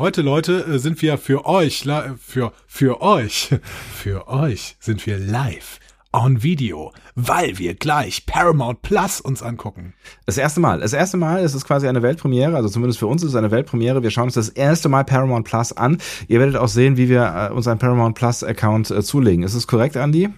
Heute, 0.00 0.22
Leute, 0.22 0.64
äh, 0.64 0.78
sind 0.78 1.02
wir 1.02 1.18
für 1.18 1.44
euch, 1.44 1.84
für, 2.24 2.52
für 2.68 3.02
euch, 3.02 3.50
für 3.92 4.28
euch 4.28 4.76
sind 4.78 5.04
wir 5.06 5.18
live 5.18 5.80
on 6.12 6.44
Video, 6.44 6.92
weil 7.16 7.58
wir 7.58 7.74
gleich 7.74 8.24
Paramount 8.24 8.82
Plus 8.82 9.20
uns 9.20 9.42
angucken. 9.42 9.94
Das 10.24 10.38
erste 10.38 10.60
Mal. 10.60 10.78
Das 10.78 10.92
erste 10.92 11.16
Mal 11.16 11.42
ist 11.42 11.54
es 11.54 11.64
quasi 11.64 11.88
eine 11.88 12.00
Weltpremiere, 12.00 12.54
also 12.54 12.68
zumindest 12.68 13.00
für 13.00 13.08
uns 13.08 13.24
ist 13.24 13.30
es 13.30 13.34
eine 13.34 13.50
Weltpremiere. 13.50 14.04
Wir 14.04 14.12
schauen 14.12 14.26
uns 14.26 14.34
das 14.34 14.50
erste 14.50 14.88
Mal 14.88 15.02
Paramount 15.02 15.48
Plus 15.48 15.72
an. 15.72 15.98
Ihr 16.28 16.38
werdet 16.38 16.54
auch 16.54 16.68
sehen, 16.68 16.96
wie 16.96 17.08
wir 17.08 17.50
äh, 17.50 17.52
uns 17.52 17.66
einen 17.66 17.80
Paramount 17.80 18.14
Plus 18.14 18.44
Account 18.44 18.92
äh, 18.92 19.02
zulegen. 19.02 19.42
Ist 19.42 19.54
es 19.54 19.66
korrekt, 19.66 19.96
Andy? 19.96 20.28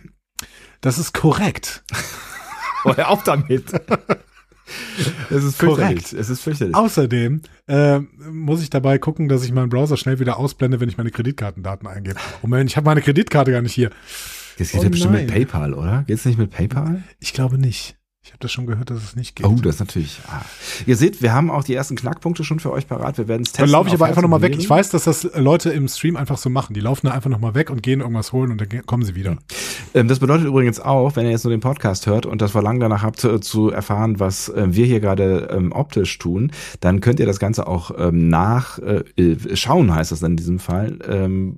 Das 0.81 0.97
ist 0.97 1.13
korrekt. 1.13 1.85
Hör 2.85 3.11
auf 3.11 3.25
damit. 3.25 3.75
es 5.31 5.45
ist 5.45 5.59
Korrekt. 5.59 5.79
fürchterlich. 6.09 6.13
Es 6.13 6.31
ist 6.31 6.41
fürchterlich. 6.43 6.75
Außerdem 6.75 7.43
äh, 7.69 8.01
muss 8.31 8.63
ich 8.63 8.71
dabei 8.71 8.99
gucken, 8.99 9.29
dass 9.29 9.45
ich 9.45 9.53
meinen 9.53 9.69
Browser 9.69 9.97
schnell 9.97 10.19
wieder 10.19 10.39
ausblende, 10.39 10.81
wenn 10.81 10.89
ich 10.89 10.97
meine 10.99 11.11
Kreditkartendaten 11.11 11.87
eingebe. 11.89 12.19
Moment, 12.43 12.71
ich 12.71 12.77
habe 12.77 12.85
meine 12.87 13.03
Kreditkarte 13.03 13.53
gar 13.53 13.63
nicht 13.63 13.75
hier. 13.75 13.91
Das 14.59 14.73
geht 14.73 14.81
Oh 14.81 14.85
ja 14.85 14.89
bestimmt 14.91 15.13
mit 15.13 15.27
nein. 15.29 15.31
PayPal, 15.35 15.75
oder? 15.75 16.05
Geht's 16.07 16.25
nicht 16.25 16.39
mit 16.39 16.51
PayPal? 16.51 17.03
Ich 17.21 17.33
glaube 17.33 17.59
nicht. 17.59 17.97
Ich 18.31 18.33
habe 18.33 18.43
das 18.43 18.53
schon 18.53 18.67
gehört, 18.67 18.91
dass 18.91 19.03
es 19.03 19.17
nicht 19.17 19.35
geht. 19.35 19.45
Oh, 19.45 19.57
das 19.61 19.75
ist 19.75 19.81
natürlich. 19.81 20.21
Ah. 20.29 20.43
Ihr 20.87 20.97
seht, 20.97 21.21
wir 21.21 21.33
haben 21.33 21.51
auch 21.51 21.65
die 21.65 21.75
ersten 21.75 21.97
Knackpunkte 21.97 22.45
schon 22.45 22.61
für 22.61 22.71
euch 22.71 22.87
parat. 22.87 23.19
Wir 23.19 23.27
werden 23.27 23.43
es 23.43 23.51
testen. 23.51 23.65
Dann 23.65 23.73
laufe 23.73 23.89
ich 23.89 23.95
aber 23.95 24.07
einfach 24.07 24.23
nochmal 24.23 24.41
weg. 24.41 24.55
Ich 24.57 24.71
weiß, 24.71 24.91
dass 24.91 25.03
das 25.03 25.29
Leute 25.35 25.71
im 25.71 25.89
Stream 25.89 26.15
einfach 26.15 26.39
so 26.39 26.49
machen. 26.49 26.75
Die 26.75 26.81
laufen 26.81 27.09
da 27.09 27.13
einfach 27.13 27.29
nochmal 27.29 27.57
weg 27.57 27.71
und 27.71 27.83
gehen 27.83 27.99
irgendwas 27.99 28.33
holen 28.33 28.53
und 28.53 28.61
dann 28.61 28.87
kommen 28.87 29.03
sie 29.03 29.17
wieder. 29.17 29.37
Ähm, 29.95 30.07
Das 30.07 30.21
bedeutet 30.21 30.47
übrigens 30.47 30.79
auch, 30.79 31.17
wenn 31.17 31.25
ihr 31.25 31.33
jetzt 31.33 31.43
nur 31.43 31.51
den 31.51 31.59
Podcast 31.59 32.07
hört 32.07 32.25
und 32.25 32.41
das 32.41 32.53
Verlangen 32.53 32.79
danach 32.79 33.03
habt 33.03 33.19
zu 33.19 33.71
erfahren, 33.71 34.21
was 34.21 34.49
äh, 34.49 34.69
wir 34.69 34.87
hier 34.87 35.01
gerade 35.01 35.49
ähm, 35.51 35.73
optisch 35.73 36.17
tun, 36.19 36.53
dann 36.79 37.01
könnt 37.01 37.19
ihr 37.19 37.27
das 37.27 37.41
Ganze 37.41 37.67
auch 37.67 37.91
ähm, 37.99 38.29
nach 38.29 38.79
äh, 38.79 39.03
äh, 39.17 39.37
heißt 39.37 40.13
das 40.13 40.21
dann 40.21 40.31
in 40.33 40.37
diesem 40.37 40.61
Fall. 40.61 40.99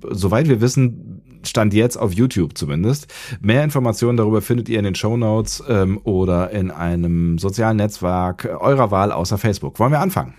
Soweit 0.09 0.47
wir 0.49 0.59
wissen, 0.59 1.21
stand 1.43 1.73
jetzt 1.73 1.97
auf 1.97 2.13
YouTube 2.13 2.57
zumindest. 2.57 3.13
Mehr 3.41 3.63
Informationen 3.63 4.17
darüber 4.17 4.41
findet 4.41 4.69
ihr 4.69 4.79
in 4.79 4.85
den 4.85 4.95
Show 4.95 5.17
Notes 5.17 5.61
oder 6.03 6.51
in 6.51 6.62
einem 6.71 7.37
sozialen 7.37 7.77
Netzwerk 7.77 8.45
eurer 8.45 8.91
Wahl 8.91 9.11
außer 9.11 9.37
Facebook. 9.37 9.79
Wollen 9.79 9.91
wir 9.91 9.99
anfangen? 9.99 10.35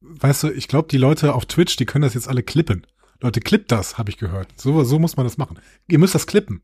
Weißt 0.00 0.42
du, 0.42 0.50
ich 0.50 0.68
glaube, 0.68 0.88
die 0.88 0.98
Leute 0.98 1.34
auf 1.34 1.46
Twitch, 1.46 1.76
die 1.76 1.86
können 1.86 2.02
das 2.02 2.14
jetzt 2.14 2.28
alle 2.28 2.42
klippen. 2.42 2.86
Leute, 3.20 3.40
klippt 3.40 3.70
das, 3.70 3.98
habe 3.98 4.10
ich 4.10 4.18
gehört. 4.18 4.48
So, 4.56 4.82
so 4.82 4.98
muss 4.98 5.16
man 5.16 5.24
das 5.24 5.38
machen. 5.38 5.58
Ihr 5.88 5.98
müsst 5.98 6.14
das 6.14 6.26
klippen. 6.26 6.62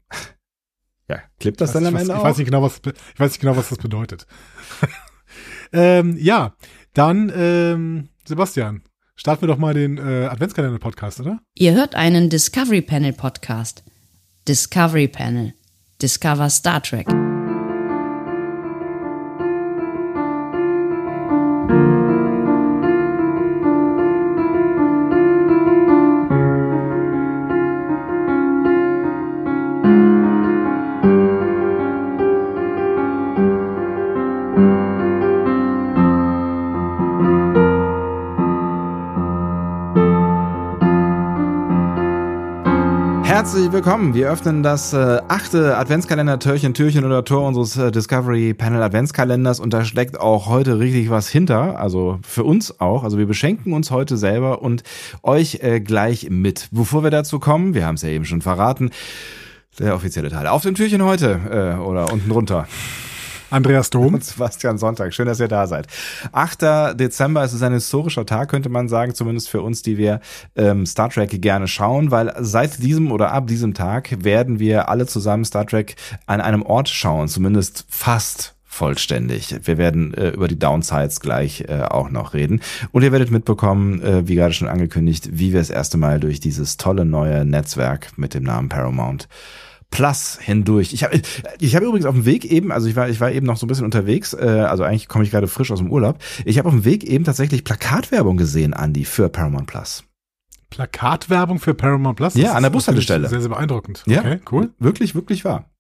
Ja, 1.08 1.22
klippt 1.41 1.60
das 1.60 1.72
dann 1.72 1.86
am 1.86 1.94
ich, 1.94 2.02
Ende 2.02 2.14
weiß, 2.14 2.16
ich 2.16 2.20
auch? 2.20 2.28
weiß 2.28 2.36
nicht 2.38 2.46
genau, 2.46 2.62
was 2.62 2.80
ich 2.84 3.20
weiß 3.20 3.30
nicht 3.30 3.41
genau, 3.41 3.56
was 3.56 3.69
das 3.69 3.78
bedeutet. 3.78 4.26
ähm, 5.72 6.16
ja, 6.19 6.54
dann 6.94 7.32
ähm, 7.34 8.08
Sebastian, 8.26 8.82
starten 9.14 9.42
wir 9.42 9.48
doch 9.48 9.58
mal 9.58 9.72
den 9.72 9.98
äh, 9.98 10.26
Adventskalender 10.26 10.78
Podcast, 10.78 11.20
oder? 11.20 11.41
Ihr 11.54 11.74
hört 11.74 11.94
einen 11.94 12.28
Discovery 12.28 12.82
Panel 12.82 13.12
Podcast. 13.12 13.84
Discovery 14.46 15.08
Panel. 15.08 15.54
Discover 16.00 16.50
Star 16.50 16.82
Trek. 16.82 17.28
Herzlich 43.39 43.70
willkommen. 43.70 44.14
Wir 44.14 44.33
öffnen 44.33 44.64
das 44.64 44.92
äh, 44.92 45.20
achte 45.28 45.77
Adventskalender 45.77 46.41
Türchen, 46.41 46.75
Türchen 46.75 47.05
oder 47.05 47.25
Tor 47.25 47.47
unseres 47.47 47.77
äh, 47.77 47.93
Discovery 47.93 48.53
Panel 48.53 48.82
Adventskalenders 48.82 49.60
und 49.60 49.72
da 49.72 49.84
steckt 49.84 50.19
auch 50.19 50.49
heute 50.49 50.81
richtig 50.81 51.09
was 51.09 51.28
hinter, 51.28 51.78
also 51.78 52.19
für 52.26 52.43
uns 52.43 52.81
auch. 52.81 53.04
Also 53.04 53.16
wir 53.16 53.26
beschenken 53.26 53.75
uns 53.75 53.93
heute 53.93 54.16
selber 54.16 54.60
und 54.60 54.82
euch 55.22 55.60
äh, 55.62 55.78
gleich 55.78 56.31
mit. 56.31 56.66
Bevor 56.72 57.04
wir 57.04 57.10
dazu 57.10 57.38
kommen, 57.38 57.75
wir 57.75 57.87
haben 57.87 57.94
es 57.94 58.03
ja 58.03 58.09
eben 58.09 58.25
schon 58.25 58.43
verraten, 58.43 58.91
der 59.78 59.94
offizielle 59.94 60.31
Teil. 60.31 60.49
Auf 60.49 60.62
dem 60.62 60.75
Türchen 60.75 61.05
heute 61.05 61.76
äh, 61.78 61.81
oder 61.81 62.12
unten 62.12 62.28
drunter. 62.28 62.66
Andreas 63.50 63.91
Dom. 63.91 64.14
Und 64.14 64.25
Sebastian 64.25 64.78
Sonntag. 64.78 65.14
Schön, 65.14 65.26
dass 65.26 65.41
ihr 65.41 65.48
da 65.48 65.66
seid. 65.66 65.86
8. 66.32 66.98
Dezember, 66.98 67.42
es 67.42 67.53
ist 67.53 67.62
ein 67.62 67.72
historischer 67.72 68.26
Tag, 68.26 68.50
könnte 68.50 68.69
man 68.69 68.88
sagen, 68.88 69.14
zumindest 69.14 69.48
für 69.48 69.62
uns, 69.62 69.82
die 69.82 69.98
wir 69.98 70.20
ähm, 70.56 70.86
Star 70.86 71.10
Trek 71.10 71.41
gerne 71.41 71.69
schauen, 71.69 72.10
weil 72.10 72.34
seit 72.41 72.82
diesem 72.82 73.12
oder 73.12 73.32
ab 73.32 73.47
diesem 73.47 73.75
Tag 73.75 74.25
werden 74.25 74.58
wir 74.58 74.88
alle 74.88 75.06
zusammen 75.06 75.44
Star 75.44 75.66
Trek 75.66 75.97
an 76.26 76.41
einem 76.41 76.62
Ort 76.62 76.88
schauen, 76.88 77.28
zumindest 77.28 77.87
fast 77.88 78.54
vollständig. 78.78 79.56
Wir 79.64 79.76
werden 79.76 80.14
äh, 80.14 80.28
über 80.28 80.47
die 80.47 80.58
Downsides 80.58 81.20
gleich 81.20 81.64
äh, 81.69 81.82
auch 81.82 82.10
noch 82.10 82.32
reden. 82.32 82.60
Und 82.92 83.03
ihr 83.03 83.10
werdet 83.10 83.31
mitbekommen, 83.31 84.00
äh, 84.03 84.28
wie 84.28 84.37
gerade 84.37 84.54
schon 84.54 84.69
angekündigt, 84.69 85.31
wie 85.32 85.53
wir 85.53 85.58
das 85.58 85.70
erste 85.70 85.98
Mal 85.98 86.20
durch 86.20 86.38
dieses 86.38 86.76
tolle 86.76 87.04
neue 87.04 87.44
Netzwerk 87.44 88.16
mit 88.16 88.34
dem 88.34 88.44
Namen 88.44 88.69
Paramount 88.69 89.28
Plus 89.91 90.38
hindurch. 90.41 90.93
Ich 90.93 91.03
habe 91.04 91.21
ich 91.60 91.75
hab 91.75 91.82
übrigens 91.82 92.04
auf 92.06 92.15
dem 92.15 92.25
Weg 92.26 92.44
eben, 92.44 92.71
also 92.72 92.87
ich 92.88 92.97
war 92.97 93.09
ich 93.09 93.21
war 93.21 93.32
eben 93.32 93.47
noch 93.47 93.56
so 93.56 93.65
ein 93.66 93.69
bisschen 93.69 93.84
unterwegs, 93.84 94.34
äh, 94.34 94.66
also 94.69 94.82
eigentlich 94.84 95.09
komme 95.09 95.25
ich 95.25 95.31
gerade 95.31 95.49
frisch 95.49 95.71
aus 95.71 95.78
dem 95.78 95.91
Urlaub. 95.91 96.19
Ich 96.44 96.59
habe 96.59 96.69
auf 96.69 96.75
dem 96.75 96.84
Weg 96.84 97.04
eben 97.04 97.25
tatsächlich 97.25 97.65
Plakatwerbung 97.65 98.37
gesehen, 98.37 98.75
Andy, 98.75 99.04
für 99.04 99.28
Paramount 99.28 99.66
Plus. 99.66 100.04
Plakatwerbung 100.71 101.59
für 101.59 101.75
Paramount 101.75 102.16
Plus. 102.16 102.34
Ja, 102.34 102.53
an 102.53 102.62
der 102.62 102.71
Bushaltestelle. 102.71 103.28
Sehr, 103.28 103.41
sehr 103.41 103.49
beeindruckend. 103.49 104.04
Ja, 104.06 104.21
Okay, 104.21 104.41
cool. 104.53 104.71
Wirklich, 104.78 105.15
wirklich 105.15 105.44
wahr. 105.44 105.71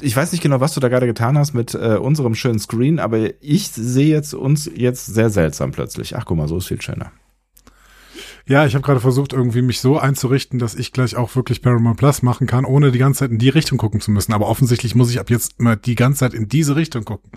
Ich 0.00 0.16
weiß 0.16 0.32
nicht 0.32 0.42
genau, 0.42 0.60
was 0.60 0.74
du 0.74 0.80
da 0.80 0.88
gerade 0.88 1.06
getan 1.06 1.36
hast 1.36 1.52
mit 1.52 1.74
äh, 1.74 1.96
unserem 1.96 2.34
schönen 2.34 2.58
Screen, 2.58 2.98
aber 2.98 3.42
ich 3.42 3.68
sehe 3.68 4.08
jetzt 4.08 4.34
uns 4.34 4.70
jetzt 4.74 5.06
sehr 5.06 5.30
seltsam 5.30 5.72
plötzlich. 5.72 6.16
Ach, 6.16 6.24
guck 6.24 6.36
mal, 6.38 6.48
so 6.48 6.56
ist 6.56 6.68
viel 6.68 6.80
schöner. 6.80 7.12
Ja, 8.50 8.66
ich 8.66 8.74
habe 8.74 8.82
gerade 8.82 8.98
versucht, 8.98 9.32
irgendwie 9.32 9.62
mich 9.62 9.78
so 9.80 9.96
einzurichten, 9.96 10.58
dass 10.58 10.74
ich 10.74 10.90
gleich 10.90 11.14
auch 11.14 11.36
wirklich 11.36 11.62
Paramount 11.62 11.98
Plus 11.98 12.22
machen 12.22 12.48
kann, 12.48 12.64
ohne 12.64 12.90
die 12.90 12.98
ganze 12.98 13.20
Zeit 13.20 13.30
in 13.30 13.38
die 13.38 13.48
Richtung 13.48 13.78
gucken 13.78 14.00
zu 14.00 14.10
müssen. 14.10 14.32
Aber 14.32 14.48
offensichtlich 14.48 14.96
muss 14.96 15.08
ich 15.08 15.20
ab 15.20 15.30
jetzt 15.30 15.60
immer 15.60 15.76
die 15.76 15.94
ganze 15.94 16.18
Zeit 16.18 16.34
in 16.34 16.48
diese 16.48 16.74
Richtung 16.74 17.04
gucken. 17.04 17.30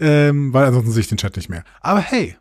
Ähm, 0.00 0.52
weil 0.52 0.64
ansonsten 0.64 0.90
sehe 0.90 1.02
ich 1.02 1.06
den 1.08 1.18
Chat 1.18 1.36
nicht 1.36 1.48
mehr. 1.50 1.62
Aber 1.80 2.00
hey, 2.00 2.36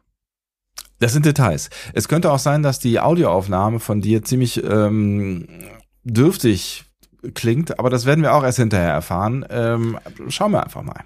Das 0.97 1.13
sind 1.13 1.27
Details. 1.27 1.69
Es 1.93 2.07
könnte 2.07 2.31
auch 2.31 2.39
sein, 2.39 2.63
dass 2.63 2.79
die 2.79 2.99
Audioaufnahme 2.99 3.79
von 3.79 4.01
dir 4.01 4.23
ziemlich 4.23 4.63
ähm, 4.63 5.47
dürftig 6.03 6.85
klingt, 7.35 7.77
aber 7.77 7.91
das 7.91 8.07
werden 8.07 8.23
wir 8.23 8.33
auch 8.33 8.43
erst 8.43 8.57
hinterher 8.57 8.91
erfahren. 8.91 9.45
Ähm, 9.51 9.99
schauen 10.29 10.51
wir 10.51 10.63
einfach 10.63 10.81
mal. 10.81 11.03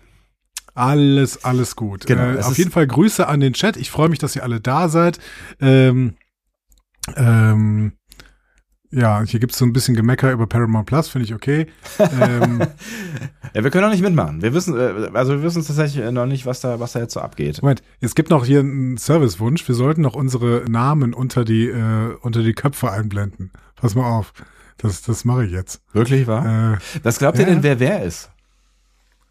alles, 0.74 1.44
alles 1.44 1.76
gut. 1.76 2.06
Genau, 2.06 2.32
äh, 2.32 2.40
auf 2.44 2.58
jeden 2.58 2.72
Fall 2.72 2.88
Grüße 2.88 3.28
an 3.28 3.42
den 3.42 3.52
Chat. 3.52 3.76
Ich 3.76 3.92
freue 3.92 4.08
mich, 4.08 4.20
dass 4.20 4.38
ihr 4.38 4.44
alle 4.44 4.62
da 4.62 4.88
seid. 4.88 5.20
Ähm, 5.60 6.16
ähm, 7.16 7.94
ja, 8.90 9.22
hier 9.24 9.40
gibt's 9.40 9.58
so 9.58 9.66
ein 9.66 9.74
bisschen 9.74 9.96
Gemecker 9.96 10.32
über 10.32 10.48
Paramount 10.48 10.88
Plus, 10.88 11.10
finde 11.10 11.26
ich 11.26 11.34
okay. 11.34 11.68
ähm, 12.00 12.66
Ja, 13.54 13.64
wir 13.64 13.72
können 13.72 13.86
auch 13.86 13.92
nicht 13.92 14.04
mitmachen. 14.04 14.42
Wir 14.42 14.54
wissen, 14.54 14.78
äh, 14.78 15.10
also 15.14 15.34
wir 15.34 15.44
wissen 15.44 15.66
tatsächlich 15.66 16.12
noch 16.12 16.26
nicht, 16.26 16.46
was 16.46 16.60
da, 16.62 16.80
was 16.80 16.94
da 16.94 17.00
jetzt 17.00 17.14
so 17.14 17.20
abgeht. 17.22 17.62
Moment, 17.62 17.82
es 18.02 18.14
gibt 18.16 18.30
noch 18.30 18.46
hier 18.46 18.60
einen 18.60 18.98
Servicewunsch. 18.98 19.68
Wir 19.68 19.76
sollten 19.76 20.02
noch 20.02 20.16
unsere 20.16 20.64
Namen 20.70 21.14
unter 21.14 21.44
die, 21.44 21.68
äh, 21.68 22.16
unter 22.22 22.44
die 22.44 22.54
Köpfe 22.54 22.92
einblenden. 22.92 23.52
Pass 23.76 23.96
mal 23.96 24.10
auf. 24.10 24.34
Das, 24.78 25.02
das 25.02 25.26
mache 25.26 25.46
ich 25.46 25.52
jetzt. 25.52 25.82
Wirklich 25.92 26.28
wahr? 26.28 26.76
Äh, 26.76 26.78
Was 27.04 27.18
glaubt 27.20 27.40
ihr 27.40 27.46
ja. 27.46 27.50
denn, 27.50 27.64
wer 27.64 27.80
wer 27.80 28.04
ist? 28.04 28.30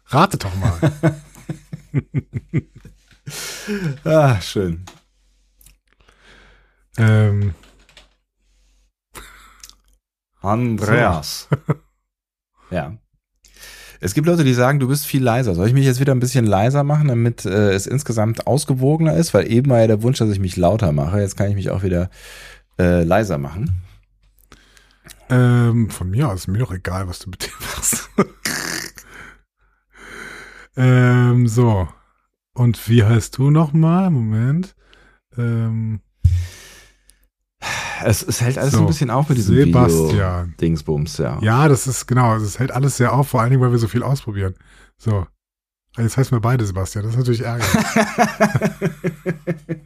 ratet 0.07 0.43
doch 0.43 0.55
mal. 0.55 0.91
Ah, 4.05 4.39
schön. 4.39 4.85
ähm, 6.97 7.53
Andreas. 10.41 11.47
ja. 12.71 12.97
Es 13.99 14.13
gibt 14.13 14.27
Leute, 14.27 14.43
die 14.43 14.53
sagen, 14.53 14.79
du 14.79 14.87
bist 14.87 15.05
viel 15.05 15.23
leiser. 15.23 15.55
Soll 15.55 15.67
ich 15.67 15.73
mich 15.73 15.85
jetzt 15.85 15.99
wieder 15.99 16.13
ein 16.13 16.19
bisschen 16.19 16.45
leiser 16.45 16.83
machen, 16.83 17.07
damit 17.07 17.45
äh, 17.45 17.71
es 17.73 17.87
insgesamt 17.87 18.45
ausgewogener 18.45 19.15
ist? 19.15 19.33
Weil 19.33 19.51
eben 19.51 19.71
war 19.71 19.79
ja 19.79 19.87
der 19.87 20.03
Wunsch, 20.03 20.19
dass 20.19 20.29
ich 20.29 20.39
mich 20.39 20.55
lauter 20.55 20.91
mache. 20.91 21.19
Jetzt 21.19 21.35
kann 21.35 21.49
ich 21.49 21.55
mich 21.55 21.71
auch 21.71 21.81
wieder 21.81 22.09
äh, 22.77 23.03
leiser 23.03 23.37
machen. 23.39 23.81
ähm, 25.29 25.89
von 25.89 26.09
mir 26.11 26.29
aus 26.29 26.41
ist 26.41 26.47
mir 26.47 26.59
doch 26.59 26.71
egal, 26.71 27.07
was 27.07 27.19
du 27.19 27.31
mit 27.31 27.45
dem 27.45 27.53
machst. 27.59 28.09
ähm, 30.77 31.47
so. 31.47 31.87
Und 32.53 32.87
wie 32.89 33.03
heißt 33.03 33.37
du 33.37 33.49
nochmal? 33.49 34.11
Moment. 34.11 34.75
Ähm, 35.37 36.01
Es, 38.03 38.23
es 38.23 38.41
hält 38.41 38.57
alles 38.57 38.73
So, 38.73 38.81
ein 38.81 38.87
bisschen 38.87 39.09
auf 39.09 39.29
mit 39.29 39.37
diesem 39.37 39.55
Sebastian. 39.55 40.47
Video-Dingsbums, 40.49 41.17
ja. 41.17 41.39
Ja, 41.41 41.67
das 41.67 41.87
ist 41.87 42.07
genau. 42.07 42.35
Es 42.35 42.59
hält 42.59 42.71
alles 42.71 42.97
sehr 42.97 43.13
auf, 43.13 43.29
vor 43.29 43.41
allen 43.41 43.51
Dingen, 43.51 43.61
weil 43.61 43.71
wir 43.71 43.79
so 43.79 43.87
viel 43.87 44.03
ausprobieren. 44.03 44.55
So. 44.97 45.25
Jetzt 45.97 46.17
heißen 46.17 46.35
wir 46.35 46.41
beide 46.41 46.65
Sebastian. 46.65 47.05
Das 47.05 47.13
ist 47.13 47.19
natürlich 47.19 47.41
ärgerlich. 47.41 47.75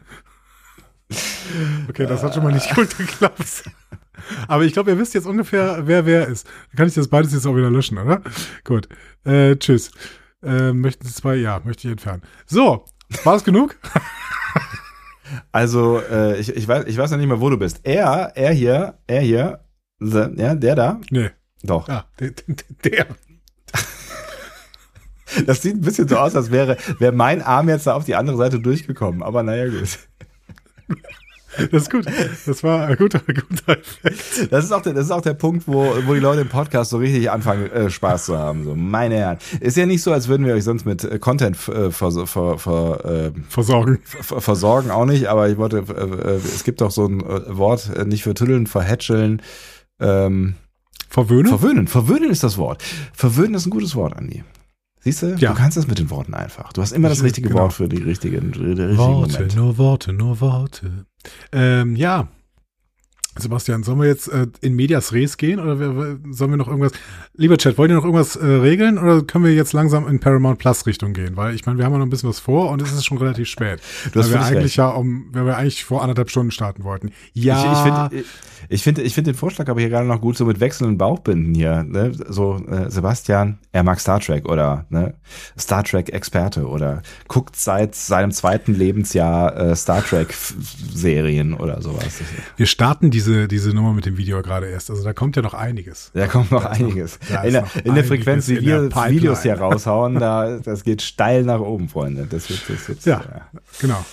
Okay, 1.90 2.06
das 2.06 2.24
hat 2.24 2.34
schon 2.34 2.44
mal 2.44 2.54
nicht 2.54 2.74
gut 2.74 2.90
geklappt. 2.98 3.64
Aber 4.48 4.64
ich 4.64 4.74
glaube, 4.74 4.92
ihr 4.92 4.98
wisst 4.98 5.14
jetzt 5.14 5.26
ungefähr, 5.26 5.86
wer 5.86 6.06
wer 6.06 6.28
ist. 6.28 6.48
Dann 6.70 6.78
kann 6.78 6.88
ich 6.88 6.94
das 6.94 7.10
beides 7.10 7.34
jetzt 7.34 7.46
auch 7.46 7.56
wieder 7.56 7.70
löschen, 7.70 7.98
oder? 7.98 8.22
Gut. 8.64 8.88
Äh, 9.26 9.56
tschüss. 9.58 9.92
Äh, 10.42 10.72
möchten 10.74 11.06
Sie 11.06 11.14
zwei? 11.14 11.36
Ja, 11.36 11.62
möchte 11.64 11.88
ich 11.88 11.92
entfernen. 11.92 12.22
So, 12.46 12.86
war 13.24 13.36
es 13.36 13.44
genug? 13.44 13.76
Also, 15.52 16.02
äh, 16.02 16.40
ich, 16.40 16.56
ich, 16.56 16.68
weiß, 16.68 16.86
ich 16.88 16.98
weiß 16.98 17.12
noch 17.12 17.18
nicht 17.18 17.28
mehr, 17.28 17.42
wo 17.42 17.50
du 17.50 17.58
bist. 17.58 17.82
Er, 17.84 18.32
er 18.36 18.52
hier, 18.52 19.00
er 19.08 19.22
hier, 19.22 19.66
the, 20.00 20.28
ja, 20.36 20.56
der 20.56 20.76
da? 20.76 21.02
Nee. 21.10 21.30
Doch. 21.64 21.88
Ah, 21.90 22.06
der. 22.20 22.32
der. 22.84 23.08
Das 25.46 25.62
sieht 25.62 25.76
ein 25.76 25.82
bisschen 25.82 26.08
so 26.08 26.18
aus, 26.18 26.36
als 26.36 26.52
wäre, 26.52 26.76
wäre 27.00 27.14
mein 27.14 27.42
Arm 27.42 27.70
jetzt 27.70 27.88
da 27.88 27.94
auf 27.94 28.04
die 28.04 28.16
andere 28.16 28.36
Seite 28.36 28.60
durchgekommen. 28.60 29.24
Aber 29.24 29.44
naja, 29.44 29.70
gut. 29.70 30.00
Das 31.72 31.84
ist 31.84 31.92
gut. 31.92 32.06
Das 32.46 32.64
war 32.64 32.88
ein 32.88 32.96
guter, 32.98 33.20
guter 33.20 33.78
Effekt. 33.78 34.52
Das 34.52 34.64
ist 34.66 34.72
auch 34.72 34.82
der, 34.82 34.94
das 34.94 35.06
ist 35.06 35.12
auch 35.12 35.22
der 35.22 35.34
Punkt, 35.34 35.68
wo, 35.68 35.94
wo 36.06 36.14
die 36.14 36.20
Leute 36.20 36.42
im 36.42 36.50
Podcast 36.50 36.92
so 36.92 36.98
richtig 36.98 37.30
anfangen, 37.30 37.70
äh, 37.72 37.90
Spaß 37.90 38.26
zu 38.26 38.38
haben. 38.38 38.64
So, 38.64 38.76
meine 38.76 39.16
Herren. 39.16 39.38
Ist 39.60 39.76
ja 39.78 39.86
nicht 39.86 40.02
so, 40.02 40.14
als 40.14 40.28
würden 40.28 40.46
wir 40.46 40.54
euch 40.54 40.64
sonst 40.64 40.86
mit 40.86 41.04
äh, 41.04 41.20
Content 41.20 41.56
äh, 41.68 41.92
ver, 41.92 42.12
ver, 42.26 42.58
ver, 42.58 43.06
äh, 43.06 43.32
Versorgen. 43.50 44.00
ver, 44.06 44.40
versorgen, 44.42 44.92
auch 44.92 45.06
nicht, 45.06 45.28
aber 45.28 45.50
ich 45.50 45.58
wollte, 45.58 45.80
äh, 45.80 46.32
äh, 46.32 46.36
es 46.38 46.64
gibt 46.64 46.82
doch 46.82 46.92
so 46.92 47.06
ein 47.06 47.20
äh, 47.22 47.58
Wort, 47.58 47.92
nicht 48.08 48.24
vertüddeln, 48.24 48.68
verhätscheln, 48.68 49.42
ähm, 50.00 50.56
Verwöhnen? 51.10 51.48
verwöhnen. 51.48 51.88
Verwöhnen 51.88 52.30
ist 52.32 52.44
das 52.44 52.58
Wort. 52.58 52.82
Verwöhnen 53.14 53.56
ist 53.56 53.66
ein 53.66 53.72
gutes 53.72 53.96
Wort, 53.96 54.16
Andi. 54.16 54.44
Siehst 55.04 55.24
du? 55.24 55.36
Ja. 55.40 55.50
Du 55.52 55.58
kannst 55.58 55.76
das 55.78 55.88
mit 55.88 55.98
den 56.00 56.10
Worten 56.10 56.34
einfach. 56.34 56.72
Du 56.74 56.82
hast 56.82 56.92
immer 56.92 57.10
das 57.10 57.18
Ich- 57.18 57.24
richtige 57.26 57.50
genau. 57.50 57.64
Wort 57.64 57.74
für 57.74 57.90
die 57.90 57.98
richtigen, 57.98 58.54
richtigen 58.54 58.98
Worte, 58.98 59.34
Moment. 59.34 59.56
nur 59.56 59.78
Worte, 59.78 60.14
nur 60.14 60.40
Worte. 60.42 61.06
Ähm, 61.52 61.96
ja. 61.96 62.28
Sebastian, 63.38 63.84
sollen 63.84 64.00
wir 64.00 64.08
jetzt 64.08 64.28
äh, 64.28 64.48
in 64.60 64.76
Medias 64.76 65.14
Res 65.14 65.38
gehen 65.38 65.60
oder 65.60 65.80
wir, 65.80 66.20
sollen 66.32 66.52
wir 66.52 66.58
noch 66.58 66.68
irgendwas? 66.68 66.92
Lieber 67.34 67.58
Chat, 67.58 67.78
wollt 67.78 67.90
ihr 67.90 67.96
noch 67.96 68.04
irgendwas 68.04 68.36
äh, 68.36 68.46
regeln 68.46 68.98
oder 68.98 69.22
können 69.22 69.46
wir 69.46 69.54
jetzt 69.54 69.72
langsam 69.72 70.06
in 70.08 70.20
Paramount 70.20 70.60
Plus 70.60 70.86
Richtung 70.86 71.14
gehen? 71.14 71.38
Weil 71.38 71.56
ich 71.56 71.66
meine, 71.66 71.78
wir 71.78 71.86
haben 71.86 71.94
ja 71.94 72.00
noch 72.00 72.06
ein 72.06 72.10
bisschen 72.10 72.30
was 72.30 72.40
vor 72.40 72.70
und 72.70 72.82
es 72.82 72.92
ist 72.92 73.06
schon 73.06 73.18
relativ 73.18 73.48
spät. 73.48 73.80
Du 74.12 74.20
hast 74.20 74.28
weil 74.28 74.40
wir 74.40 74.46
eigentlich 74.46 74.64
recht. 74.64 74.76
ja 74.76 74.90
um, 74.90 75.28
weil 75.32 75.46
wir 75.46 75.58
eigentlich 75.58 75.86
vor 75.86 76.02
anderthalb 76.02 76.30
Stunden 76.30 76.52
starten 76.52 76.84
wollten. 76.84 77.12
Ja, 77.34 77.64
Ich, 77.64 77.72
ich 77.72 77.80
finde 77.80 78.26
ich 78.70 78.84
finde 78.84 79.02
ich 79.02 79.14
finde 79.14 79.32
den 79.32 79.38
Vorschlag 79.38 79.70
aber 79.70 79.80
hier 79.80 79.90
gerade 79.90 80.08
noch 80.08 80.20
gut 80.20 80.36
so 80.38 80.46
mit 80.46 80.60
wechselnden 80.60 80.98
Bauchbinden 80.98 81.56
hier, 81.56 81.84
ne? 81.84 82.12
So 82.28 82.58
äh, 82.68 82.90
Sebastian, 82.92 83.60
er 83.72 83.84
mag 83.84 84.00
Star 84.00 84.20
Trek 84.20 84.48
oder 84.48 84.86
ne? 84.90 85.14
Star 85.58 85.84
Trek 85.84 86.10
Experte 86.14 86.68
oder 86.68 87.02
guckt 87.30 87.56
seit 87.56 87.96
seinem 87.96 88.32
zweiten 88.32 88.76
Lebensjahr 88.76 89.56
äh, 89.56 89.76
Star 89.76 90.04
Trek 90.04 90.34
Serien 90.94 91.54
oder 91.54 91.82
sowas. 91.82 92.22
wir 92.58 92.66
starten 92.66 93.10
diese, 93.26 93.48
diese 93.48 93.70
Nummer 93.74 93.94
mit 93.94 94.06
dem 94.06 94.18
Video 94.18 94.42
gerade 94.42 94.68
erst. 94.68 94.90
Also 94.90 95.04
da 95.04 95.14
kommt 95.14 95.36
ja 95.36 95.42
noch 95.42 95.54
einiges. 95.54 96.12
Da 96.14 96.28
kommt 96.28 96.52
noch 96.52 96.64
Da 96.64 96.70
noch- 96.70 96.80
einiges. 96.80 97.20
da 97.30 97.44
in, 97.44 97.54
der, 97.54 97.62
noch 97.62 97.76
in 97.78 97.96
der 97.96 98.04
Frequenz, 98.04 98.48
wie 98.48 98.62
wir. 98.62 98.90
Videos 99.10 99.44
hier 99.44 99.56
raushauen, 99.60 100.16
da 100.20 100.58
das 100.60 100.84
geht 100.84 101.02
steil 101.02 101.44
nach 101.44 101.60
oben, 101.60 101.90
Freunde. 101.90 102.28
Das 102.30 102.50
wird, 102.50 102.62
das 102.70 102.88
wird, 102.90 103.06
Ja. 103.06 103.50
Genau. 103.80 104.04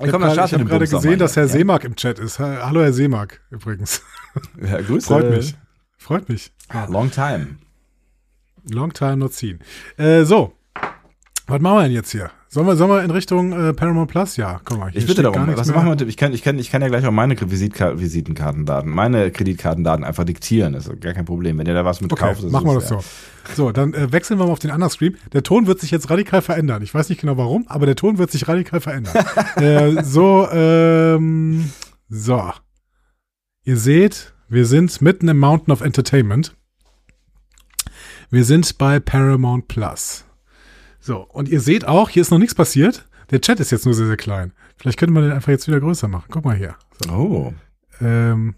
Ich 0.00 0.06
Ich 0.06 0.12
komm, 0.12 0.22
habe 0.24 0.34
gerade 0.64 0.84
ich 0.84 0.90
gesehen, 0.90 1.18
dass 1.18 1.34
Herr 1.34 1.44
hier, 1.44 1.52
ja? 1.52 1.58
Seemark 1.58 1.84
im 1.84 1.96
Chat 1.96 2.18
ist. 2.20 2.38
Ha- 2.38 2.58
Hallo 2.62 2.82
Herr 2.82 2.92
Seemark 2.92 3.40
übrigens. 3.50 4.02
Ja, 4.62 4.80
Grüße. 4.80 5.06
Freut 5.08 5.30
mich. 5.30 5.56
Freut 5.96 6.28
mich. 6.28 6.52
Long 6.88 7.10
time. 7.10 7.56
Long 8.70 8.92
time 8.92 9.16
not 9.16 9.32
seen. 9.34 9.58
Äh, 9.96 10.24
so. 10.24 10.52
Was 11.48 11.60
machen 11.60 11.78
wir 11.78 11.82
denn 11.84 11.92
jetzt 11.92 12.10
hier? 12.12 12.30
Sollen 12.50 12.66
wir, 12.66 12.76
sollen 12.76 12.90
wir 12.90 13.02
in 13.02 13.10
Richtung 13.10 13.52
äh, 13.52 13.74
Paramount 13.74 14.10
Plus? 14.10 14.36
Ja, 14.36 14.58
guck 14.64 14.78
mal. 14.78 14.90
Hier 14.90 15.02
Ich 15.02 15.06
bitte 15.06 15.22
darum, 15.22 15.46
was 15.54 15.68
machen 15.68 15.98
wir? 15.98 16.08
Ich 16.08 16.16
kann, 16.16 16.32
ich, 16.32 16.42
kann, 16.42 16.58
ich 16.58 16.70
kann 16.70 16.80
ja 16.80 16.88
gleich 16.88 17.04
auch 17.04 17.10
meine 17.10 17.38
Visitka 17.38 18.00
Visitenkartendaten, 18.00 18.90
meine 18.90 19.30
Kreditkartendaten 19.30 20.02
einfach 20.02 20.24
diktieren. 20.24 20.72
Das 20.72 20.86
ist 20.86 20.98
gar 21.02 21.12
kein 21.12 21.26
Problem. 21.26 21.58
Wenn 21.58 21.66
ihr 21.66 21.74
da 21.74 21.84
was 21.84 22.00
mit 22.00 22.10
Okay, 22.10 22.24
kauft, 22.24 22.42
ist 22.42 22.50
machen 22.50 22.66
wir 22.66 22.74
das 22.74 22.88
so. 22.88 23.04
So, 23.54 23.70
dann 23.70 23.92
äh, 23.92 24.12
wechseln 24.12 24.38
wir 24.38 24.46
mal 24.46 24.52
auf 24.52 24.60
den 24.60 24.70
anderen 24.70 24.90
Screen. 24.90 25.18
Der 25.34 25.42
Ton 25.42 25.66
wird 25.66 25.80
sich 25.80 25.90
jetzt 25.90 26.08
radikal 26.08 26.40
verändern. 26.40 26.82
Ich 26.82 26.94
weiß 26.94 27.10
nicht 27.10 27.20
genau 27.20 27.36
warum, 27.36 27.66
aber 27.68 27.84
der 27.84 27.96
Ton 27.96 28.16
wird 28.16 28.30
sich 28.30 28.48
radikal 28.48 28.80
verändern. 28.80 29.14
äh, 29.56 30.02
so, 30.02 30.48
ähm, 30.50 31.70
so. 32.08 32.50
Ihr 33.64 33.76
seht, 33.76 34.32
wir 34.48 34.64
sind 34.64 35.02
mitten 35.02 35.28
im 35.28 35.38
Mountain 35.38 35.72
of 35.72 35.82
Entertainment. 35.82 36.56
Wir 38.30 38.44
sind 38.44 38.78
bei 38.78 39.00
Paramount 39.00 39.68
Plus. 39.68 40.24
So, 41.00 41.18
und 41.22 41.48
ihr 41.48 41.60
seht 41.60 41.86
auch, 41.86 42.08
hier 42.10 42.22
ist 42.22 42.30
noch 42.30 42.38
nichts 42.38 42.54
passiert. 42.54 43.08
Der 43.30 43.40
Chat 43.40 43.60
ist 43.60 43.70
jetzt 43.70 43.84
nur 43.84 43.94
sehr, 43.94 44.06
sehr 44.06 44.16
klein. 44.16 44.52
Vielleicht 44.76 44.98
könnte 44.98 45.12
man 45.12 45.22
den 45.22 45.32
einfach 45.32 45.50
jetzt 45.52 45.66
wieder 45.68 45.80
größer 45.80 46.08
machen. 46.08 46.26
Guck 46.30 46.44
mal 46.44 46.56
hier. 46.56 46.76
ja. 47.06 47.12
Oh. 47.12 47.52
Ähm, 48.00 48.54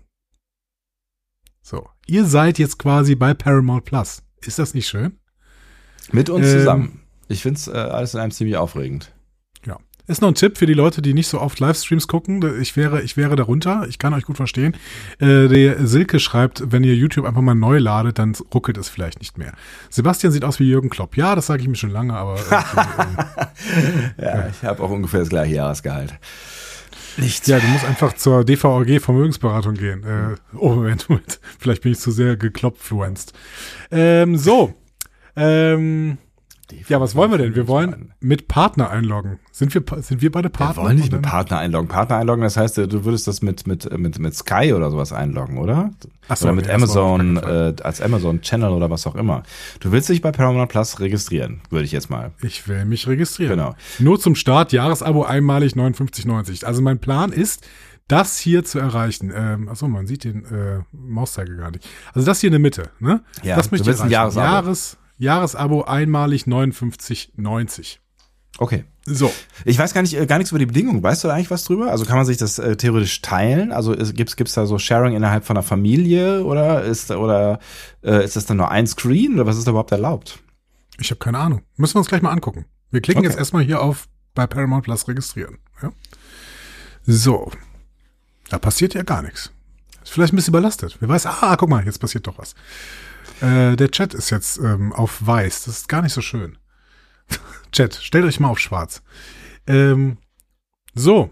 so, 1.62 1.88
ihr 2.06 2.25
seid 2.25 2.58
jetzt 2.58 2.78
quasi 2.78 3.14
bei 3.14 3.34
Paramount 3.34 3.84
Plus. 3.84 4.22
Ist 4.42 4.58
das 4.58 4.75
nicht 4.75 4.88
schön? 4.88 5.19
Mit 6.12 6.31
uns 6.31 6.46
Ähm, 6.46 6.58
zusammen. 6.58 7.00
Ich 7.28 7.42
finde 7.42 7.58
es 7.58 7.69
äh, 7.69 7.72
alles 7.72 8.14
in 8.14 8.20
einem 8.20 8.32
ziemlich 8.32 8.56
aufregend. 8.56 9.12
Ist 10.10 10.22
noch 10.22 10.28
ein 10.28 10.34
Tipp 10.34 10.58
für 10.58 10.66
die 10.66 10.74
Leute, 10.74 11.02
die 11.02 11.14
nicht 11.14 11.28
so 11.28 11.40
oft 11.40 11.60
Livestreams 11.60 12.08
gucken. 12.08 12.42
Ich 12.60 12.76
wäre, 12.76 13.00
ich 13.00 13.16
wäre 13.16 13.36
darunter. 13.36 13.86
Ich 13.88 14.00
kann 14.00 14.12
euch 14.12 14.24
gut 14.24 14.36
verstehen. 14.36 14.74
Äh, 15.20 15.46
der 15.46 15.86
Silke 15.86 16.18
schreibt, 16.18 16.72
wenn 16.72 16.82
ihr 16.82 16.96
YouTube 16.96 17.26
einfach 17.26 17.42
mal 17.42 17.54
neu 17.54 17.78
ladet, 17.78 18.18
dann 18.18 18.34
ruckelt 18.52 18.76
es 18.76 18.88
vielleicht 18.88 19.20
nicht 19.20 19.38
mehr. 19.38 19.52
Sebastian 19.88 20.32
sieht 20.32 20.44
aus 20.44 20.58
wie 20.58 20.68
Jürgen 20.68 20.90
Klopp. 20.90 21.16
Ja, 21.16 21.36
das 21.36 21.46
sage 21.46 21.62
ich 21.62 21.68
mir 21.68 21.76
schon 21.76 21.90
lange, 21.90 22.14
aber 22.14 22.40
ähm, 22.50 23.18
Ja, 24.20 24.48
ich 24.48 24.64
habe 24.64 24.82
auch 24.82 24.90
ungefähr 24.90 25.20
das 25.20 25.28
gleiche 25.28 25.54
Jahresgehalt. 25.54 26.12
Nichts. 27.16 27.46
ja, 27.46 27.60
du 27.60 27.66
musst 27.68 27.84
einfach 27.84 28.14
zur 28.14 28.44
DVRG 28.44 28.98
Vermögensberatung 28.98 29.74
gehen. 29.74 30.02
Äh, 30.02 30.56
oh, 30.56 30.70
Moment, 30.70 31.08
Moment. 31.08 31.38
Vielleicht 31.60 31.82
bin 31.82 31.92
ich 31.92 32.00
zu 32.00 32.10
sehr 32.10 32.36
geklopfluenzt. 32.36 33.32
Ähm, 33.92 34.36
so. 34.36 34.74
Ähm, 35.36 36.18
ja, 36.88 37.00
was 37.00 37.14
wollen 37.14 37.31
wir 37.31 37.38
denn? 37.38 37.55
Wir 37.55 37.69
wollen 37.69 38.12
mit 38.20 38.49
Partner 38.49 38.90
einloggen. 38.90 39.38
Sind 39.52 39.75
wir, 39.75 39.82
sind 40.02 40.22
wir 40.22 40.31
beide 40.32 40.46
Wir 40.49 40.52
Partner? 40.52 40.82
wollen 40.82 40.96
nicht 40.96 41.12
mit 41.12 41.22
Partner 41.22 41.58
einloggen. 41.58 41.88
Partner 41.88 42.17
einloggen, 42.17 42.43
das 42.43 42.56
heißt, 42.56 42.78
du 42.78 43.05
würdest 43.05 43.26
das 43.26 43.43
mit, 43.43 43.67
mit, 43.67 43.96
mit, 43.99 44.19
mit 44.19 44.34
Sky 44.34 44.72
oder 44.72 44.90
sowas 44.90 45.12
einloggen, 45.12 45.58
oder? 45.58 45.90
Ach 46.28 46.37
so, 46.37 46.46
oder 46.46 46.55
mit 46.55 46.69
auf 46.69 46.75
Amazon, 46.75 47.37
äh, 47.37 47.75
als 47.82 48.00
Amazon 48.00 48.40
Channel 48.40 48.70
oder 48.70 48.90
was 48.90 49.06
auch 49.06 49.17
immer. 49.17 49.43
Du 49.81 49.93
willst 49.93 50.08
dich 50.08 50.22
bei 50.22 50.32
Paramount 50.32 50.70
Plus 50.70 51.00
registrieren, 51.00 51.61
würde 51.70 51.84
ich 51.84 51.93
jetzt 51.93 52.11
mal. 52.11 52.32
Ich 52.43 52.67
will 52.69 52.84
mich 52.84 53.06
registrieren. 53.06 53.50
Genau. 53.56 53.75
Nur 53.99 54.20
zum 54.20 54.34
Start, 54.34 54.73
Jahresabo 54.73 55.25
einmalig 55.25 55.75
59,90. 55.75 56.64
Also 56.64 56.82
mein 56.82 56.99
Plan 56.99 57.32
ist, 57.32 57.66
das 58.08 58.38
hier 58.38 58.64
zu 58.64 58.78
erreichen. 58.81 59.32
Ähm, 59.34 59.69
achso, 59.69 59.87
man 59.87 60.06
sieht 60.06 60.25
den 60.25 60.44
äh, 60.44 60.80
Mauszeiger 60.92 61.54
gar 61.54 61.71
nicht. 61.71 61.88
Also 62.12 62.26
das 62.26 62.40
hier 62.40 62.49
in 62.49 62.52
der 62.52 62.61
Mitte, 62.61 62.90
ne? 62.99 63.23
Ja, 63.44 63.54
das 63.56 63.71
möchte 63.71 63.88
ich 63.88 63.97
ein 63.97 63.99
erreichen. 63.99 64.12
Jahresabo. 64.12 64.47
Jahres, 64.47 64.97
Jahresabo 65.20 65.82
einmalig 65.82 66.44
59,90. 66.44 67.98
Okay. 68.58 68.84
So. 69.04 69.32
Ich 69.64 69.78
weiß 69.78 69.94
gar 69.94 70.02
nicht, 70.02 70.14
äh, 70.14 70.26
gar 70.26 70.38
nichts 70.38 70.50
über 70.50 70.58
die 70.58 70.66
Bedingungen. 70.66 71.02
Weißt 71.02 71.22
du 71.22 71.28
da 71.28 71.34
eigentlich 71.34 71.50
was 71.50 71.64
drüber? 71.64 71.90
Also 71.90 72.04
kann 72.04 72.16
man 72.16 72.24
sich 72.26 72.36
das 72.36 72.58
äh, 72.58 72.76
theoretisch 72.76 73.20
teilen? 73.22 73.70
Also 73.70 73.94
gibt's 73.94 74.36
gibt's 74.36 74.54
da 74.54 74.66
so 74.66 74.78
Sharing 74.78 75.14
innerhalb 75.14 75.44
von 75.44 75.56
einer 75.56 75.62
Familie 75.62 76.44
oder 76.44 76.82
ist 76.82 77.10
oder 77.10 77.58
äh, 78.02 78.24
ist 78.24 78.36
das 78.36 78.46
dann 78.46 78.56
nur 78.56 78.70
ein 78.70 78.86
Screen 78.86 79.34
oder 79.34 79.46
was 79.46 79.56
ist 79.56 79.66
da 79.66 79.70
überhaupt 79.72 79.92
erlaubt? 79.92 80.40
Ich 80.98 81.10
habe 81.10 81.18
keine 81.18 81.38
Ahnung. 81.38 81.62
Müssen 81.76 81.94
wir 81.94 81.98
uns 82.00 82.08
gleich 82.08 82.22
mal 82.22 82.30
angucken. 82.30 82.64
Wir 82.90 83.00
klicken 83.00 83.20
Okay. 83.20 83.28
jetzt 83.28 83.38
erstmal 83.38 83.62
hier 83.62 83.80
auf 83.82 84.08
bei 84.34 84.46
Paramount 84.46 84.84
Plus 84.84 85.06
registrieren. 85.06 85.58
Ja? 85.82 85.92
So. 87.06 87.50
Da 88.48 88.58
passiert 88.58 88.94
ja 88.94 89.02
gar 89.02 89.22
nichts. 89.22 89.50
Ist 90.02 90.12
vielleicht 90.12 90.32
ein 90.32 90.36
bisschen 90.36 90.52
überlastet. 90.52 90.96
Wer 91.00 91.08
weiß, 91.08 91.26
ah, 91.26 91.56
guck 91.56 91.68
mal, 91.68 91.84
jetzt 91.84 91.98
passiert 91.98 92.26
doch 92.26 92.38
was. 92.38 92.54
Äh, 93.40 93.76
der 93.76 93.90
Chat 93.90 94.14
ist 94.14 94.30
jetzt 94.30 94.58
ähm, 94.58 94.92
auf 94.92 95.25
weiß. 95.26 95.64
Das 95.64 95.78
ist 95.78 95.88
gar 95.88 96.02
nicht 96.02 96.12
so 96.12 96.20
schön. 96.20 96.58
Chat, 97.72 97.94
stellt 97.94 98.25
euch 98.25 98.40
mal 98.40 98.49
auf 98.49 98.58
schwarz. 98.58 99.02
Ähm, 99.66 100.16
so. 100.94 101.30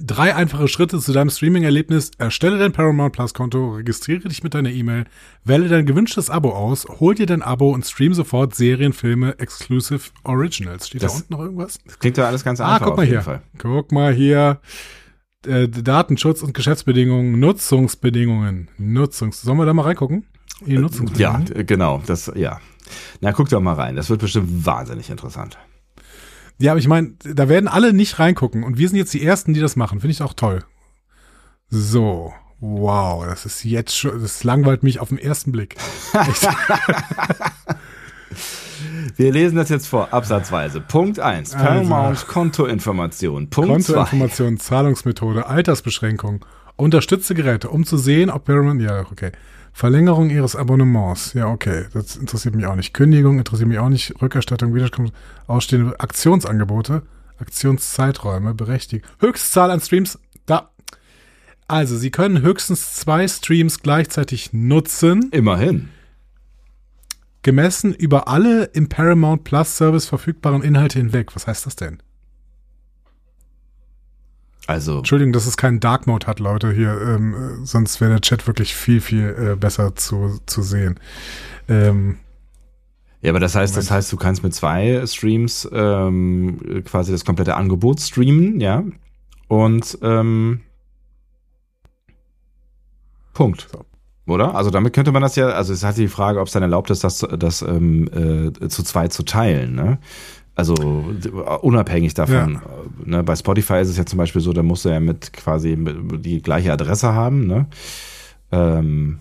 Drei 0.00 0.34
einfache 0.34 0.66
Schritte 0.66 0.98
zu 0.98 1.12
deinem 1.12 1.30
Streaming-Erlebnis. 1.30 2.10
Erstelle 2.18 2.58
dein 2.58 2.72
Paramount 2.72 3.12
Plus-Konto, 3.12 3.74
registriere 3.76 4.28
dich 4.28 4.42
mit 4.42 4.52
deiner 4.54 4.70
E-Mail, 4.70 5.04
wähle 5.44 5.68
dein 5.68 5.86
gewünschtes 5.86 6.30
Abo 6.30 6.50
aus, 6.50 6.84
hol 6.98 7.14
dir 7.14 7.26
dein 7.26 7.42
Abo 7.42 7.70
und 7.72 7.86
stream 7.86 8.12
sofort 8.12 8.56
Serien, 8.56 8.92
Filme, 8.92 9.38
Exclusive 9.38 10.10
Originals. 10.24 10.88
Steht 10.88 11.04
Das- 11.04 11.12
da 11.12 11.18
unten 11.18 11.32
noch 11.34 11.40
irgendwas? 11.40 11.78
Das 11.86 12.00
klingt 12.00 12.16
ja 12.16 12.26
alles 12.26 12.42
ganz 12.42 12.58
Ah, 12.60 12.74
einfach 12.74 12.86
guck 12.86 12.96
mal 12.96 13.02
auf 13.04 13.08
jeden 13.08 13.12
hier. 13.18 13.22
Fall. 13.22 13.42
Guck 13.58 13.92
mal 13.92 14.12
hier. 14.12 14.60
Äh, 15.46 15.68
Datenschutz 15.68 16.42
und 16.42 16.54
Geschäftsbedingungen, 16.54 17.38
Nutzungsbedingungen. 17.38 18.70
Nutzungs. 18.78 19.42
Sollen 19.42 19.58
wir 19.58 19.66
da 19.66 19.74
mal 19.74 19.82
reingucken? 19.82 20.24
Ja, 20.66 20.80
Nutzungsbedingungen? 20.80 21.56
äh, 21.56 21.64
genau, 21.64 22.02
das 22.06 22.30
ja. 22.34 22.60
Na, 23.20 23.32
guck 23.32 23.48
doch 23.48 23.60
mal 23.60 23.74
rein. 23.74 23.96
Das 23.96 24.10
wird 24.10 24.20
bestimmt 24.20 24.66
wahnsinnig 24.66 25.10
interessant. 25.10 25.58
Ja, 26.58 26.72
aber 26.72 26.78
ich 26.78 26.88
meine, 26.88 27.14
da 27.22 27.48
werden 27.48 27.68
alle 27.68 27.92
nicht 27.92 28.18
reingucken 28.18 28.62
und 28.62 28.78
wir 28.78 28.88
sind 28.88 28.98
jetzt 28.98 29.14
die 29.14 29.24
Ersten, 29.24 29.54
die 29.54 29.60
das 29.60 29.76
machen. 29.76 30.00
Finde 30.00 30.12
ich 30.12 30.22
auch 30.22 30.34
toll. 30.34 30.64
So. 31.68 32.32
Wow, 32.60 33.26
das 33.26 33.44
ist 33.44 33.64
jetzt 33.64 33.96
schon, 33.96 34.22
das 34.22 34.44
langweilt 34.44 34.82
mich 34.82 35.00
auf 35.00 35.08
den 35.08 35.18
ersten 35.18 35.52
Blick. 35.52 35.76
Wir 39.16 39.32
lesen 39.32 39.56
das 39.56 39.68
jetzt 39.68 39.86
vor, 39.86 40.12
absatzweise. 40.12 40.80
Punkt 40.80 41.20
1, 41.20 41.50
Paramount 41.52 42.16
also, 42.16 42.26
Kontoinformation. 42.26 43.50
Punkt 43.50 43.84
2. 43.84 43.92
Kontoinformation, 43.92 44.58
Zahlungsmethode, 44.58 45.46
Altersbeschränkung. 45.46 46.44
Unterstütze 46.76 47.34
Geräte, 47.34 47.68
um 47.68 47.84
zu 47.84 47.96
sehen, 47.96 48.30
ob 48.30 48.44
Paramount, 48.44 48.82
ja, 48.82 49.00
okay. 49.10 49.32
Verlängerung 49.72 50.30
Ihres 50.30 50.54
Abonnements, 50.54 51.32
ja, 51.34 51.48
okay. 51.48 51.86
Das 51.92 52.16
interessiert 52.16 52.54
mich 52.54 52.66
auch 52.66 52.76
nicht. 52.76 52.94
Kündigung 52.94 53.38
interessiert 53.38 53.68
mich 53.68 53.78
auch 53.78 53.88
nicht. 53.88 54.20
Rückerstattung, 54.22 54.74
Wiederkunft, 54.74 55.14
ausstehende 55.46 55.98
Aktionsangebote, 55.98 57.02
Aktionszeiträume, 57.38 58.54
berechtigt. 58.54 59.04
Höchstzahl 59.18 59.70
an 59.70 59.80
Streams, 59.80 60.18
da. 60.46 60.70
Also, 61.66 61.96
Sie 61.96 62.10
können 62.10 62.42
höchstens 62.42 62.94
zwei 62.94 63.26
Streams 63.26 63.80
gleichzeitig 63.80 64.52
nutzen. 64.52 65.30
Immerhin 65.32 65.88
gemessen 67.44 67.94
über 67.94 68.26
alle 68.26 68.64
im 68.64 68.88
Paramount 68.88 69.44
Plus 69.44 69.76
Service 69.76 70.06
verfügbaren 70.06 70.62
Inhalte 70.62 70.98
hinweg. 70.98 71.36
Was 71.36 71.46
heißt 71.46 71.66
das 71.66 71.76
denn? 71.76 72.02
Also. 74.66 74.98
Entschuldigung, 74.98 75.32
dass 75.32 75.46
es 75.46 75.56
keinen 75.56 75.80
Dark 75.80 76.06
Mode 76.06 76.26
hat, 76.26 76.40
Leute, 76.40 76.72
hier, 76.72 76.98
ähm, 77.00 77.64
sonst 77.64 78.00
wäre 78.00 78.12
der 78.12 78.20
Chat 78.20 78.46
wirklich 78.46 78.74
viel, 78.74 79.00
viel 79.00 79.52
äh, 79.52 79.56
besser 79.56 79.94
zu, 79.94 80.40
zu 80.46 80.62
sehen. 80.62 80.98
Ähm, 81.68 82.18
ja, 83.20 83.30
aber 83.30 83.40
das 83.40 83.54
heißt, 83.54 83.74
Moment. 83.74 83.90
das 83.90 83.94
heißt, 83.94 84.12
du 84.12 84.16
kannst 84.16 84.42
mit 84.42 84.54
zwei 84.54 85.06
Streams 85.06 85.68
ähm, 85.72 86.82
quasi 86.84 87.12
das 87.12 87.24
komplette 87.24 87.56
Angebot 87.56 88.00
streamen, 88.00 88.60
ja. 88.60 88.84
Und 89.48 89.98
ähm, 90.02 90.60
Punkt. 93.34 93.68
So. 93.70 93.84
Oder? 94.26 94.54
Also 94.54 94.70
damit 94.70 94.94
könnte 94.94 95.12
man 95.12 95.20
das 95.20 95.36
ja, 95.36 95.48
also 95.48 95.72
es 95.72 95.80
ist 95.80 95.84
halt 95.84 95.98
die 95.98 96.08
Frage, 96.08 96.40
ob 96.40 96.46
es 96.46 96.52
dann 96.54 96.62
erlaubt 96.62 96.90
ist, 96.90 97.04
das, 97.04 97.18
das 97.18 97.60
ähm, 97.60 98.08
äh, 98.08 98.68
zu 98.68 98.82
zweit 98.82 99.12
zu 99.12 99.22
teilen, 99.22 99.74
ne? 99.74 99.98
Also 100.56 100.74
unabhängig 101.62 102.14
davon. 102.14 102.54
Ja. 102.54 102.62
Ne? 103.04 103.22
Bei 103.24 103.34
Spotify 103.34 103.80
ist 103.80 103.88
es 103.88 103.96
ja 103.96 104.06
zum 104.06 104.18
Beispiel 104.18 104.40
so, 104.40 104.52
da 104.52 104.62
musst 104.62 104.84
du 104.84 104.88
ja 104.88 105.00
mit 105.00 105.32
quasi 105.32 105.76
die 105.76 106.42
gleiche 106.42 106.72
Adresse 106.72 107.12
haben, 107.12 107.46
ne? 107.46 107.66
Ähm, 108.52 109.18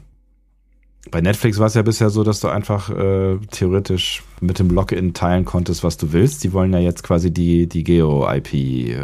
bei 1.11 1.21
Netflix 1.21 1.59
war 1.59 1.67
es 1.67 1.73
ja 1.73 1.81
bisher 1.81 2.09
so, 2.09 2.23
dass 2.23 2.39
du 2.39 2.47
einfach 2.47 2.89
äh, 2.89 3.37
theoretisch 3.51 4.23
mit 4.41 4.59
dem 4.59 4.69
Login 4.69 5.13
teilen 5.13 5.43
konntest, 5.43 5.83
was 5.83 5.97
du 5.97 6.13
willst. 6.13 6.43
Die 6.43 6.53
wollen 6.53 6.71
ja 6.71 6.79
jetzt 6.79 7.03
quasi 7.03 7.31
die, 7.31 7.67
die 7.67 7.83
Geo-IP 7.83 8.53
äh, 8.53 8.95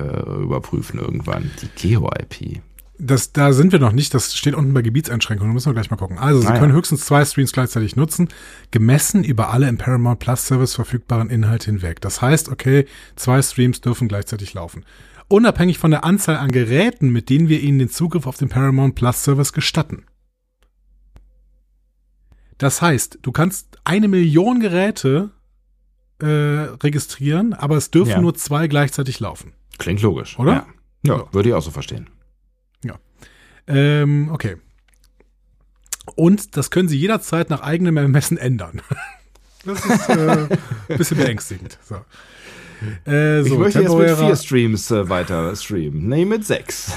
überprüfen 0.42 1.00
irgendwann. 1.00 1.52
Die 1.62 1.90
Geo-IP 1.90 2.62
das, 3.00 3.32
da 3.32 3.53
sind 3.53 3.72
wir 3.72 3.79
noch 3.79 3.94
nicht. 3.94 4.13
Das 4.13 4.36
steht 4.36 4.53
unten 4.53 4.74
bei 4.74 4.82
Gebietseinschränkungen. 4.82 5.51
Da 5.51 5.53
müssen 5.53 5.68
wir 5.68 5.74
gleich 5.74 5.89
mal 5.89 5.98
gucken. 5.98 6.18
Also, 6.18 6.41
Sie 6.41 6.48
ah, 6.48 6.60
können 6.60 6.72
ja. 6.72 6.75
höchstens 6.75 7.06
zwei 7.06 7.24
Streams 7.24 7.53
gleichzeitig 7.53 7.96
nutzen, 7.96 8.27
gemessen 8.72 9.24
über 9.24 9.51
alle 9.51 9.70
im 9.70 9.77
Paramount 9.77 10.20
Plus 10.20 10.46
Service 10.46 10.75
verfügbaren 10.75 11.29
Inhalte 11.29 11.68
hinweg. 11.68 12.01
Das 12.01 12.22
heißt, 12.22 12.50
okay, 12.50 12.86
zwei 13.15 13.41
Streams 13.41 13.82
dürfen 13.82 14.10
gleichzeitig 14.10 14.53
laufen. 14.53 14.86
Unabhängig 15.29 15.77
von 15.77 15.91
der 15.91 16.03
Anzahl 16.03 16.38
an 16.38 16.51
Geräten, 16.51 17.10
mit 17.10 17.29
denen 17.29 17.48
wir 17.48 17.62
Ihnen 17.62 17.79
den 17.79 17.89
Zugriff 17.89 18.27
auf 18.27 18.38
den 18.38 18.50
Paramount 18.50 18.96
Plus 18.96 19.24
Service 19.24 19.53
gestatten. 19.53 20.06
Das 22.58 22.82
heißt, 22.82 23.20
du 23.22 23.32
kannst 23.32 23.77
eine 23.86 24.10
Million 24.10 24.60
Geräte 24.60 25.32
äh, 26.20 26.25
registrieren, 26.25 27.53
aber 27.53 27.77
es 27.77 27.91
dürfen 27.91 28.12
ja. 28.12 28.22
nur 28.22 28.36
zwei 28.36 28.68
gleichzeitig 28.68 29.22
laufen. 29.22 29.53
Klingt 29.77 30.01
logisch. 30.01 30.38
Oder? 30.38 30.51
Ja, 30.51 30.68
ja 31.03 31.18
so. 31.20 31.29
würde 31.32 31.50
ich 31.50 31.56
auch 31.56 31.62
so 31.62 31.72
verstehen. 31.72 32.10
Ähm, 33.68 34.30
okay. 34.32 34.58
Und 36.16 36.58
das 36.58 36.72
können 36.72 36.89
Sie 36.89 36.98
jederzeit 36.98 37.50
nach 37.50 37.62
eigenem 37.62 37.98
Ermessen 37.98 38.38
ändern. 38.38 38.82
Das 39.66 39.86
ist 39.86 40.10
äh, 40.10 40.48
ein 40.48 40.50
bisschen 40.98 41.18
beängstigend. 41.18 41.78
So. 41.84 41.96
Äh, 43.12 43.44
so, 43.44 43.54
ich 43.54 43.60
möchte 43.60 43.82
jetzt 43.82 43.94
mit 43.94 44.10
vier 44.18 44.36
Streams 44.38 44.89
äh, 44.89 45.10
weiter 45.10 45.54
streamen. 45.54 46.08
Nee, 46.08 46.24
mit 46.24 46.46
sechs. 46.46 46.94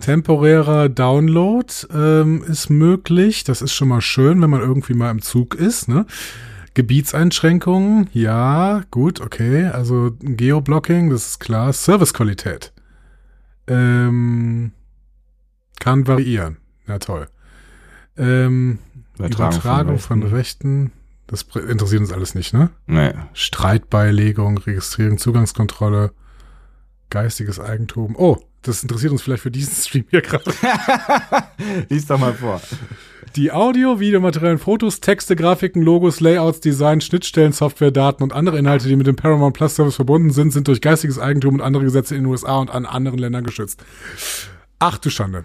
Temporärer 0.00 0.88
Download 0.88 1.70
ähm, 1.92 2.42
ist 2.48 2.70
möglich. 2.70 3.44
Das 3.44 3.60
ist 3.60 3.74
schon 3.74 3.88
mal 3.88 4.00
schön, 4.00 4.40
wenn 4.40 4.48
man 4.48 4.60
irgendwie 4.60 4.94
mal 4.94 5.10
im 5.10 5.20
Zug 5.20 5.54
ist. 5.54 5.88
Ne? 5.88 6.06
Gebietseinschränkungen, 6.74 8.08
ja, 8.12 8.82
gut, 8.90 9.20
okay. 9.20 9.66
Also 9.66 10.12
Geoblocking, 10.20 11.10
das 11.10 11.26
ist 11.26 11.40
klar. 11.40 11.72
Servicequalität. 11.72 12.72
Ähm, 13.66 14.72
kann 15.78 16.06
variieren. 16.06 16.58
Ja, 16.86 16.98
toll. 16.98 17.28
Ähm, 18.16 18.78
Übertragung, 19.18 19.52
Übertragung 19.52 19.98
von, 19.98 20.22
Rechten. 20.22 20.28
von, 20.28 20.36
Rechten. 20.38 20.92
Das 21.28 21.42
interessiert 21.42 22.00
uns 22.00 22.12
alles 22.12 22.34
nicht, 22.34 22.54
ne? 22.54 22.70
Nee. 22.86 23.12
Streitbeilegung, 23.34 24.58
Registrierung, 24.58 25.18
Zugangskontrolle, 25.18 26.12
geistiges 27.10 27.60
Eigentum. 27.60 28.16
Oh, 28.16 28.38
das 28.62 28.82
interessiert 28.82 29.12
uns 29.12 29.22
vielleicht 29.22 29.42
für 29.42 29.50
diesen 29.50 29.74
Stream 29.74 30.04
hier 30.10 30.22
gerade. 30.22 30.50
Lies 31.90 32.06
doch 32.06 32.18
mal 32.18 32.32
vor. 32.32 32.60
Die 33.36 33.52
Audio, 33.52 34.00
Videomaterialien, 34.00 34.58
Fotos, 34.58 35.00
Texte, 35.00 35.36
Grafiken, 35.36 35.82
Logos, 35.82 36.20
Layouts, 36.20 36.60
Design, 36.60 37.02
Schnittstellen, 37.02 37.52
Software, 37.52 37.90
Daten 37.90 38.22
und 38.22 38.32
andere 38.32 38.58
Inhalte, 38.58 38.88
die 38.88 38.96
mit 38.96 39.06
dem 39.06 39.16
Paramount 39.16 39.54
Plus 39.54 39.76
Service 39.76 39.96
verbunden 39.96 40.30
sind, 40.30 40.52
sind 40.52 40.66
durch 40.66 40.80
geistiges 40.80 41.18
Eigentum 41.18 41.54
und 41.54 41.60
andere 41.60 41.84
Gesetze 41.84 42.16
in 42.16 42.22
den 42.22 42.30
USA 42.30 42.56
und 42.56 42.70
an 42.70 42.86
anderen 42.86 43.18
Ländern 43.18 43.44
geschützt. 43.44 43.84
Ach 44.78 44.96
du 44.96 45.10
Schande. 45.10 45.44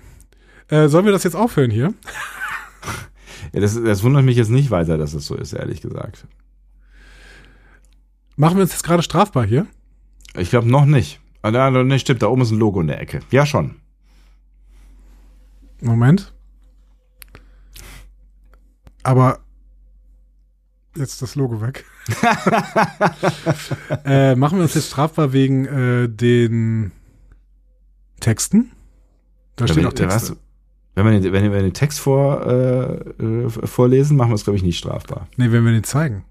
Äh, 0.69 0.87
sollen 0.87 1.05
wir 1.05 1.11
das 1.11 1.23
jetzt 1.23 1.35
aufhören 1.35 1.71
hier? 1.71 1.93
ja, 3.53 3.61
das, 3.61 3.81
das 3.81 4.03
wundert 4.03 4.23
mich 4.23 4.37
jetzt 4.37 4.49
nicht 4.49 4.71
weiter, 4.71 4.97
dass 4.97 5.13
es 5.13 5.25
so 5.25 5.35
ist, 5.35 5.53
ehrlich 5.53 5.81
gesagt. 5.81 6.25
Machen 8.35 8.57
wir 8.57 8.63
uns 8.63 8.71
jetzt 8.71 8.83
gerade 8.83 9.03
strafbar 9.03 9.45
hier? 9.45 9.67
Ich 10.35 10.49
glaube 10.49 10.69
noch 10.69 10.85
nicht. 10.85 11.19
Ah, 11.41 11.51
ne, 11.51 11.99
stimmt, 11.99 12.21
da 12.21 12.27
oben 12.27 12.41
ist 12.41 12.51
ein 12.51 12.57
Logo 12.57 12.79
in 12.81 12.87
der 12.87 13.01
Ecke. 13.01 13.19
Ja, 13.29 13.45
schon. 13.45 13.75
Moment. 15.81 16.33
Aber 19.03 19.39
jetzt 20.95 21.21
das 21.21 21.35
Logo 21.35 21.61
weg. 21.61 21.85
äh, 24.05 24.35
machen 24.35 24.57
wir 24.57 24.63
uns 24.63 24.73
jetzt 24.73 24.87
strafbar 24.87 25.33
wegen 25.33 25.65
äh, 25.65 26.09
den 26.09 26.91
Texten? 28.19 28.71
Da 29.57 29.65
ja, 29.65 29.73
steht 29.73 29.85
auch 29.85 29.93
Texte. 29.93 30.31
Was? 30.31 30.37
Wenn, 30.95 31.05
man, 31.05 31.23
wenn 31.23 31.51
wir 31.51 31.61
den 31.61 31.73
Text 31.73 31.99
vor, 31.99 32.45
äh, 32.45 33.23
äh, 33.23 33.49
vorlesen, 33.49 34.15
machen 34.15 34.29
wir 34.29 34.35
es, 34.35 34.43
glaube 34.43 34.57
ich, 34.57 34.63
nicht 34.63 34.77
strafbar. 34.77 35.27
Nee, 35.37 35.51
wenn 35.51 35.65
wir 35.65 35.71
den 35.71 35.83
zeigen. 35.83 36.23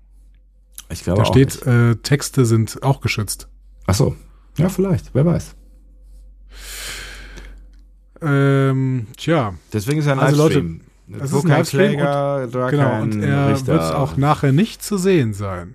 Ich 0.88 1.02
glaube 1.02 1.20
Da 1.20 1.24
steht, 1.24 1.66
äh, 1.66 1.96
Texte 1.96 2.44
sind 2.44 2.82
auch 2.82 3.00
geschützt. 3.00 3.48
Ach 3.86 3.94
so. 3.94 4.14
Ja, 4.58 4.68
vielleicht. 4.68 5.14
Wer 5.14 5.26
weiß. 5.26 5.56
Ähm, 8.20 9.06
tja. 9.16 9.54
Deswegen 9.72 9.98
ist 9.98 10.06
er 10.06 10.12
ein 10.12 10.18
also 10.20 10.42
Livestream. 10.42 10.80
Leute, 11.08 11.24
es 11.24 11.32
ist 11.32 11.44
ein 11.44 11.48
Livestream 11.48 11.92
Kläger, 11.92 12.42
und, 12.42 12.70
genau, 12.70 13.02
und 13.02 13.22
er 13.22 13.66
wird 13.66 13.94
auch 13.94 14.16
nachher 14.16 14.52
nicht 14.52 14.82
zu 14.82 14.96
sehen 14.96 15.34
sein. 15.34 15.74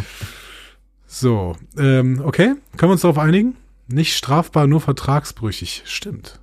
so, 1.06 1.56
ähm, 1.78 2.20
okay. 2.24 2.54
Können 2.76 2.90
wir 2.90 2.92
uns 2.92 3.02
darauf 3.02 3.18
einigen? 3.18 3.56
Nicht 3.88 4.16
strafbar, 4.16 4.66
nur 4.66 4.80
vertragsbrüchig. 4.80 5.82
Stimmt. 5.86 6.40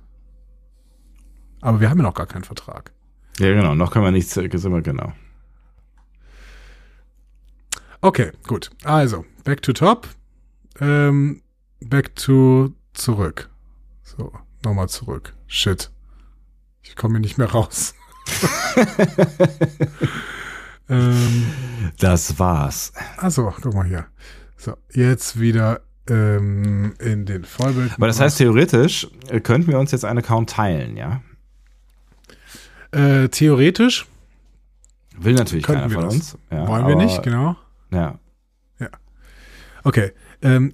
Aber 1.60 1.80
wir 1.80 1.90
haben 1.90 1.98
ja 1.98 2.04
noch 2.04 2.14
gar 2.14 2.26
keinen 2.26 2.44
Vertrag. 2.44 2.92
Ja, 3.38 3.52
genau. 3.52 3.74
Noch 3.74 3.90
können 3.90 4.04
wir 4.04 4.10
nichts, 4.10 4.34
sind 4.34 4.52
wir 4.52 4.82
genau. 4.82 5.12
Okay, 8.00 8.30
gut. 8.46 8.70
Also, 8.84 9.24
back 9.44 9.62
to 9.62 9.72
top. 9.72 10.08
Ähm, 10.80 11.42
back 11.80 12.14
to 12.16 12.72
zurück. 12.94 13.50
So, 14.02 14.32
nochmal 14.64 14.88
zurück. 14.88 15.34
Shit. 15.46 15.90
Ich 16.82 16.94
komme 16.96 17.14
hier 17.14 17.20
nicht 17.20 17.38
mehr 17.38 17.50
raus. 17.50 17.94
ähm, 20.88 21.46
das 21.98 22.38
war's. 22.38 22.92
Also, 23.16 23.52
guck 23.60 23.74
mal 23.74 23.86
hier. 23.86 24.06
So, 24.56 24.74
jetzt 24.92 25.40
wieder 25.40 25.80
ähm, 26.08 26.94
in 27.00 27.26
den 27.26 27.44
Vollbild. 27.44 27.92
Aber 27.94 28.06
das 28.06 28.20
heißt, 28.20 28.38
theoretisch 28.38 29.08
äh, 29.28 29.40
könnten 29.40 29.70
wir 29.70 29.78
uns 29.78 29.90
jetzt 29.90 30.04
einen 30.04 30.18
Account 30.18 30.50
teilen, 30.50 30.96
ja? 30.96 31.22
Äh, 32.92 33.28
theoretisch. 33.28 34.06
Will 35.16 35.34
natürlich 35.34 35.64
keiner 35.64 35.90
von 35.90 36.04
uns. 36.04 36.38
Ja, 36.50 36.66
Wollen 36.66 36.86
wir 36.86 36.96
nicht, 36.96 37.22
genau. 37.22 37.56
Ja. 37.90 38.18
Ja. 38.78 38.88
Okay. 39.84 40.12
Ähm, 40.42 40.72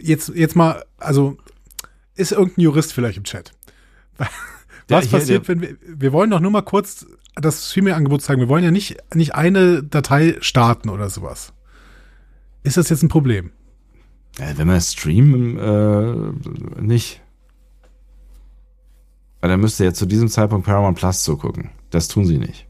jetzt, 0.00 0.30
jetzt 0.34 0.56
mal, 0.56 0.84
also 0.98 1.36
ist 2.14 2.32
irgendein 2.32 2.62
Jurist 2.62 2.92
vielleicht 2.92 3.18
im 3.18 3.24
Chat? 3.24 3.52
Was 4.88 5.04
ja, 5.10 5.18
passiert, 5.18 5.48
wenn 5.48 5.60
wir, 5.60 5.76
wir 5.80 6.12
wollen 6.12 6.30
doch 6.30 6.40
nur 6.40 6.50
mal 6.50 6.62
kurz 6.62 7.06
das 7.34 7.70
Streaming-Angebot 7.70 8.22
zeigen. 8.22 8.40
Wir 8.40 8.48
wollen 8.48 8.64
ja 8.64 8.70
nicht, 8.70 8.96
nicht 9.14 9.34
eine 9.34 9.82
Datei 9.82 10.36
starten 10.40 10.90
oder 10.90 11.08
sowas. 11.08 11.52
Ist 12.62 12.76
das 12.76 12.90
jetzt 12.90 13.02
ein 13.02 13.08
Problem? 13.08 13.52
Ja, 14.38 14.56
wenn 14.56 14.68
wir 14.68 14.80
streamen, 14.80 15.58
äh, 15.58 16.80
nicht. 16.82 17.22
Weil 19.42 19.50
dann 19.50 19.60
müsst 19.60 19.80
ihr 19.80 19.86
ja 19.86 19.92
zu 19.92 20.06
diesem 20.06 20.28
Zeitpunkt 20.28 20.64
Paramount 20.64 20.96
Plus 20.96 21.24
zugucken. 21.24 21.70
Das 21.90 22.06
tun 22.06 22.24
sie 22.24 22.38
nicht. 22.38 22.66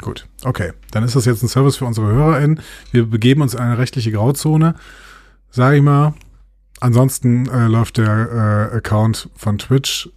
Gut, 0.00 0.26
okay. 0.42 0.72
Dann 0.90 1.04
ist 1.04 1.14
das 1.14 1.26
jetzt 1.26 1.42
ein 1.42 1.48
Service 1.48 1.76
für 1.76 1.84
unsere 1.84 2.06
HörerInnen. 2.06 2.60
Wir 2.90 3.06
begeben 3.06 3.42
uns 3.42 3.52
in 3.52 3.60
eine 3.60 3.78
rechtliche 3.78 4.10
Grauzone, 4.10 4.74
sage 5.50 5.76
ich 5.76 5.82
mal. 5.82 6.14
Ansonsten 6.80 7.46
äh, 7.48 7.66
läuft 7.66 7.98
der 7.98 8.70
äh, 8.72 8.76
Account 8.76 9.28
von 9.36 9.58
Twitch, 9.58 10.10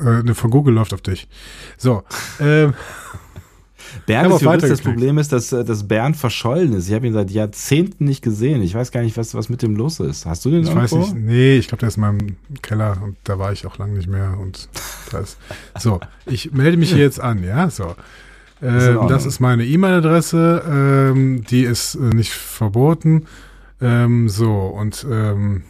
äh, 0.00 0.22
ne, 0.22 0.34
von 0.34 0.50
Google 0.50 0.74
läuft 0.74 0.94
auf 0.94 1.02
dich. 1.02 1.28
So, 1.76 2.02
ähm, 2.40 2.72
Bernd 4.06 4.34
ist 4.34 4.42
Jurist, 4.42 4.70
das. 4.70 4.80
Problem 4.80 5.18
ist, 5.18 5.32
dass, 5.32 5.50
dass 5.50 5.88
Bernd 5.88 6.16
verschollen 6.16 6.72
ist. 6.72 6.88
Ich 6.88 6.94
habe 6.94 7.06
ihn 7.06 7.12
seit 7.12 7.30
Jahrzehnten 7.30 8.04
nicht 8.04 8.22
gesehen. 8.22 8.62
Ich 8.62 8.74
weiß 8.74 8.90
gar 8.90 9.02
nicht, 9.02 9.16
was, 9.16 9.34
was 9.34 9.48
mit 9.48 9.62
dem 9.62 9.76
los 9.76 10.00
ist. 10.00 10.26
Hast 10.26 10.44
du 10.44 10.50
den 10.50 10.62
ich 10.62 10.74
weiß 10.74 10.92
irgendwo? 10.92 11.14
nicht, 11.14 11.26
nee, 11.26 11.56
ich 11.56 11.68
glaube, 11.68 11.80
der 11.80 11.88
ist 11.88 11.96
in 11.96 12.02
meinem 12.02 12.36
Keller 12.62 12.98
und 13.02 13.16
da 13.24 13.38
war 13.38 13.52
ich 13.52 13.66
auch 13.66 13.78
lange 13.78 13.94
nicht 13.94 14.08
mehr 14.08 14.36
und 14.38 14.68
da 15.10 15.18
ist, 15.20 15.38
so, 15.78 16.00
ich 16.26 16.52
melde 16.52 16.76
mich 16.76 16.92
hier 16.92 17.02
jetzt 17.02 17.20
an, 17.20 17.42
ja, 17.44 17.70
so. 17.70 17.94
Ähm, 18.62 19.08
das 19.08 19.26
ist 19.26 19.40
meine 19.40 19.64
E-Mail-Adresse, 19.64 20.62
ähm, 20.66 21.44
die 21.44 21.64
ist 21.64 21.96
äh, 21.96 21.98
nicht 21.98 22.32
verboten. 22.32 23.26
Ähm, 23.80 24.28
so, 24.28 24.52
und 24.52 25.06
ähm, 25.10 25.64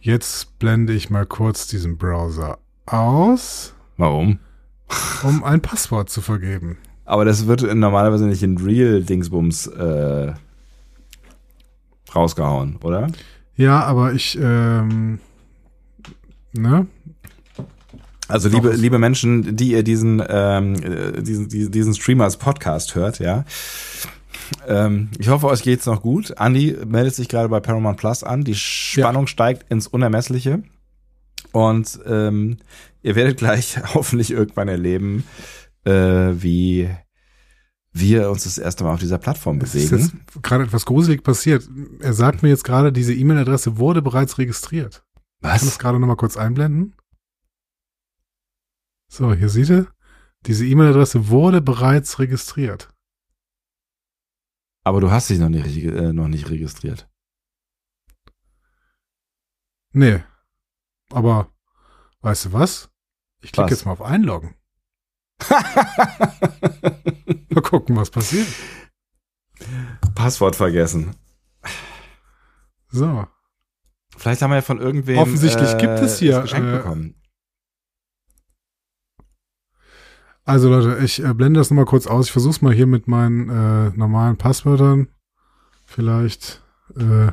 jetzt 0.00 0.58
blende 0.58 0.92
ich 0.92 1.08
mal 1.08 1.24
kurz 1.24 1.66
diesen 1.66 1.96
Browser 1.96 2.58
aus, 2.84 3.72
Warum? 3.96 4.40
um 5.22 5.42
ein 5.44 5.62
Passwort 5.62 6.10
zu 6.10 6.20
vergeben. 6.20 6.76
Aber 7.06 7.24
das 7.24 7.46
wird 7.46 7.62
normalerweise 7.74 8.26
nicht 8.26 8.42
in 8.42 8.58
Real-Dingsbums 8.58 9.68
äh, 9.68 10.32
rausgehauen, 12.14 12.76
oder? 12.82 13.08
Ja, 13.56 13.84
aber 13.84 14.12
ich, 14.12 14.36
ähm, 14.40 15.20
ne? 16.52 16.86
Also 18.28 18.48
liebe, 18.48 18.72
liebe 18.72 18.98
Menschen, 18.98 19.56
die 19.56 19.70
ihr 19.70 19.84
diesen, 19.84 20.20
ähm, 20.28 20.74
äh, 20.82 21.22
diesen, 21.22 21.48
diesen, 21.48 21.94
Streamer 21.94 22.24
als 22.24 22.36
Podcast 22.36 22.96
hört, 22.96 23.20
ja. 23.20 23.44
Ähm, 24.66 25.10
ich 25.18 25.28
hoffe, 25.28 25.46
euch 25.46 25.62
geht's 25.62 25.86
noch 25.86 26.02
gut. 26.02 26.34
Andy 26.38 26.76
meldet 26.86 27.14
sich 27.14 27.28
gerade 27.28 27.48
bei 27.48 27.60
Paramount 27.60 27.98
Plus 27.98 28.24
an. 28.24 28.42
Die 28.42 28.56
Spannung 28.56 29.28
steigt 29.28 29.70
ins 29.70 29.86
Unermessliche. 29.86 30.62
Und 31.52 32.00
ähm, 32.06 32.58
ihr 33.02 33.14
werdet 33.14 33.38
gleich 33.38 33.78
hoffentlich 33.94 34.32
irgendwann 34.32 34.68
erleben, 34.68 35.24
äh, 35.86 36.42
wie 36.42 36.90
wir 37.92 38.30
uns 38.30 38.44
das 38.44 38.58
erste 38.58 38.84
Mal 38.84 38.92
auf 38.92 39.00
dieser 39.00 39.18
Plattform 39.18 39.58
Es 39.60 39.74
ist 39.74 39.90
bewegen. 39.90 40.26
gerade 40.42 40.64
etwas 40.64 40.84
gruselig 40.84 41.22
passiert. 41.22 41.68
Er 42.00 42.12
sagt 42.12 42.42
mir 42.42 42.50
jetzt 42.50 42.64
gerade, 42.64 42.92
diese 42.92 43.14
E-Mail-Adresse 43.14 43.78
wurde 43.78 44.02
bereits 44.02 44.36
registriert. 44.38 45.04
Ich 45.38 45.42
kann 45.42 45.52
das 45.52 45.66
Was? 45.66 45.78
gerade 45.78 45.98
nochmal 45.98 46.16
kurz 46.16 46.36
einblenden. 46.36 46.94
So, 49.08 49.32
hier 49.32 49.48
seht 49.48 49.70
ihr, 49.70 49.86
diese 50.46 50.66
E-Mail-Adresse 50.66 51.28
wurde 51.28 51.62
bereits 51.62 52.18
registriert. 52.18 52.92
Aber 54.84 55.00
du 55.00 55.10
hast 55.10 55.30
dich 55.30 55.38
noch 55.38 55.48
nicht, 55.48 55.66
äh, 55.84 56.12
noch 56.12 56.28
nicht 56.28 56.50
registriert. 56.50 57.08
Nee. 59.92 60.22
Aber, 61.10 61.50
weißt 62.20 62.46
du 62.46 62.52
was? 62.52 62.90
Ich 63.40 63.52
klicke 63.52 63.70
Was? 63.70 63.78
jetzt 63.78 63.84
mal 63.86 63.92
auf 63.92 64.02
Einloggen. 64.02 64.55
Mal 67.50 67.62
gucken, 67.62 67.96
was 67.96 68.10
passiert. 68.10 68.46
Passwort 70.14 70.56
vergessen. 70.56 71.14
So. 72.88 73.26
Vielleicht 74.16 74.42
haben 74.42 74.50
wir 74.50 74.56
ja 74.56 74.62
von 74.62 74.80
irgendwem 74.80 75.18
Offensichtlich 75.18 75.76
gibt 75.78 75.98
es 76.00 76.18
hier, 76.18 76.42
Geschenk 76.42 76.66
äh, 76.66 76.78
bekommen. 76.78 77.14
Also 80.44 80.70
Leute, 80.70 81.04
ich 81.04 81.22
äh, 81.22 81.34
blende 81.34 81.58
das 81.60 81.70
nochmal 81.70 81.84
kurz 81.84 82.06
aus. 82.06 82.26
Ich 82.26 82.32
versuch's 82.32 82.62
mal 82.62 82.72
hier 82.72 82.86
mit 82.86 83.08
meinen 83.08 83.50
äh, 83.50 83.90
normalen 83.96 84.36
Passwörtern. 84.36 85.08
Vielleicht 85.84 86.62
äh, 86.96 87.32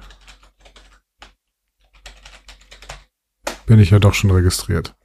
bin 3.66 3.80
ich 3.80 3.92
ja 3.92 4.00
doch 4.00 4.14
schon 4.14 4.32
registriert. 4.32 4.96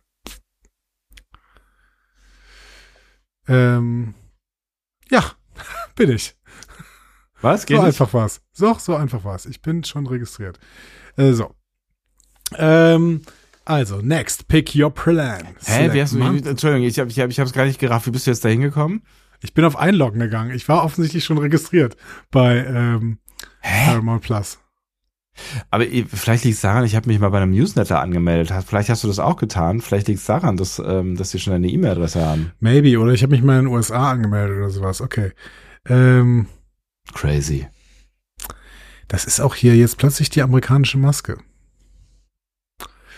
Ähm, 3.48 4.14
ja, 5.10 5.24
bin 5.96 6.10
ich. 6.10 6.36
Was? 7.40 7.62
So 7.62 7.66
Geht 7.66 7.78
nicht? 7.78 7.86
einfach 7.86 8.12
war's. 8.12 8.40
So, 8.52 8.74
so 8.78 8.96
einfach 8.96 9.24
war's. 9.24 9.46
Ich 9.46 9.62
bin 9.62 9.84
schon 9.84 10.06
registriert. 10.06 10.58
Äh, 11.16 11.32
so. 11.32 11.54
Ähm, 12.56 13.22
also, 13.64 14.00
next, 14.00 14.48
pick 14.48 14.74
your 14.74 14.90
plan. 14.90 15.46
Hä, 15.64 15.92
wie 15.92 16.02
hast 16.02 16.14
du, 16.14 16.18
month. 16.18 16.46
Entschuldigung, 16.46 16.86
ich 16.86 16.98
habe 16.98 17.10
ich 17.10 17.20
hab, 17.20 17.30
ich 17.30 17.38
hab's 17.38 17.52
gar 17.52 17.66
nicht 17.66 17.78
gerafft. 17.78 18.06
Wie 18.06 18.10
bist 18.10 18.26
du 18.26 18.30
jetzt 18.30 18.44
da 18.44 18.48
hingekommen? 18.48 19.02
Ich 19.40 19.54
bin 19.54 19.64
auf 19.64 19.76
Einloggen 19.76 20.20
gegangen. 20.20 20.52
Ich 20.52 20.68
war 20.68 20.84
offensichtlich 20.84 21.24
schon 21.24 21.38
registriert 21.38 21.96
bei 22.30 22.64
ähm, 22.64 23.18
Hä? 23.60 23.86
Paramount 23.86 24.22
Plus. 24.22 24.58
Aber 25.70 25.84
vielleicht 25.84 26.44
liegt 26.44 26.56
es 26.56 26.60
daran, 26.62 26.84
ich 26.84 26.96
habe 26.96 27.08
mich 27.08 27.18
mal 27.18 27.28
bei 27.30 27.40
einem 27.40 27.52
Newsletter 27.52 28.00
angemeldet. 28.00 28.52
Vielleicht 28.66 28.88
hast 28.88 29.04
du 29.04 29.08
das 29.08 29.18
auch 29.18 29.36
getan. 29.36 29.80
Vielleicht 29.80 30.08
liegt 30.08 30.20
es 30.20 30.26
daran, 30.26 30.56
dass, 30.56 30.78
ähm, 30.78 31.16
dass 31.16 31.30
die 31.30 31.38
schon 31.38 31.52
eine 31.52 31.68
E-Mail-Adresse 31.68 32.24
haben. 32.24 32.52
Maybe, 32.60 32.98
oder 32.98 33.12
ich 33.12 33.22
habe 33.22 33.32
mich 33.32 33.42
mal 33.42 33.58
in 33.58 33.66
den 33.66 33.74
USA 33.74 34.10
angemeldet 34.10 34.56
oder 34.58 34.70
sowas. 34.70 35.00
Okay. 35.00 35.32
Ähm, 35.88 36.46
Crazy. 37.14 37.66
das 39.08 39.24
ist 39.24 39.40
auch 39.40 39.54
hier 39.54 39.74
jetzt 39.76 39.96
plötzlich 39.98 40.30
die 40.30 40.42
amerikanische 40.42 40.98
Maske. 40.98 41.38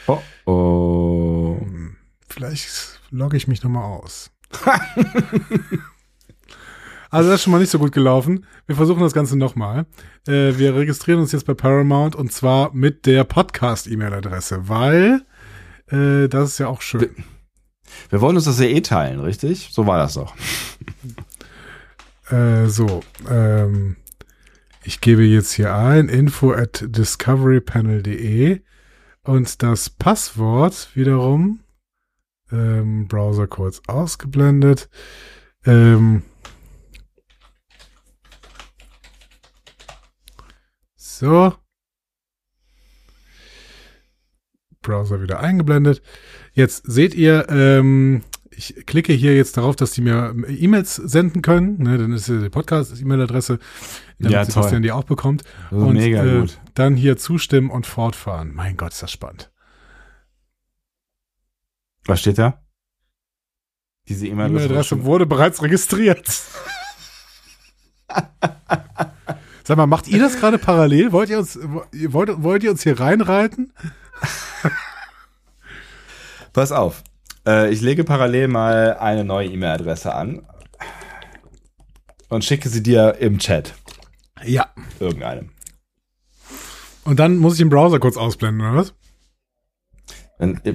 Oh, 0.07 0.19
oh. 0.47 1.59
Hm, 1.61 1.97
Vielleicht 2.29 3.01
logge 3.11 3.37
ich 3.37 3.49
mich 3.49 3.63
nochmal 3.63 3.85
aus. 3.85 4.31
Also 7.11 7.29
das 7.29 7.41
ist 7.41 7.45
schon 7.45 7.53
mal 7.53 7.59
nicht 7.59 7.71
so 7.71 7.79
gut 7.79 7.93
gelaufen. 7.93 8.47
Wir 8.67 8.77
versuchen 8.77 9.01
das 9.01 9.13
Ganze 9.13 9.37
nochmal. 9.37 9.87
Äh, 10.29 10.57
wir 10.57 10.77
registrieren 10.77 11.21
uns 11.21 11.33
jetzt 11.33 11.45
bei 11.45 11.55
Paramount 11.55 12.15
und 12.15 12.33
zwar 12.33 12.73
mit 12.73 13.05
der 13.05 13.25
Podcast-E-Mail-Adresse, 13.25 14.69
weil 14.69 15.23
äh, 15.89 16.29
das 16.29 16.51
ist 16.51 16.59
ja 16.59 16.69
auch 16.69 16.83
schön. 16.83 17.25
Wir 18.09 18.21
wollen 18.21 18.37
uns 18.37 18.45
das 18.45 18.61
ja 18.61 18.67
eh 18.67 18.81
teilen, 18.81 19.19
richtig? 19.19 19.71
So 19.73 19.87
war 19.87 19.99
das 19.99 20.15
doch. 20.15 20.35
Äh, 22.31 22.69
so, 22.69 23.03
ähm, 23.29 23.97
ich 24.85 25.01
gebe 25.01 25.25
jetzt 25.25 25.53
hier 25.53 25.75
ein 25.75 26.09
info 26.09 26.53
at 26.53 26.85
discoverypanel.de 26.87 28.61
und 29.25 29.63
das 29.65 29.91
Passwort 29.91 30.91
wiederum, 30.95 31.59
ähm, 32.53 33.09
Browser 33.09 33.49
kurz 33.49 33.83
ausgeblendet, 33.89 34.89
ähm, 35.67 36.23
so, 41.21 41.55
Browser 44.83 45.21
wieder 45.21 45.41
eingeblendet. 45.41 46.03
Jetzt 46.55 46.83
seht 46.87 47.15
ihr, 47.15 47.47
ähm, 47.51 48.23
ich 48.51 48.87
klicke 48.87 49.13
hier 49.13 49.37
jetzt 49.37 49.57
darauf, 49.57 49.77
dass 49.77 49.93
die 49.93 50.01
mir 50.01 50.35
E-Mails 50.49 50.97
senden 50.97 51.43
können. 51.43 51.83
Ne, 51.83 51.99
dann 51.99 52.13
ist 52.13 52.29
ja 52.29 52.41
die 52.41 52.49
Podcast-E-Mail-Adresse, 52.49 53.59
damit 54.19 54.33
Ja, 54.33 54.45
Sebastian 54.45 54.83
die 54.83 54.93
auch 54.93 55.05
bekommt. 55.05 55.43
Ist 55.43 55.73
und 55.73 55.93
mega 55.95 56.25
äh, 56.25 56.41
gut. 56.41 56.59
dann 56.75 56.97
hier 56.97 57.17
zustimmen 57.17 57.71
und 57.71 57.87
fortfahren. 57.87 58.55
Mein 58.55 58.77
Gott, 58.77 58.93
ist 58.93 59.03
das 59.03 59.13
spannend. 59.13 59.51
Was 62.07 62.21
steht 62.21 62.39
da? 62.39 62.65
Diese 64.09 64.25
Die 64.25 64.31
E-Mail-Adresse. 64.31 64.65
E-Mail-Adresse 64.65 65.05
wurde 65.05 65.27
bereits 65.27 65.63
registriert. 65.63 66.27
Sag 69.71 69.77
mal, 69.77 69.87
macht 69.87 70.09
ihr 70.09 70.19
das 70.19 70.37
gerade 70.37 70.59
parallel? 70.59 71.13
Wollt 71.13 71.31
ihr 71.31 71.39
uns, 71.39 71.57
wollt, 71.57 72.43
wollt 72.43 72.65
ihr 72.65 72.73
uns 72.73 72.83
hier 72.83 72.99
reinreiten? 72.99 73.73
Pass 76.53 76.73
auf. 76.73 77.05
Äh, 77.47 77.71
ich 77.71 77.81
lege 77.81 78.03
parallel 78.03 78.49
mal 78.49 78.97
eine 78.97 79.25
neue 79.25 79.47
E-Mail-Adresse 79.47 80.13
an 80.13 80.45
und 82.31 82.45
schicke 82.45 82.69
sie 82.69 82.83
dir 82.83 83.19
im 83.21 83.39
Chat. 83.39 83.75
Ja. 84.45 84.71
Irgendeinem. 84.99 85.51
Und 87.05 87.21
dann 87.21 87.37
muss 87.37 87.53
ich 87.53 87.61
den 87.61 87.71
Browser 87.71 88.01
kurz 88.01 88.17
ausblenden, 88.17 88.63
oder 88.63 88.75
was? 88.75 88.95
Dann, 90.41 90.61
äh, 90.65 90.75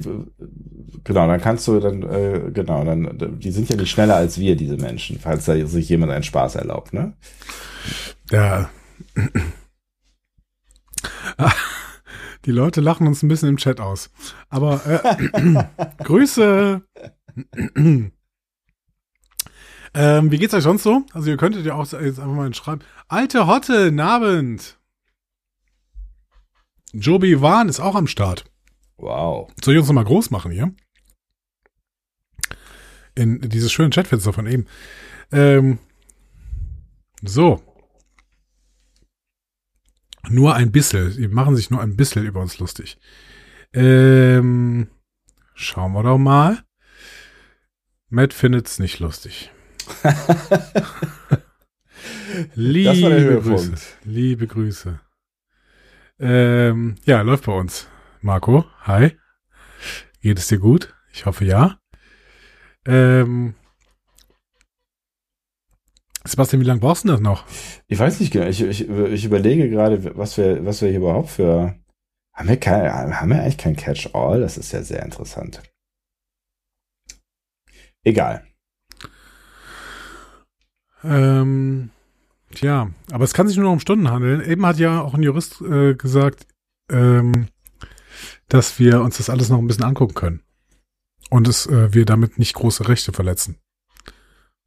genau, 1.03 1.27
dann 1.27 1.41
kannst 1.41 1.67
du 1.67 1.81
dann, 1.81 2.01
äh, 2.03 2.49
genau, 2.53 2.85
dann, 2.85 3.39
die 3.41 3.51
sind 3.51 3.67
ja 3.67 3.75
nicht 3.75 3.91
schneller 3.91 4.15
als 4.15 4.39
wir, 4.39 4.55
diese 4.55 4.77
Menschen, 4.77 5.19
falls 5.19 5.43
da 5.43 5.67
sich 5.67 5.89
jemand 5.89 6.13
einen 6.13 6.23
Spaß 6.23 6.55
erlaubt, 6.55 6.93
ne? 6.93 7.11
Ja. 8.31 8.69
Die 12.45 12.51
Leute 12.51 12.79
lachen 12.81 13.07
uns 13.07 13.23
ein 13.23 13.27
bisschen 13.27 13.49
im 13.49 13.57
Chat 13.57 13.79
aus. 13.79 14.11
Aber 14.49 14.85
äh, 14.85 15.63
Grüße. 16.03 16.81
ähm, 19.93 20.31
wie 20.31 20.37
geht's 20.37 20.53
euch 20.53 20.63
sonst 20.63 20.83
so? 20.83 21.03
Also 21.13 21.29
ihr 21.29 21.37
könntet 21.37 21.65
ja 21.65 21.73
auch 21.73 21.91
jetzt 21.91 22.19
einfach 22.19 22.35
mal 22.35 22.53
schreiben. 22.53 22.81
Alte 23.07 23.47
Hotte, 23.47 23.91
Abend. 23.99 24.77
Joby 26.93 27.41
Wan 27.41 27.67
ist 27.67 27.79
auch 27.79 27.95
am 27.95 28.07
Start. 28.07 28.45
Wow. 28.97 29.51
Soll 29.63 29.73
ich 29.73 29.79
uns 29.79 29.87
nochmal 29.87 30.05
groß 30.05 30.29
machen 30.29 30.51
hier? 30.51 30.73
In 33.15 33.41
dieses 33.41 33.71
schöne 33.71 33.89
Chatfenster 33.89 34.33
von 34.33 34.45
eben. 34.47 34.67
Ähm, 35.31 35.79
So. 37.21 37.61
Nur 40.29 40.55
ein 40.55 40.71
bisschen. 40.71 41.15
Die 41.15 41.27
machen 41.27 41.55
sich 41.55 41.69
nur 41.69 41.81
ein 41.81 41.95
bisschen 41.95 42.25
über 42.25 42.41
uns 42.41 42.59
lustig. 42.59 42.97
Ähm, 43.73 44.87
schauen 45.53 45.93
wir 45.93 46.03
doch 46.03 46.17
mal. 46.17 46.63
Matt 48.09 48.33
findet's 48.33 48.79
nicht 48.79 48.99
lustig. 48.99 49.51
liebe. 52.55 53.41
Grüße. 53.41 53.73
Liebe 54.03 54.47
Grüße. 54.47 54.99
Ähm, 56.19 56.95
ja, 57.05 57.21
läuft 57.21 57.45
bei 57.45 57.51
uns. 57.51 57.87
Marco, 58.21 58.65
hi. 58.81 59.17
Geht 60.21 60.39
es 60.39 60.47
dir 60.47 60.59
gut? 60.59 60.95
Ich 61.11 61.25
hoffe 61.25 61.45
ja. 61.45 61.79
Ähm, 62.85 63.55
Sebastian, 66.27 66.61
wie 66.61 66.65
lange 66.65 66.79
brauchst 66.79 67.03
du 67.03 67.09
das 67.09 67.19
noch? 67.19 67.45
Ich 67.87 67.99
weiß 67.99 68.19
nicht 68.19 68.33
genau. 68.33 68.47
Ich, 68.47 68.61
ich, 68.61 68.89
ich 68.89 69.25
überlege 69.25 69.69
gerade, 69.69 70.17
was 70.17 70.37
wir, 70.37 70.65
was 70.65 70.81
wir 70.81 70.89
hier 70.89 70.99
überhaupt 70.99 71.29
für. 71.29 71.75
Haben 72.33 72.49
wir, 72.49 72.57
kein, 72.57 73.17
haben 73.19 73.29
wir 73.29 73.41
eigentlich 73.41 73.57
kein 73.57 73.77
Catch-all? 73.77 74.41
Das 74.41 74.57
ist 74.57 74.73
ja 74.73 74.83
sehr 74.83 75.03
interessant. 75.03 75.61
Egal. 78.03 78.45
Ähm, 81.03 81.91
tja, 82.53 82.89
aber 83.11 83.23
es 83.23 83.33
kann 83.33 83.47
sich 83.47 83.55
nur 83.55 83.67
noch 83.67 83.73
um 83.73 83.79
Stunden 83.79 84.09
handeln. 84.09 84.41
Eben 84.41 84.65
hat 84.65 84.77
ja 84.79 85.01
auch 85.01 85.13
ein 85.13 85.23
Jurist 85.23 85.61
äh, 85.61 85.95
gesagt, 85.95 86.45
ähm, 86.91 87.47
dass 88.49 88.79
wir 88.79 89.01
uns 89.01 89.17
das 89.17 89.29
alles 89.29 89.49
noch 89.49 89.59
ein 89.59 89.67
bisschen 89.67 89.85
angucken 89.85 90.13
können. 90.13 90.41
Und 91.29 91.47
es, 91.47 91.67
äh, 91.67 91.93
wir 91.93 92.05
damit 92.05 92.37
nicht 92.37 92.53
große 92.53 92.87
Rechte 92.87 93.13
verletzen. 93.13 93.57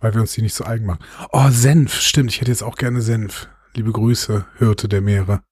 Weil 0.00 0.14
wir 0.14 0.20
uns 0.20 0.32
die 0.32 0.42
nicht 0.42 0.54
so 0.54 0.64
eigen 0.64 0.86
machen. 0.86 1.04
Oh, 1.32 1.48
Senf, 1.50 1.94
stimmt, 1.94 2.30
ich 2.30 2.40
hätte 2.40 2.50
jetzt 2.50 2.62
auch 2.62 2.76
gerne 2.76 3.02
Senf. 3.02 3.48
Liebe 3.74 3.92
Grüße, 3.92 4.46
Hirte 4.58 4.88
der 4.88 5.00
Meere. 5.00 5.42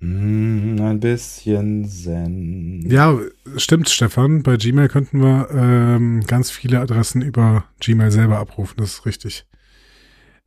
Mm, 0.00 0.80
ein 0.80 1.00
bisschen 1.00 1.86
Zen. 1.88 2.82
Ja, 2.86 3.18
stimmt, 3.56 3.88
Stefan. 3.88 4.42
Bei 4.42 4.56
Gmail 4.56 4.88
könnten 4.88 5.20
wir 5.20 5.48
ähm, 5.50 6.22
ganz 6.26 6.50
viele 6.50 6.80
Adressen 6.80 7.22
über 7.22 7.64
Gmail 7.80 8.10
selber 8.10 8.38
abrufen, 8.38 8.76
das 8.78 8.94
ist 8.94 9.06
richtig. 9.06 9.46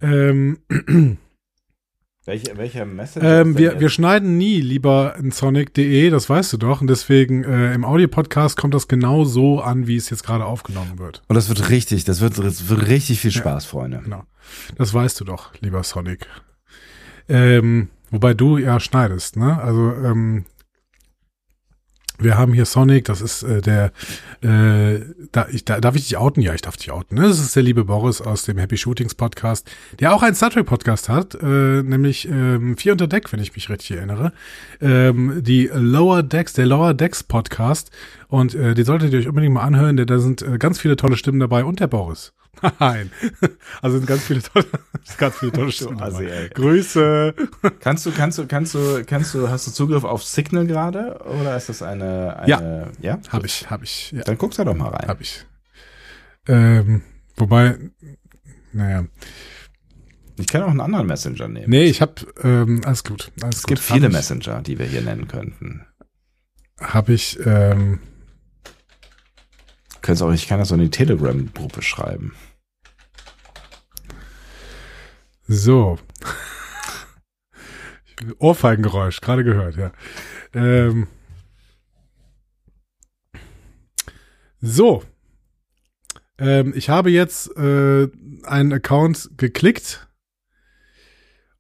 Ähm, 0.02 0.60
Welche, 2.28 2.58
welcher 2.58 2.84
Messenger? 2.86 3.42
ähm, 3.42 3.58
wir, 3.58 3.80
wir 3.80 3.88
schneiden 3.88 4.38
nie 4.38 4.60
lieber 4.60 5.16
in 5.18 5.32
sonic.de, 5.32 6.10
das 6.10 6.30
weißt 6.30 6.52
du 6.52 6.58
doch. 6.58 6.82
Und 6.82 6.88
deswegen 6.88 7.46
äh, 7.46 7.74
im 7.74 7.86
Audio-Podcast 7.86 8.58
kommt 8.58 8.74
das 8.74 8.90
genau 8.90 9.24
so 9.24 9.62
an, 9.62 9.88
wie 9.88 9.96
es 9.96 10.10
jetzt 10.10 10.26
gerade 10.26 10.44
aufgenommen 10.44 11.00
wird. 11.00 11.22
Und 11.30 11.36
das 11.38 11.48
wird 11.48 11.70
richtig, 11.70 12.04
das 12.04 12.20
wird, 12.20 12.38
das 12.38 12.68
wird 12.68 12.86
richtig 12.90 13.22
viel 13.22 13.32
Ja. 13.32 13.38
Spaß, 13.40 13.66
Freunde. 13.66 14.02
Genau. 14.04 14.26
Das 14.78 14.94
weißt 14.94 15.22
du 15.22 15.24
doch, 15.24 15.54
lieber 15.62 15.82
Sonic. 15.84 16.28
Ähm, 17.30 17.88
wobei 18.12 18.34
du 18.34 18.58
ja 18.58 18.82
schneidest, 18.82 19.38
ne? 19.38 19.62
Also, 19.62 19.94
ähm, 19.94 20.44
wir 22.20 22.38
haben 22.38 22.54
hier 22.54 22.66
Sonic, 22.66 23.06
das 23.06 23.22
ist 23.22 23.44
äh, 23.44 23.62
der, 23.62 23.92
äh, 24.42 25.02
da, 25.32 25.48
ich, 25.52 25.66
da, 25.66 25.80
darf 25.80 25.96
ich 25.96 26.08
dich 26.08 26.18
outen? 26.18 26.42
Ja, 26.42 26.54
ich 26.54 26.62
darf 26.62 26.78
dich 26.78 26.92
outen. 26.92 27.18
Ne? 27.18 27.28
Das 27.28 27.40
ist 27.40 27.56
der 27.56 27.64
liebe 27.64 27.86
Boris 27.86 28.22
aus 28.22 28.44
dem 28.44 28.58
Happy 28.58 28.78
Shootings 28.78 29.16
Podcast, 29.16 29.70
der 30.00 30.14
auch 30.14 30.24
einen 30.24 30.36
Star 30.36 30.50
Trek 30.50 30.66
Podcast 30.66 31.10
hat, 31.10 31.36
äh, 31.36 31.84
nämlich 31.84 32.28
ähm, 32.28 32.78
Vier 32.78 32.94
unter 32.94 33.08
Deck, 33.08 33.32
wenn 33.32 33.40
ich 33.40 33.56
mich 33.56 33.70
richtig 33.70 33.98
erinnere. 33.98 34.34
Ähm, 34.82 35.42
die 35.44 35.70
Lower 35.74 36.24
Decks, 36.24 36.54
der 36.54 36.66
Lower 36.66 36.94
Decks 36.94 37.24
Podcast. 37.24 37.92
Und 38.28 38.56
äh, 38.56 38.74
den 38.74 38.86
solltet 38.86 39.14
ihr 39.14 39.20
euch 39.20 39.28
unbedingt 39.28 39.54
mal 39.54 39.62
anhören, 39.62 39.98
denn 39.98 40.08
da 40.08 40.20
sind 40.20 40.42
äh, 40.42 40.58
ganz 40.58 40.80
viele 40.80 40.96
tolle 40.96 41.18
Stimmen 41.18 41.40
dabei 41.40 41.64
und 41.64 41.80
der 41.80 41.88
Boris. 41.88 42.34
Nein. 42.80 43.12
Also 43.82 43.98
sind 43.98 44.08
ganz 44.08 44.24
viele 44.24 44.42
tolle, 44.42 44.66
ganz 45.18 45.38
viele 45.38 45.52
tolle 45.52 45.72
Stimmen 45.72 46.00
ey. 46.00 46.50
Grüße. 46.50 47.34
Kannst 47.80 48.06
du, 48.06 48.12
kannst 48.12 48.38
du, 48.38 48.48
kannst 48.48 48.74
du, 48.74 49.04
kannst 49.06 49.34
du, 49.34 49.50
hast 49.50 49.68
du 49.68 49.72
Zugriff 49.72 50.04
auf 50.04 50.24
Signal 50.24 50.66
gerade? 50.68 51.20
Oder 51.26 51.56
ist 51.58 51.70
das 51.70 51.82
eine, 51.82 52.38
eine 52.38 52.50
Ja. 52.50 52.88
ja? 53.02 53.20
Hab 53.30 53.46
ich, 53.46 53.70
hab 53.70 53.84
ich, 53.84 54.12
ja, 54.12 54.24
Dann 54.24 54.38
guckst 54.38 54.60
du 54.60 54.64
doch 54.64 54.76
mal 54.76 54.90
rein. 54.90 55.08
hab 55.08 55.22
ich. 55.22 55.46
Ähm, 56.48 57.02
wobei, 57.36 57.78
naja, 58.74 59.06
Ich 60.38 60.48
kann 60.48 60.64
auch 60.64 60.70
einen 60.70 60.82
anderen 60.82 61.08
Messenger 61.08 61.48
nehmen. 61.48 61.70
nee, 61.70 61.86
ich 61.86 62.02
hab, 62.02 62.26
ähm, 62.44 62.82
alles 62.86 63.04
gut, 63.04 63.32
alles 63.42 63.58
es 63.58 63.64
gut. 63.64 63.70
gibt 63.70 63.80
viele 63.82 64.04
hab 64.04 64.10
ich, 64.12 64.16
Messenger, 64.16 64.62
die 64.62 64.80
wir 64.80 64.86
hier 64.86 65.02
nennen 65.02 65.28
könnten. 65.28 65.86
Hab 66.80 67.10
ich, 67.10 67.40
ähm, 67.46 68.00
Könnt's 70.02 70.22
auch, 70.22 70.32
ich 70.32 70.48
kann 70.48 70.60
das 70.60 70.70
so 70.70 70.76
in 70.76 70.82
die 70.82 70.90
Telegram-Gruppe 70.90 71.82
schreiben. 71.82 72.34
So. 75.48 75.98
Ohrfeigengeräusch, 78.40 79.22
gerade 79.22 79.44
gehört, 79.44 79.76
ja. 79.76 79.92
Ähm, 80.54 81.08
so. 84.60 85.04
Ähm, 86.40 86.74
ich 86.76 86.90
habe 86.90 87.10
jetzt 87.10 87.56
äh, 87.58 88.08
einen 88.44 88.74
Account 88.74 89.32
geklickt 89.38 90.08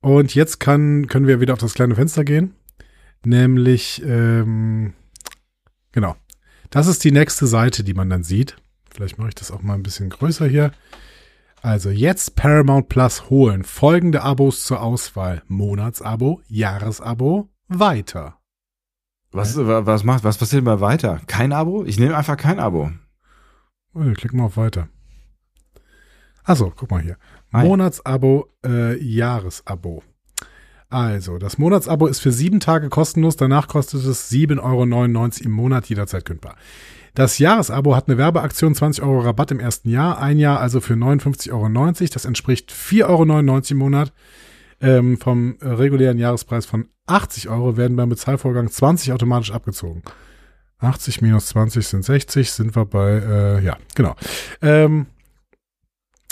und 0.02 0.36
jetzt 0.36 0.60
kann, 0.60 1.08
können 1.08 1.28
wir 1.28 1.39
wieder 1.39 1.54
auf 1.54 1.60
das 1.60 1.73
kleine 1.73 1.95
Fenster 1.95 2.23
gehen. 2.23 2.54
Nämlich, 3.23 4.02
ähm, 4.06 4.93
genau. 5.91 6.15
Das 6.69 6.88
ist 6.88 7.04
die 7.04 7.12
nächste 7.12 7.47
Seite, 7.47 7.84
die 7.84 7.93
man 7.93 8.10
dann 8.10 8.23
sieht. 8.23 8.58
Vielleicht 8.93 9.17
mache 9.17 9.30
ich 9.30 9.36
das 9.36 9.52
auch 9.52 9.62
mal 9.62 9.73
ein 9.73 9.84
bisschen 9.84 10.10
größer 10.10 10.47
hier. 10.47 10.71
Also 11.62 11.89
jetzt 11.89 12.36
Paramount 12.36 12.88
Plus 12.89 13.30
holen. 13.30 13.63
Folgende 13.63 14.22
Abos 14.22 14.63
zur 14.63 14.82
Auswahl. 14.82 15.41
Monatsabo, 15.48 16.41
Jahresabo, 16.48 17.50
weiter. 17.67 18.38
Was, 19.32 19.58
was 19.58 20.04
macht, 20.04 20.24
was 20.24 20.38
passiert 20.38 20.63
mal 20.63 20.80
weiter? 20.82 21.20
Kein 21.28 21.52
Abo? 21.52 21.84
Ich 21.84 22.00
nehme 22.00 22.15
einfach 22.15 22.38
kein 22.38 22.60
Abo. 22.60 22.91
Oh, 23.93 24.13
klick 24.13 24.34
mal 24.34 24.46
auf 24.46 24.58
weiter. 24.58 24.88
Achso, 26.43 26.72
guck 26.76 26.89
mal 26.91 27.02
hier. 27.02 27.17
Ja. 27.52 27.60
Monatsabo, 27.60 28.48
äh, 28.65 28.98
Jahresabo. 29.04 30.04
Also, 30.89 31.38
das 31.38 31.58
Monatsabo 31.58 32.08
ist 32.08 32.20
für 32.20 32.32
sieben 32.32 32.62
Tage 32.62 32.88
kostenlos. 32.88 33.36
Danach 33.36 33.67
kostet 33.67 34.06
es 34.06 34.32
7,99 34.32 34.62
Euro 34.63 35.46
im 35.46 35.52
Monat, 35.52 35.89
jederzeit 35.89 36.24
kündbar. 36.24 36.56
Das 37.17 37.39
Jahresabo 37.39 37.95
hat 37.95 38.08
eine 38.08 38.19
Werbeaktion, 38.19 38.75
20 38.75 39.03
Euro 39.03 39.21
Rabatt 39.21 39.49
im 39.49 39.60
ersten 39.60 39.89
Jahr, 39.89 40.19
ein 40.19 40.38
Jahr 40.38 40.60
also 40.60 40.82
für 40.82 40.93
59,90 40.93 41.51
Euro. 41.51 42.10
Das 42.13 42.25
entspricht 42.25 42.71
4,99 42.71 43.01
Euro 43.08 43.62
im 43.71 43.77
Monat. 43.77 44.13
Ähm, 44.80 45.17
vom 45.17 45.58
regulären 45.60 46.19
Jahrespreis 46.19 46.67
von 46.67 46.89
80 47.08 47.49
Euro 47.49 47.75
werden 47.75 47.97
beim 47.97 48.10
Bezahlvorgang 48.10 48.69
20 48.69 49.13
automatisch 49.13 49.51
abgezogen. 49.51 50.03
80 50.77 51.23
minus 51.23 51.47
20 51.47 51.88
sind 51.88 52.06
60, 52.06 52.51
sind 52.51 52.75
wir 52.75 52.86
bei, 52.86 53.13
äh, 53.13 53.65
ja, 53.65 53.77
genau. 53.95 54.15
Ähm, 54.62 55.08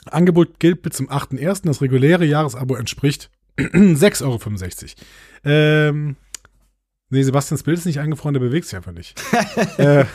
Angebot 0.05 0.59
gilt 0.59 0.83
bis 0.83 0.97
zum 0.97 1.09
8.1. 1.09 1.65
Das 1.65 1.81
reguläre 1.81 2.25
Jahresabo 2.25 2.75
entspricht 2.75 3.31
6,65 3.57 4.23
Euro. 4.23 4.39
Ähm, 5.45 6.15
nee, 7.09 7.23
Sebastians 7.23 7.63
Bild 7.63 7.77
ist 7.77 7.85
nicht 7.85 7.99
eingefroren, 7.99 8.33
der 8.33 8.41
bewegt 8.41 8.65
sich 8.67 8.75
einfach 8.75 8.91
nicht. 8.91 9.19
äh, 9.77 10.05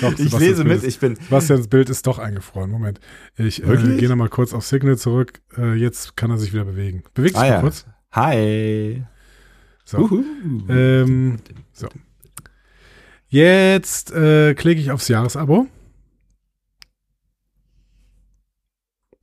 doch, 0.00 0.18
Ich 0.18 0.36
lese 0.38 0.64
mit, 0.64 0.78
ist- 0.78 0.84
ich 0.84 0.98
bin. 0.98 1.16
Sebastians 1.16 1.68
Bild 1.68 1.90
ist 1.90 2.06
doch 2.06 2.18
eingefroren. 2.18 2.70
Moment. 2.70 3.00
Ich 3.36 3.62
äh, 3.62 3.96
gehe 3.98 4.08
nochmal 4.08 4.28
kurz 4.28 4.52
auf 4.52 4.64
Signal 4.66 4.98
zurück. 4.98 5.40
Äh, 5.56 5.74
jetzt 5.74 6.16
kann 6.16 6.30
er 6.30 6.38
sich 6.38 6.52
wieder 6.52 6.64
bewegen. 6.64 7.02
Bewegt 7.14 7.36
sich 7.36 7.42
Ah 7.44 7.48
mal 7.48 7.54
ja. 7.54 7.60
kurz. 7.60 7.86
Hi. 8.12 9.04
So. 9.84 10.22
Ähm, 10.68 11.38
so. 11.72 11.88
Jetzt 13.28 14.10
äh, 14.12 14.54
klicke 14.54 14.80
ich 14.80 14.90
aufs 14.90 15.08
Jahresabo. 15.08 15.66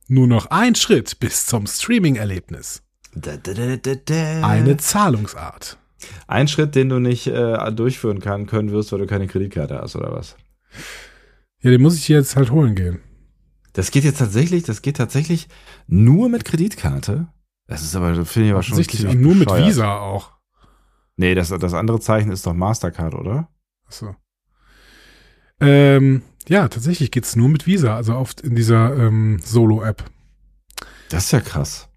Nur 0.08 0.26
noch 0.26 0.46
ein 0.46 0.74
Schritt 0.74 1.18
bis 1.20 1.44
zum 1.46 1.66
Streaming-Erlebnis. 1.66 2.82
Eine 4.42 4.76
Zahlungsart. 4.78 5.78
Ein 6.26 6.48
Schritt, 6.48 6.74
den 6.74 6.88
du 6.88 6.98
nicht 6.98 7.26
äh, 7.26 7.72
durchführen 7.72 8.20
kann, 8.20 8.46
können 8.46 8.70
wirst, 8.70 8.92
weil 8.92 9.00
du 9.00 9.06
keine 9.06 9.26
Kreditkarte 9.26 9.78
hast, 9.80 9.96
oder 9.96 10.12
was? 10.12 10.36
Ja, 11.60 11.70
den 11.70 11.82
muss 11.82 11.96
ich 11.96 12.08
jetzt 12.08 12.36
halt 12.36 12.50
holen 12.50 12.74
gehen. 12.74 13.00
Das 13.72 13.90
geht 13.90 14.04
jetzt 14.04 14.18
tatsächlich, 14.18 14.62
das 14.64 14.82
geht 14.82 14.96
tatsächlich 14.96 15.48
nur 15.86 16.28
mit 16.28 16.44
Kreditkarte. 16.44 17.28
Das 17.66 17.82
ist 17.82 17.94
aber, 17.94 18.24
finde 18.24 18.48
ich 18.48 18.52
aber 18.52 18.62
schon 18.62 18.74
Offensichtlich 18.74 19.02
ziemlich 19.02 19.18
nur 19.18 19.34
mit 19.34 19.48
bescheuert. 19.48 19.66
Visa 19.66 19.98
auch. 19.98 20.32
Nee, 21.16 21.34
das, 21.34 21.48
das 21.48 21.74
andere 21.74 22.00
Zeichen 22.00 22.30
ist 22.30 22.46
doch 22.46 22.54
Mastercard, 22.54 23.14
oder? 23.14 23.48
Achso. 23.86 24.14
Ähm, 25.60 26.22
ja, 26.48 26.68
tatsächlich 26.68 27.10
geht's 27.10 27.36
nur 27.36 27.48
mit 27.48 27.66
Visa, 27.66 27.96
also 27.96 28.14
oft 28.14 28.40
in 28.40 28.54
dieser 28.54 28.96
ähm, 28.96 29.38
Solo-App. 29.44 30.04
Das 31.10 31.24
ist 31.24 31.32
ja 31.32 31.40
krass. 31.40 31.87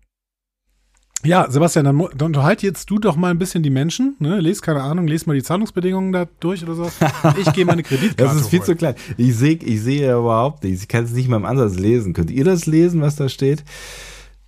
Ja, 1.23 1.49
Sebastian, 1.51 1.86
dann, 1.86 1.97
dann 2.15 2.27
unterhalte 2.27 2.65
jetzt 2.65 2.89
du 2.89 2.97
doch 2.97 3.15
mal 3.15 3.29
ein 3.29 3.38
bisschen 3.38 3.62
die 3.62 3.69
Menschen. 3.69 4.15
Ne? 4.19 4.39
Les, 4.39 4.62
keine 4.62 4.81
Ahnung, 4.81 5.07
les 5.07 5.25
mal 5.27 5.36
die 5.36 5.43
Zahlungsbedingungen 5.43 6.12
da 6.12 6.25
durch 6.39 6.63
oder 6.63 6.73
so. 6.75 6.91
Ich 7.39 7.53
gehe 7.53 7.65
meine 7.65 7.84
Kreditkarte 7.84 8.23
Das 8.23 8.36
ist 8.36 8.49
viel 8.49 8.60
holen. 8.60 8.65
zu 8.65 8.75
klein. 8.75 8.95
Ich 9.17 9.36
sehe 9.36 9.55
ich 9.55 9.81
sehe 9.81 10.07
ja 10.07 10.17
überhaupt 10.17 10.63
nicht. 10.63 10.81
Ich 10.81 10.88
kann 10.88 11.03
es 11.03 11.12
nicht 11.12 11.29
mal 11.29 11.38
im 11.38 11.45
Ansatz 11.45 11.75
lesen. 11.77 12.13
Könnt 12.13 12.31
ihr 12.31 12.43
das 12.43 12.65
lesen, 12.65 13.01
was 13.01 13.15
da 13.15 13.29
steht? 13.29 13.63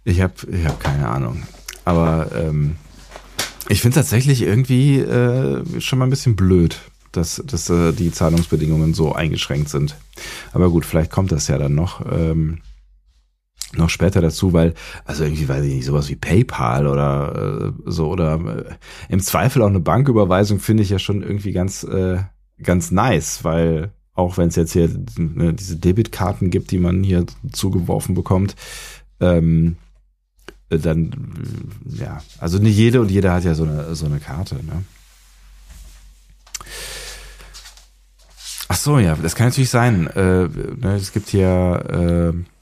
Ich 0.03 0.21
habe 0.21 0.33
ich 0.51 0.65
hab 0.65 0.79
keine 0.79 1.07
Ahnung. 1.09 1.43
Aber 1.86 2.29
ähm, 2.36 2.75
ich 3.69 3.81
finde 3.81 3.95
tatsächlich 3.95 4.41
irgendwie 4.41 4.99
äh, 4.99 5.63
schon 5.79 5.99
mal 5.99 6.05
ein 6.05 6.09
bisschen 6.09 6.36
blöd, 6.36 6.79
dass, 7.12 7.41
dass 7.45 7.69
äh, 7.69 7.93
die 7.93 8.12
Zahlungsbedingungen 8.12 8.93
so 8.93 9.13
eingeschränkt 9.13 9.69
sind. 9.69 9.95
Aber 10.53 10.69
gut, 10.69 10.86
vielleicht 10.86 11.12
kommt 11.12 11.31
das 11.31 11.47
ja 11.47 11.57
dann 11.57 11.75
noch. 11.75 12.01
Ähm, 12.12 12.59
noch 13.75 13.89
später 13.89 14.21
dazu, 14.21 14.53
weil, 14.53 14.73
also 15.05 15.23
irgendwie 15.23 15.47
weiß 15.47 15.63
ich 15.65 15.75
nicht, 15.75 15.86
sowas 15.86 16.09
wie 16.09 16.15
PayPal 16.15 16.88
oder 16.88 17.73
äh, 17.86 17.91
so 17.91 18.09
oder 18.09 18.33
äh, 18.33 18.73
im 19.09 19.19
Zweifel 19.19 19.62
auch 19.62 19.67
eine 19.67 19.79
Banküberweisung 19.79 20.59
finde 20.59 20.83
ich 20.83 20.89
ja 20.89 20.99
schon 20.99 21.23
irgendwie 21.23 21.51
ganz, 21.51 21.83
äh, 21.83 22.19
ganz 22.62 22.91
nice, 22.91 23.43
weil 23.43 23.91
auch 24.13 24.38
wenn 24.38 24.49
es 24.49 24.55
jetzt 24.55 24.73
hier 24.73 24.89
ne, 25.17 25.53
diese 25.53 25.77
Debitkarten 25.77 26.49
gibt, 26.49 26.71
die 26.71 26.77
man 26.77 27.03
hier 27.03 27.25
zugeworfen 27.51 28.13
bekommt, 28.13 28.55
ähm, 29.19 29.77
dann, 30.69 31.33
ja, 31.86 32.21
also 32.39 32.57
nicht 32.57 32.77
jede 32.77 33.01
und 33.01 33.12
jeder 33.12 33.33
hat 33.33 33.43
ja 33.43 33.53
so 33.53 33.63
eine, 33.63 33.95
so 33.95 34.05
eine 34.05 34.19
Karte, 34.19 34.55
ne? 34.55 34.83
Ach 38.69 38.77
so, 38.77 38.97
ja, 38.97 39.15
das 39.15 39.36
kann 39.36 39.47
natürlich 39.47 39.69
sein. 39.69 40.07
Äh, 40.07 40.47
ne, 40.47 40.95
es 40.95 41.12
gibt 41.12 41.29
hier, 41.29 42.33
äh, 42.33 42.52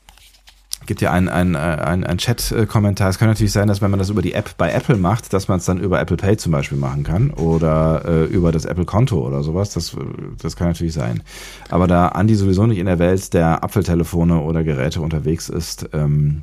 gibt 0.87 1.01
ja 1.01 1.11
einen 1.11 1.29
ein, 1.29 1.55
ein, 1.55 2.03
ein 2.03 2.17
Chat-Kommentar. 2.17 3.09
Es 3.09 3.19
kann 3.19 3.27
natürlich 3.27 3.51
sein, 3.51 3.67
dass 3.67 3.81
wenn 3.81 3.91
man 3.91 3.99
das 3.99 4.09
über 4.09 4.21
die 4.21 4.33
App 4.33 4.57
bei 4.57 4.71
Apple 4.71 4.97
macht, 4.97 5.31
dass 5.33 5.47
man 5.47 5.59
es 5.59 5.65
dann 5.65 5.79
über 5.79 5.99
Apple 5.99 6.17
Pay 6.17 6.37
zum 6.37 6.51
Beispiel 6.51 6.77
machen 6.77 7.03
kann 7.03 7.31
oder 7.31 8.03
äh, 8.05 8.23
über 8.25 8.51
das 8.51 8.65
Apple-Konto 8.65 9.19
oder 9.19 9.43
sowas. 9.43 9.73
Das, 9.73 9.95
das 10.41 10.55
kann 10.55 10.67
natürlich 10.67 10.93
sein. 10.93 11.23
Aber 11.69 11.87
da 11.87 12.09
Andi 12.09 12.35
sowieso 12.35 12.65
nicht 12.65 12.79
in 12.79 12.87
der 12.87 12.99
Welt 12.99 13.33
der 13.33 13.63
Apfeltelefone 13.63 14.41
oder 14.41 14.63
Geräte 14.63 15.01
unterwegs 15.01 15.49
ist, 15.49 15.89
ähm, 15.93 16.41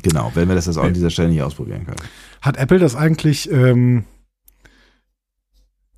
Genau, 0.00 0.32
wenn 0.34 0.48
wir 0.48 0.54
das 0.54 0.66
jetzt 0.66 0.78
auch 0.78 0.84
an 0.84 0.94
dieser 0.94 1.10
Stelle 1.10 1.28
nicht 1.28 1.42
ausprobieren 1.42 1.84
können. 1.84 2.00
Hat 2.40 2.56
Apple 2.56 2.78
das 2.78 2.96
eigentlich, 2.96 3.50
ähm, 3.50 4.04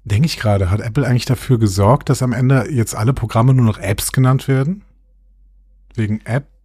denke 0.03 0.27
ich 0.27 0.37
gerade, 0.37 0.70
hat 0.70 0.81
Apple 0.81 1.07
eigentlich 1.07 1.27
dafür 1.27 1.59
gesorgt, 1.59 2.11
dass 2.11 2.23
am 2.23 2.33
Ende 2.33 2.70
jetzt 2.70 2.97
alle 2.97 3.12
Programme 3.12 3.55
nur 3.55 3.64
noch 3.64 3.79
Apps 3.79 4.11
genannt 4.11 4.49
werden? 4.49 4.83
Wegen 5.94 6.20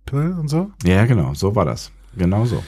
Apple 0.10 0.36
und 0.40 0.48
so? 0.48 0.72
Ja, 0.84 1.06
genau, 1.06 1.34
so 1.34 1.56
war 1.56 1.66
das. 1.66 1.92
Genau 2.18 2.46
so. 2.46 2.64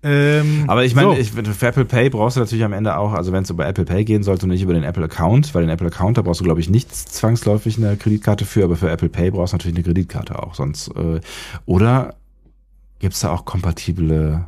Ähm, 0.00 0.64
Aber 0.68 0.84
ich 0.84 0.94
meine, 0.94 1.10
so. 1.10 1.16
ich, 1.16 1.32
für 1.32 1.66
Apple 1.66 1.84
Pay 1.84 2.10
brauchst 2.10 2.36
du 2.36 2.40
natürlich 2.40 2.64
am 2.64 2.72
Ende 2.72 2.96
auch, 2.96 3.12
also 3.12 3.32
wenn 3.32 3.42
es 3.42 3.50
über 3.50 3.66
Apple 3.66 3.84
Pay 3.84 4.04
gehen 4.04 4.22
sollte 4.22 4.46
und 4.46 4.50
nicht 4.50 4.62
über 4.62 4.74
den 4.74 4.84
Apple 4.84 5.04
Account, 5.04 5.54
weil 5.54 5.62
den 5.62 5.70
Apple 5.70 5.88
Account, 5.88 6.16
da 6.16 6.22
brauchst 6.22 6.40
du, 6.40 6.44
glaube 6.44 6.60
ich, 6.60 6.70
nicht 6.70 6.94
zwangsläufig 6.94 7.78
eine 7.78 7.96
Kreditkarte 7.96 8.44
für, 8.44 8.64
aber 8.64 8.76
für 8.76 8.90
Apple 8.90 9.08
Pay 9.08 9.32
brauchst 9.32 9.52
du 9.52 9.56
natürlich 9.56 9.76
eine 9.76 9.84
Kreditkarte 9.84 10.40
auch. 10.40 10.54
Sonst, 10.54 10.88
äh, 10.96 11.20
oder 11.66 12.14
Gibt 12.98 13.14
es 13.14 13.20
da 13.20 13.32
auch 13.32 13.44
kompatible 13.44 14.46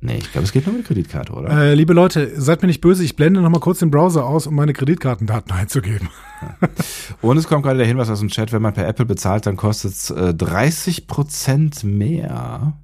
Nee, 0.00 0.18
ich 0.18 0.30
glaube, 0.30 0.44
es 0.44 0.52
geht 0.52 0.64
nur 0.66 0.76
mit 0.76 0.86
Kreditkarte, 0.86 1.32
oder? 1.32 1.50
Äh, 1.50 1.74
liebe 1.74 1.92
Leute, 1.92 2.40
seid 2.40 2.62
mir 2.62 2.68
nicht 2.68 2.80
böse, 2.80 3.02
ich 3.02 3.16
blende 3.16 3.40
noch 3.40 3.50
mal 3.50 3.58
kurz 3.58 3.80
den 3.80 3.90
Browser 3.90 4.24
aus, 4.24 4.46
um 4.46 4.54
meine 4.54 4.72
Kreditkartendaten 4.72 5.50
einzugeben. 5.56 6.08
Und 7.20 7.36
es 7.36 7.48
kommt 7.48 7.64
gerade 7.64 7.78
der 7.78 7.86
Hinweis 7.86 8.08
aus 8.08 8.20
dem 8.20 8.28
Chat, 8.28 8.52
wenn 8.52 8.62
man 8.62 8.74
per 8.74 8.86
Apple 8.86 9.06
bezahlt, 9.06 9.46
dann 9.46 9.56
kostet 9.56 9.92
es 9.92 10.10
äh, 10.10 10.34
30 10.34 11.08
Prozent 11.08 11.82
mehr. 11.82 12.74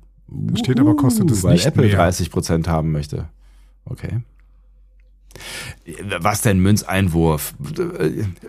Steht 0.57 0.81
aber, 0.81 0.97
kostet 0.97 1.31
es 1.31 1.45
weil 1.45 1.53
nicht 1.53 1.67
Apple 1.67 1.87
mehr. 1.87 1.97
30 1.97 2.31
Prozent 2.33 2.67
haben 2.67 2.91
möchte. 2.91 3.29
Okay. 3.85 4.21
Was 6.19 6.43
denn 6.43 6.59
Münzeinwurf? 6.61 7.55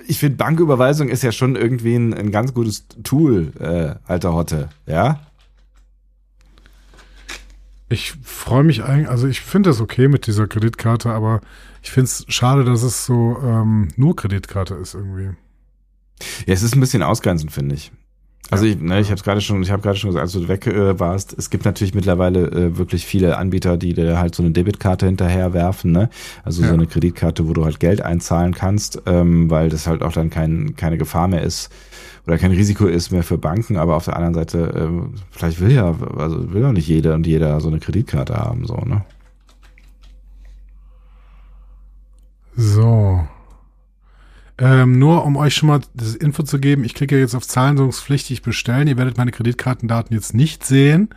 Ich 0.08 0.20
finde, 0.20 0.38
Banküberweisung 0.38 1.10
ist 1.10 1.24
ja 1.24 1.32
schon 1.32 1.56
irgendwie 1.56 1.96
ein, 1.96 2.14
ein 2.14 2.32
ganz 2.32 2.54
gutes 2.54 2.86
Tool, 3.04 3.52
äh, 3.60 3.96
alter 4.10 4.34
Hotte. 4.34 4.70
Ja? 4.86 5.20
Ich 7.88 8.14
freue 8.24 8.64
mich 8.64 8.84
eigentlich, 8.84 9.10
also 9.10 9.28
ich 9.28 9.42
finde 9.42 9.70
es 9.70 9.80
okay 9.80 10.08
mit 10.08 10.26
dieser 10.26 10.48
Kreditkarte, 10.48 11.12
aber 11.12 11.42
ich 11.84 11.92
finde 11.92 12.06
es 12.06 12.26
schade, 12.30 12.64
dass 12.64 12.82
es 12.82 13.06
so 13.06 13.38
ähm, 13.44 13.90
nur 13.96 14.16
Kreditkarte 14.16 14.74
ist 14.76 14.96
irgendwie. 14.96 15.36
Ja, 16.46 16.54
es 16.54 16.64
ist 16.64 16.76
ein 16.76 16.80
bisschen 16.80 17.04
ausgrenzend, 17.04 17.52
finde 17.52 17.76
ich. 17.76 17.92
Also 18.52 18.66
ich, 18.66 18.80
ne, 18.80 19.00
ich 19.00 19.08
habe 19.08 19.16
es 19.16 19.24
gerade 19.24 19.42
schon, 19.42 19.64
ich 19.64 19.72
habe 19.72 19.82
gerade 19.82 19.98
schon 19.98 20.10
gesagt, 20.12 20.22
als 20.22 20.32
du 20.34 20.48
weg 20.48 20.68
äh, 20.68 21.00
warst, 21.00 21.36
es 21.38 21.50
gibt 21.50 21.66
natürlich 21.66 21.96
mittlerweile 21.96 22.48
äh, 22.52 22.78
wirklich 22.78 23.06
viele 23.06 23.38
Anbieter, 23.38 23.76
die 23.76 23.94
dir 23.94 24.20
halt 24.20 24.36
so 24.36 24.44
eine 24.44 24.52
Debitkarte 24.52 25.08
hinterher 25.08 25.54
werfen, 25.54 25.92
ne? 25.92 26.10
Also 26.44 26.62
Ja. 26.62 26.70
so 26.70 26.74
eine 26.76 26.86
Kreditkarte, 26.86 27.48
wo 27.48 27.54
du 27.54 27.66
halt 27.66 27.80
Geld 27.80 28.02
einzahlen 28.02 28.54
kannst, 28.54 29.02
ähm, 29.08 29.50
weil 29.50 29.70
das 29.70 29.88
halt 29.88 30.04
auch 30.04 30.14
dann 30.14 30.30
kein, 30.30 30.76
keine 30.76 30.98
Gefahr 30.98 31.28
mehr 31.28 31.42
ist 31.42 31.72
oder 32.28 32.38
kein 32.38 32.52
Risiko 32.52 32.86
ist 32.86 33.12
mehr 33.12 33.24
für 33.24 33.38
Banken, 33.40 33.78
aber 33.78 33.96
auf 33.96 34.06
der 34.06 34.16
anderen 34.16 34.36
Seite, 34.36 34.74
ähm, 34.76 35.16
vielleicht 35.32 35.60
will 35.60 35.72
ja, 35.72 35.96
also 36.18 36.54
will 36.54 36.66
auch 36.66 36.72
nicht 36.72 36.88
jeder 36.88 37.16
und 37.16 37.26
jeder 37.26 37.60
so 37.62 37.68
eine 37.70 37.80
Kreditkarte 37.80 38.36
haben, 38.36 38.68
so, 38.68 38.76
ne? 38.76 39.04
So. 42.56 43.28
Ähm, 44.58 44.98
nur 44.98 45.26
um 45.26 45.36
euch 45.36 45.54
schon 45.54 45.68
mal 45.68 45.82
das 45.94 46.16
Info 46.16 46.44
zu 46.44 46.60
geben, 46.60 46.84
ich 46.86 46.94
klicke 46.94 47.20
jetzt 47.20 47.36
auf 47.36 47.46
zahlungspflichtig 47.46 48.42
bestellen. 48.42 48.88
Ihr 48.88 48.98
werdet 48.98 49.18
meine 49.18 49.32
Kreditkartendaten 49.32 50.16
jetzt 50.16 50.34
nicht 50.34 50.66
sehen. 50.66 51.10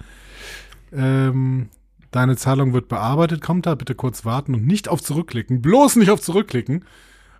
Ähm, 0.92 1.68
deine 2.11 2.37
Zahlung 2.37 2.72
wird 2.72 2.88
bearbeitet. 2.88 3.40
Kommt 3.40 3.66
da, 3.66 3.74
bitte 3.77 3.94
kurz 3.94 4.24
warten 4.24 4.55
und 4.55 4.66
nicht 4.66 4.88
auf 4.88 5.03
zurückklicken. 5.03 5.62
Bloß 5.62 5.96
nicht 5.96 6.11
auf 6.11 6.20
zurückklicken. 6.20 6.85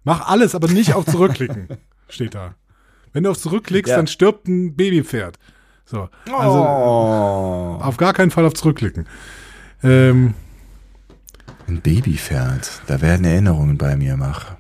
Mach 0.05 0.29
alles, 0.29 0.55
aber 0.55 0.69
nicht 0.69 0.95
auf 0.95 1.05
zurückklicken. 1.05 1.67
Steht 2.09 2.35
da. 2.35 2.55
Wenn 3.13 3.25
du 3.25 3.31
auf 3.31 3.39
zurückklickst, 3.39 3.91
Ja. 3.91 3.97
dann 3.97 4.07
stirbt 4.07 4.47
ein 4.47 4.77
Babypferd. 4.77 5.39
So. 5.85 6.09
Also 6.37 6.59
oh, 6.61 7.79
auf 7.83 7.97
gar 7.97 8.13
keinen 8.13 8.31
Fall 8.31 8.45
auf 8.45 8.55
zurückklicken. 8.55 9.07
Ähm, 9.83 10.35
ein 11.67 11.81
Babypferd, 11.81 12.83
da 12.87 13.01
werden 13.01 13.25
Erinnerungen 13.25 13.79
bei 13.79 13.97
mir 13.97 14.19
wach. 14.21 14.58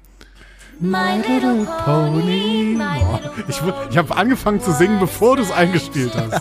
My 0.81 1.17
little 1.17 1.67
pony, 1.85 2.77
Oh, 2.81 3.19
ich 3.49 3.61
ich 3.91 3.99
habe 3.99 4.17
angefangen 4.17 4.61
zu 4.61 4.73
singen, 4.73 5.01
bevor 5.01 5.37
du 5.37 5.43
es 5.43 5.51
eingespielt 5.51 6.15
hast. 6.15 6.41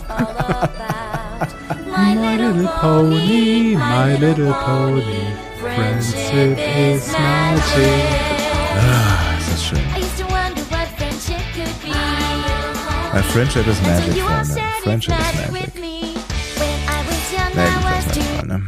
My 1.96 2.14
little 2.14 2.68
pony, 2.80 3.76
my 3.76 4.14
little 4.16 4.52
pony, 4.52 5.34
friendship 5.60 6.56
is 6.56 7.10
magic. 7.12 8.04
Ah, 8.76 9.38
ist 9.38 9.52
das 9.52 9.64
schön. 9.64 9.80
My 13.12 13.22
friendship 13.22 13.66
is 13.66 13.82
magic, 13.82 14.22
Freunde. 14.22 14.60
Friendship 14.82 15.16
is 15.16 15.34
magic 15.34 15.64
was 17.74 18.06
ist 18.06 18.14
too 18.14 18.20
magic, 18.20 18.22
Freunde. 18.38 18.62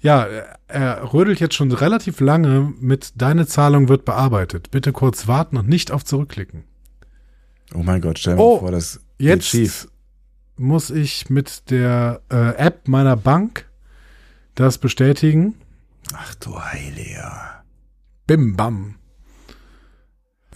Ja, 0.00 0.26
er- 0.68 1.12
rödelt 1.12 1.40
jetzt 1.40 1.54
schon 1.54 1.70
relativ 1.72 2.20
lange 2.20 2.72
mit 2.80 3.12
Deine 3.20 3.46
Zahlung 3.46 3.88
wird 3.88 4.04
bearbeitet. 4.04 4.70
Bitte 4.70 4.92
kurz 4.92 5.26
warten 5.28 5.56
und 5.56 5.68
nicht 5.68 5.90
auf 5.90 6.04
zurückklicken. 6.04 6.64
Oh 7.74 7.82
mein 7.82 8.00
Gott, 8.00 8.18
stell 8.18 8.36
dir 8.36 8.42
Oh, 8.42 8.58
vor, 8.60 8.70
das 8.70 9.00
geht 9.18 9.28
Jetzt 9.28 9.48
schief. 9.48 9.88
muss 10.56 10.90
ich 10.90 11.30
mit 11.30 11.70
der 11.70 12.20
äh, 12.30 12.54
App 12.56 12.88
meiner 12.88 13.16
Bank 13.16 13.68
das 14.54 14.78
bestätigen. 14.78 15.54
Ach 16.14 16.34
du 16.36 16.58
Heiliger. 16.60 17.62
Bim 18.26 18.56
bam. 18.56 18.94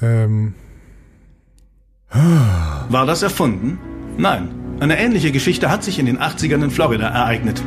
Ähm, 0.00 0.54
War 2.10 3.06
das 3.06 3.22
erfunden? 3.22 3.78
Nein. 4.18 4.48
Eine 4.80 4.98
ähnliche 4.98 5.30
Geschichte 5.32 5.70
hat 5.70 5.84
sich 5.84 5.98
in 5.98 6.06
den 6.06 6.18
80ern 6.18 6.64
in 6.64 6.70
Florida 6.70 7.08
ereignet. 7.08 7.62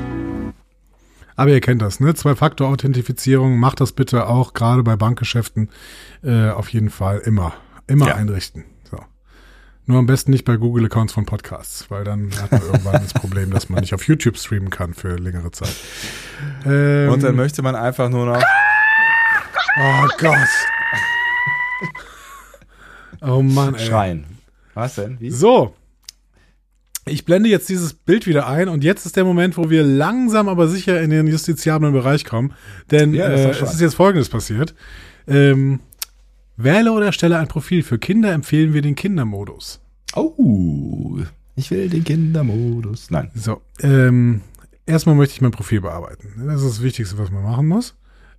Aber 1.35 1.51
ihr 1.51 1.61
kennt 1.61 1.81
das, 1.81 1.99
ne? 1.99 2.13
Zwei-Faktor-Authentifizierung, 2.13 3.57
macht 3.57 3.79
das 3.81 3.91
bitte 3.91 4.27
auch, 4.27 4.53
gerade 4.53 4.83
bei 4.83 4.95
Bankgeschäften, 4.95 5.69
äh, 6.23 6.49
auf 6.49 6.69
jeden 6.69 6.89
Fall 6.89 7.19
immer. 7.19 7.53
Immer 7.87 8.07
Ja. 8.09 8.15
einrichten. 8.15 8.63
So. 8.89 8.97
Nur 9.85 9.99
am 9.99 10.05
besten 10.05 10.31
nicht 10.31 10.45
bei 10.45 10.55
Google-Accounts 10.55 11.13
von 11.13 11.25
Podcasts, 11.25 11.89
weil 11.91 12.03
dann 12.05 12.29
hat 12.41 12.51
man 12.51 12.61
irgendwann 12.61 13.01
das 13.01 13.13
Problem, 13.13 13.51
dass 13.51 13.67
man 13.69 13.81
nicht 13.81 13.93
auf 13.93 14.07
YouTube 14.07 14.37
streamen 14.37 14.69
kann 14.69 14.93
für 14.93 15.17
längere 15.17 15.51
Zeit. 15.51 15.75
Ähm, 16.65 17.09
Und 17.09 17.23
dann 17.23 17.35
möchte 17.35 17.61
man 17.61 17.75
einfach 17.75 18.09
nur 18.09 18.25
noch. 18.25 18.41
oh 19.79 20.07
Gott. 20.19 20.37
Oh 23.21 23.41
Mann, 23.41 23.75
ey. 23.75 23.85
Schreien. 23.85 24.25
Was 24.73 24.95
denn? 24.95 25.19
Wie? 25.19 25.29
So. 25.29 25.75
Ich 27.05 27.25
blende 27.25 27.49
jetzt 27.49 27.67
dieses 27.69 27.93
Bild 27.93 28.27
wieder 28.27 28.47
ein 28.47 28.69
und 28.69 28.83
jetzt 28.83 29.05
ist 29.05 29.17
der 29.17 29.25
Moment, 29.25 29.57
wo 29.57 29.69
wir 29.69 29.83
langsam 29.83 30.47
aber 30.47 30.67
sicher 30.69 31.01
in 31.01 31.09
den 31.09 31.27
justiziablen 31.27 31.91
Bereich 31.91 32.23
kommen. 32.23 32.53
Denn 32.91 33.13
Ja, 33.13 33.27
äh, 33.27 33.49
es 33.49 33.73
ist 33.73 33.81
jetzt 33.81 33.95
Folgendes 33.95 34.29
passiert. 34.29 34.73
Ähm, 35.27 35.81
wähle 36.55 36.91
oder 36.93 37.07
erstelle 37.07 37.37
ein 37.39 37.47
Profil. 37.47 37.83
Für 37.83 37.99
Kinder 37.99 38.31
empfehlen 38.31 38.73
wir 38.73 38.81
den 38.81 38.95
Kindermodus. 38.95 39.81
Oh, 40.15 41.17
ich 41.55 41.71
will 41.71 41.89
den 41.89 42.03
Kindermodus. 42.03 43.09
Nein. 43.11 43.31
So, 43.35 43.61
ähm, 43.81 44.41
erstmal 44.85 45.15
möchte 45.15 45.33
ich 45.33 45.41
mein 45.41 45.51
Profil 45.51 45.81
bearbeiten. 45.81 46.29
Das 46.45 46.61
ist 46.61 46.69
das 46.69 46.83
Wichtigste, 46.83 47.17
was 47.17 47.31
man 47.31 47.43
machen 47.43 47.67
muss. 47.67 47.95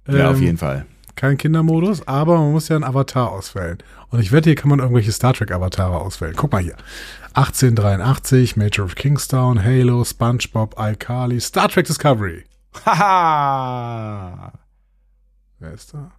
Ja, 0.08 0.30
auf 0.30 0.38
Ähm, 0.38 0.42
jeden 0.42 0.58
Fall. 0.58 0.86
Kein 1.16 1.36
Kindermodus, 1.38 2.06
aber 2.08 2.38
man 2.38 2.52
muss 2.52 2.68
ja 2.68 2.76
einen 2.76 2.84
Avatar 2.84 3.30
auswählen. 3.32 3.78
Und 4.10 4.20
ich 4.20 4.32
wette, 4.32 4.50
hier 4.50 4.56
kann 4.56 4.68
man 4.70 4.78
irgendwelche 4.80 5.12
Star 5.12 5.32
Trek 5.34 5.50
Avatare 5.50 5.98
auswählen. 6.00 6.34
Guck 6.36 6.52
mal 6.52 6.62
hier. 6.62 6.76
1883, 7.34 8.56
Major 8.56 8.84
of 8.84 8.94
Kingstown, 8.94 9.62
Halo, 9.64 10.04
SpongeBob, 10.04 10.76
iCarly, 10.78 11.40
Star 11.40 11.68
Trek 11.68 11.86
Discovery. 11.86 12.44
Haha! 12.84 14.52
Wer 15.58 15.72
ist 15.72 15.94
da? 15.94 16.10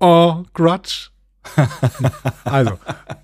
Oh, 0.00 0.44
Grudge. 0.54 1.08
also, 2.44 2.78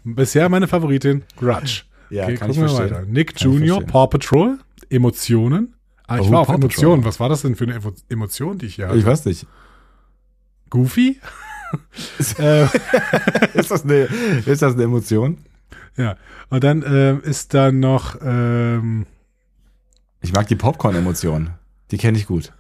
bisher 0.04 0.48
meine 0.48 0.66
Favoritin, 0.68 1.24
Grudge. 1.36 1.82
Ja, 2.10 2.24
okay, 2.24 2.34
kann 2.36 2.50
ich 2.50 2.56
gucken 2.56 2.68
wir 2.70 2.76
verstehen. 2.76 2.96
weiter. 2.98 3.06
Nick 3.08 3.36
Kann 3.36 3.52
Jr.. 3.52 3.80
Paw 3.82 4.06
Patrol, 4.08 4.58
Emotionen. 4.90 5.74
Ah, 6.06 6.18
ich 6.18 6.28
Oh, 6.28 6.32
war 6.32 6.40
auf 6.40 6.46
Paw 6.46 6.52
Patrol. 6.54 6.64
Emotionen. 6.70 7.04
Was 7.04 7.18
war 7.20 7.28
das 7.28 7.42
denn 7.42 7.56
für 7.56 7.64
eine 7.64 7.74
Evo 7.76 7.92
Emotion, 8.08 8.58
die 8.58 8.66
ich 8.66 8.76
hier 8.76 8.88
hatte? 8.88 8.98
Ich 8.98 9.04
weiß 9.06 9.24
nicht. 9.26 9.46
Goofy? 10.70 11.20
äh, 12.38 12.64
Ist 13.54 13.70
das 13.70 13.84
eine, 13.84 14.08
ist 14.46 14.62
das 14.62 14.74
eine 14.74 14.84
Emotion? 14.84 15.38
ja. 15.96 16.16
Und 16.48 16.62
dann 16.62 16.84
ähm, 16.86 17.22
ist 17.24 17.54
da 17.54 17.72
noch, 17.72 18.16
ähm, 18.22 19.04
Ich 20.20 20.32
mag 20.32 20.46
die 20.46 20.54
Popcorn-Emotion. 20.56 21.50
Die 21.90 21.98
kenne 21.98 22.16
ich 22.18 22.26
gut. 22.26 22.52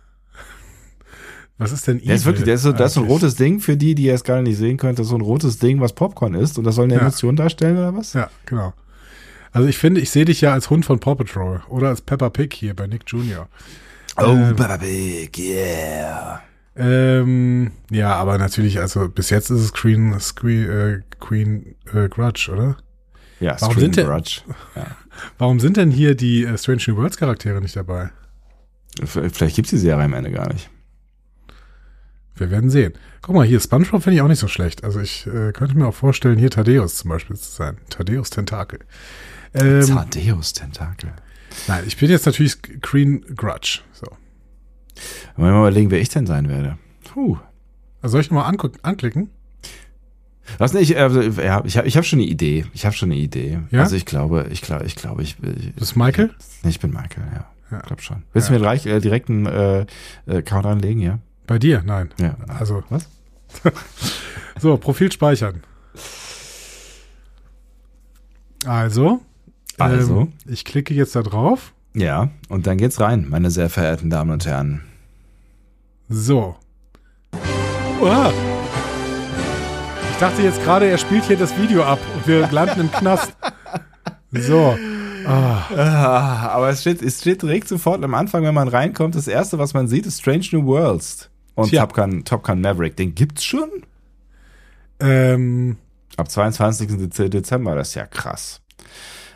was 1.58 1.70
ist 1.72 1.86
denn 1.86 2.00
Der 2.04 2.14
ist 2.16 2.22
Evil 2.22 2.26
wirklich, 2.32 2.44
der 2.46 2.54
ist 2.54 2.62
so, 2.62 2.72
das 2.72 2.88
ist 2.88 2.94
so 2.94 3.00
ein 3.00 3.04
eigentlich? 3.04 3.22
rotes 3.22 3.34
Ding 3.36 3.60
für 3.60 3.76
die, 3.76 3.94
die 3.94 4.04
ihr 4.04 4.14
es 4.14 4.24
gerade 4.24 4.42
nicht 4.42 4.56
sehen 4.58 4.76
könnt. 4.76 4.98
Das 4.98 5.06
ist 5.06 5.10
so 5.10 5.16
ein 5.16 5.20
rotes 5.22 5.58
Ding, 5.58 5.80
was 5.80 5.92
Popcorn 5.92 6.34
ist. 6.34 6.58
Und 6.58 6.64
das 6.64 6.74
soll 6.74 6.84
eine 6.86 6.94
Ja. 6.94 7.00
Emotion 7.00 7.36
darstellen 7.36 7.78
oder 7.78 7.94
was? 7.96 8.12
Ja, 8.12 8.28
genau. 8.44 8.74
Also 9.52 9.68
ich 9.68 9.78
finde, 9.78 10.00
ich 10.00 10.10
sehe 10.10 10.24
dich 10.26 10.40
ja 10.40 10.52
als 10.52 10.68
Hund 10.68 10.84
von 10.84 10.98
Paw 10.98 11.14
Patrol 11.14 11.62
oder 11.68 11.88
als 11.88 12.00
Peppa 12.02 12.28
Pig 12.30 12.52
hier 12.52 12.74
bei 12.74 12.86
Nick 12.88 13.02
Jr. 13.06 13.48
Oh, 14.18 14.24
Ähm, 14.24 14.56
Peppa 14.56 14.76
Pig, 14.78 15.38
yeah. 15.38 16.42
Ähm, 16.76 17.70
ja, 17.90 18.14
aber 18.14 18.38
natürlich, 18.38 18.80
also 18.80 19.08
bis 19.08 19.30
jetzt 19.30 19.50
ist 19.50 19.60
es 19.60 19.72
Queen, 19.72 20.14
Queen, 20.34 20.68
äh, 20.70 21.00
Queen 21.20 21.74
äh, 21.92 22.08
Grudge, 22.08 22.50
oder? 22.52 22.76
Ja, 23.40 23.56
Warum 23.60 23.72
Screen 23.72 23.84
sind 23.92 23.96
der- 23.96 24.04
Grudge. 24.06 24.40
Ja. 24.74 24.86
Warum 25.38 25.60
sind 25.60 25.76
denn 25.78 25.90
hier 25.90 26.14
die 26.14 26.44
äh, 26.44 26.56
Strange 26.58 26.82
New 26.88 26.96
Worlds 26.96 27.16
Charaktere 27.16 27.60
nicht 27.60 27.76
dabei? 27.76 28.10
Vielleicht 29.04 29.56
gibt's 29.56 29.70
die 29.70 29.78
Serie 29.78 30.04
am 30.04 30.12
Ende 30.14 30.30
gar 30.30 30.50
nicht. 30.52 30.70
Wir 32.34 32.50
werden 32.50 32.68
sehen. 32.70 32.92
Guck 33.22 33.34
mal, 33.34 33.46
hier 33.46 33.60
SpongeBob 33.60 34.02
finde 34.02 34.16
ich 34.16 34.22
auch 34.22 34.28
nicht 34.28 34.38
so 34.38 34.48
schlecht. 34.48 34.84
Also 34.84 35.00
ich 35.00 35.26
äh, 35.26 35.52
könnte 35.52 35.76
mir 35.76 35.86
auch 35.86 35.94
vorstellen, 35.94 36.38
hier 36.38 36.50
Thaddeus 36.50 36.96
zum 36.96 37.08
Beispiel 37.10 37.36
zu 37.36 37.50
sein. 37.50 37.78
Thaddeus 37.88 38.30
Tentakel. 38.30 38.80
Ähm, 39.54 39.82
Zadeus 39.82 40.52
Tentakel. 40.52 41.12
nein, 41.66 41.84
ich 41.86 41.96
bin 41.96 42.10
jetzt 42.10 42.26
natürlich 42.26 42.60
Queen 42.82 43.22
Grudge. 43.34 43.80
So. 43.92 44.06
Mal 45.36 45.50
überlegen, 45.50 45.90
wer 45.90 46.00
ich 46.00 46.08
denn 46.08 46.26
sein 46.26 46.48
werde? 46.48 46.78
Puh. 47.04 47.38
Also 48.02 48.12
soll 48.12 48.20
ich 48.20 48.30
nochmal 48.30 48.54
anklicken? 48.82 49.30
Was 50.58 50.72
nicht, 50.72 50.94
äh, 50.94 51.44
ja, 51.44 51.62
ich 51.64 51.76
habe 51.76 51.88
ich 51.88 51.96
hab 51.96 52.04
schon 52.04 52.20
eine 52.20 52.28
Idee. 52.28 52.66
Ich 52.72 52.86
habe 52.86 52.94
schon 52.94 53.10
eine 53.10 53.20
Idee. 53.20 53.60
Ja? 53.70 53.80
Also 53.80 53.96
ich 53.96 54.06
glaube, 54.06 54.46
ich 54.50 54.62
glaube, 54.62 54.84
ich 54.84 54.94
glaube, 54.94 55.22
ich, 55.22 55.36
ich, 55.42 55.74
Das 55.74 55.90
ist 55.90 55.96
Michael? 55.96 56.30
ich 56.62 56.78
bin 56.80 56.92
Michael, 56.92 57.24
ja. 57.34 57.46
Ja. 57.70 57.78
Ich 57.78 57.86
glaube 57.86 58.02
schon. 58.02 58.22
Willst 58.32 58.48
du 58.48 58.52
mir 58.52 58.60
gleich 58.60 58.86
äh, 58.86 59.00
direkt 59.00 59.28
einen 59.28 59.46
äh, 59.46 59.86
äh, 60.26 60.42
Count 60.42 60.66
anlegen, 60.66 61.00
ja? 61.00 61.18
Bei 61.46 61.58
dir? 61.58 61.82
Nein. 61.84 62.10
Ja. 62.20 62.36
Also, 62.46 62.84
Was? 62.90 63.08
so, 64.60 64.76
Profil 64.76 65.10
speichern. 65.10 65.62
Also. 68.64 69.20
Also? 69.78 70.20
Ähm, 70.22 70.32
ich 70.46 70.64
klicke 70.64 70.94
jetzt 70.94 71.16
da 71.16 71.22
drauf. 71.22 71.72
Ja, 71.96 72.28
und 72.50 72.66
dann 72.66 72.76
geht's 72.76 73.00
rein, 73.00 73.26
meine 73.28 73.50
sehr 73.50 73.70
verehrten 73.70 74.10
Damen 74.10 74.30
und 74.30 74.44
Herren. 74.46 74.82
So. 76.08 76.56
Uah. 78.00 78.32
Ich 80.12 80.18
dachte 80.18 80.42
jetzt 80.42 80.62
gerade, 80.62 80.86
er 80.88 80.98
spielt 80.98 81.24
hier 81.24 81.36
das 81.38 81.56
Video 81.58 81.82
ab 81.84 81.98
und 82.14 82.26
wir 82.26 82.46
landen 82.52 82.80
im 82.82 82.92
Knast. 82.92 83.34
So. 84.32 84.76
Ah, 85.26 85.62
Ah, 85.74 86.48
aber 86.50 86.68
es 86.68 86.82
steht, 86.82 87.02
es 87.02 87.20
steht 87.20 87.42
direkt 87.42 87.66
sofort 87.66 88.04
am 88.04 88.14
Anfang, 88.14 88.44
wenn 88.44 88.54
man 88.54 88.68
reinkommt, 88.68 89.14
das 89.14 89.26
erste, 89.26 89.58
was 89.58 89.74
man 89.74 89.88
sieht, 89.88 90.06
ist 90.06 90.20
Strange 90.20 90.44
New 90.52 90.66
Worlds. 90.66 91.30
Und 91.54 91.70
Tja. 91.70 91.86
Top 91.86 91.94
Gun, 91.94 92.24
Top 92.24 92.44
Gun 92.44 92.60
Maverick, 92.60 92.96
den 92.96 93.14
gibt's 93.14 93.42
schon? 93.42 93.70
ähm, 95.00 95.76
Ab 96.18 96.30
22. 96.30 96.88
Dez- 96.90 97.28
Dezember, 97.28 97.74
das 97.74 97.88
ist 97.88 97.94
ja 97.94 98.06
krass. 98.06 98.60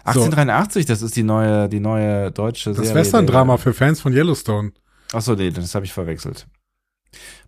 1883, 0.04 0.86
das 0.86 1.02
ist 1.02 1.16
die 1.16 1.22
neue, 1.22 1.68
die 1.68 1.80
neue 1.80 2.30
deutsche 2.30 2.70
das 2.70 2.78
Serie. 2.78 2.94
Western-Drama 2.94 3.56
für 3.56 3.72
Fans 3.74 4.00
von 4.00 4.12
Yellowstone. 4.12 4.72
Achso, 5.12 5.34
nee, 5.34 5.50
das 5.50 5.74
habe 5.74 5.84
ich 5.84 5.92
verwechselt. 5.92 6.46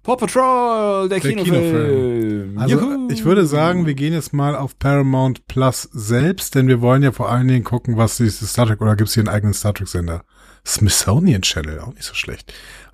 Paw 0.03 0.17
Patrol, 0.17 1.09
der, 1.09 1.21
Der 1.21 1.35
Kinofilm. 1.37 2.59
Also 2.59 2.81
Juhu. 2.81 3.09
ich 3.09 3.25
würde 3.25 3.47
sagen, 3.47 3.87
wir 3.87 3.95
gehen 3.95 4.13
jetzt 4.13 4.33
mal 4.33 4.57
auf 4.57 4.77
Paramount 4.79 5.47
Plus 5.47 5.83
selbst, 5.93 6.57
denn 6.57 6.67
wir 6.67 6.81
wollen 6.81 7.05
ja 7.05 7.13
vor 7.13 7.31
allen 7.31 7.47
Dingen 7.47 7.63
gucken, 7.63 7.97
was 7.97 8.17
dieses 8.17 8.51
Star 8.51 8.67
Trek, 8.67 8.81
oder 8.81 8.97
gibt's 8.97 9.15
hier 9.15 9.21
einen 9.21 9.29
eigenen 9.29 9.55
Star 9.55 9.73
Trek-Sender? 9.75 10.25
Smithsonian 10.67 11.43
Channel, 11.43 11.81
auch 11.81 11.95
nicht 11.95 12.05
so 12.05 12.15
schlecht. 12.15 12.53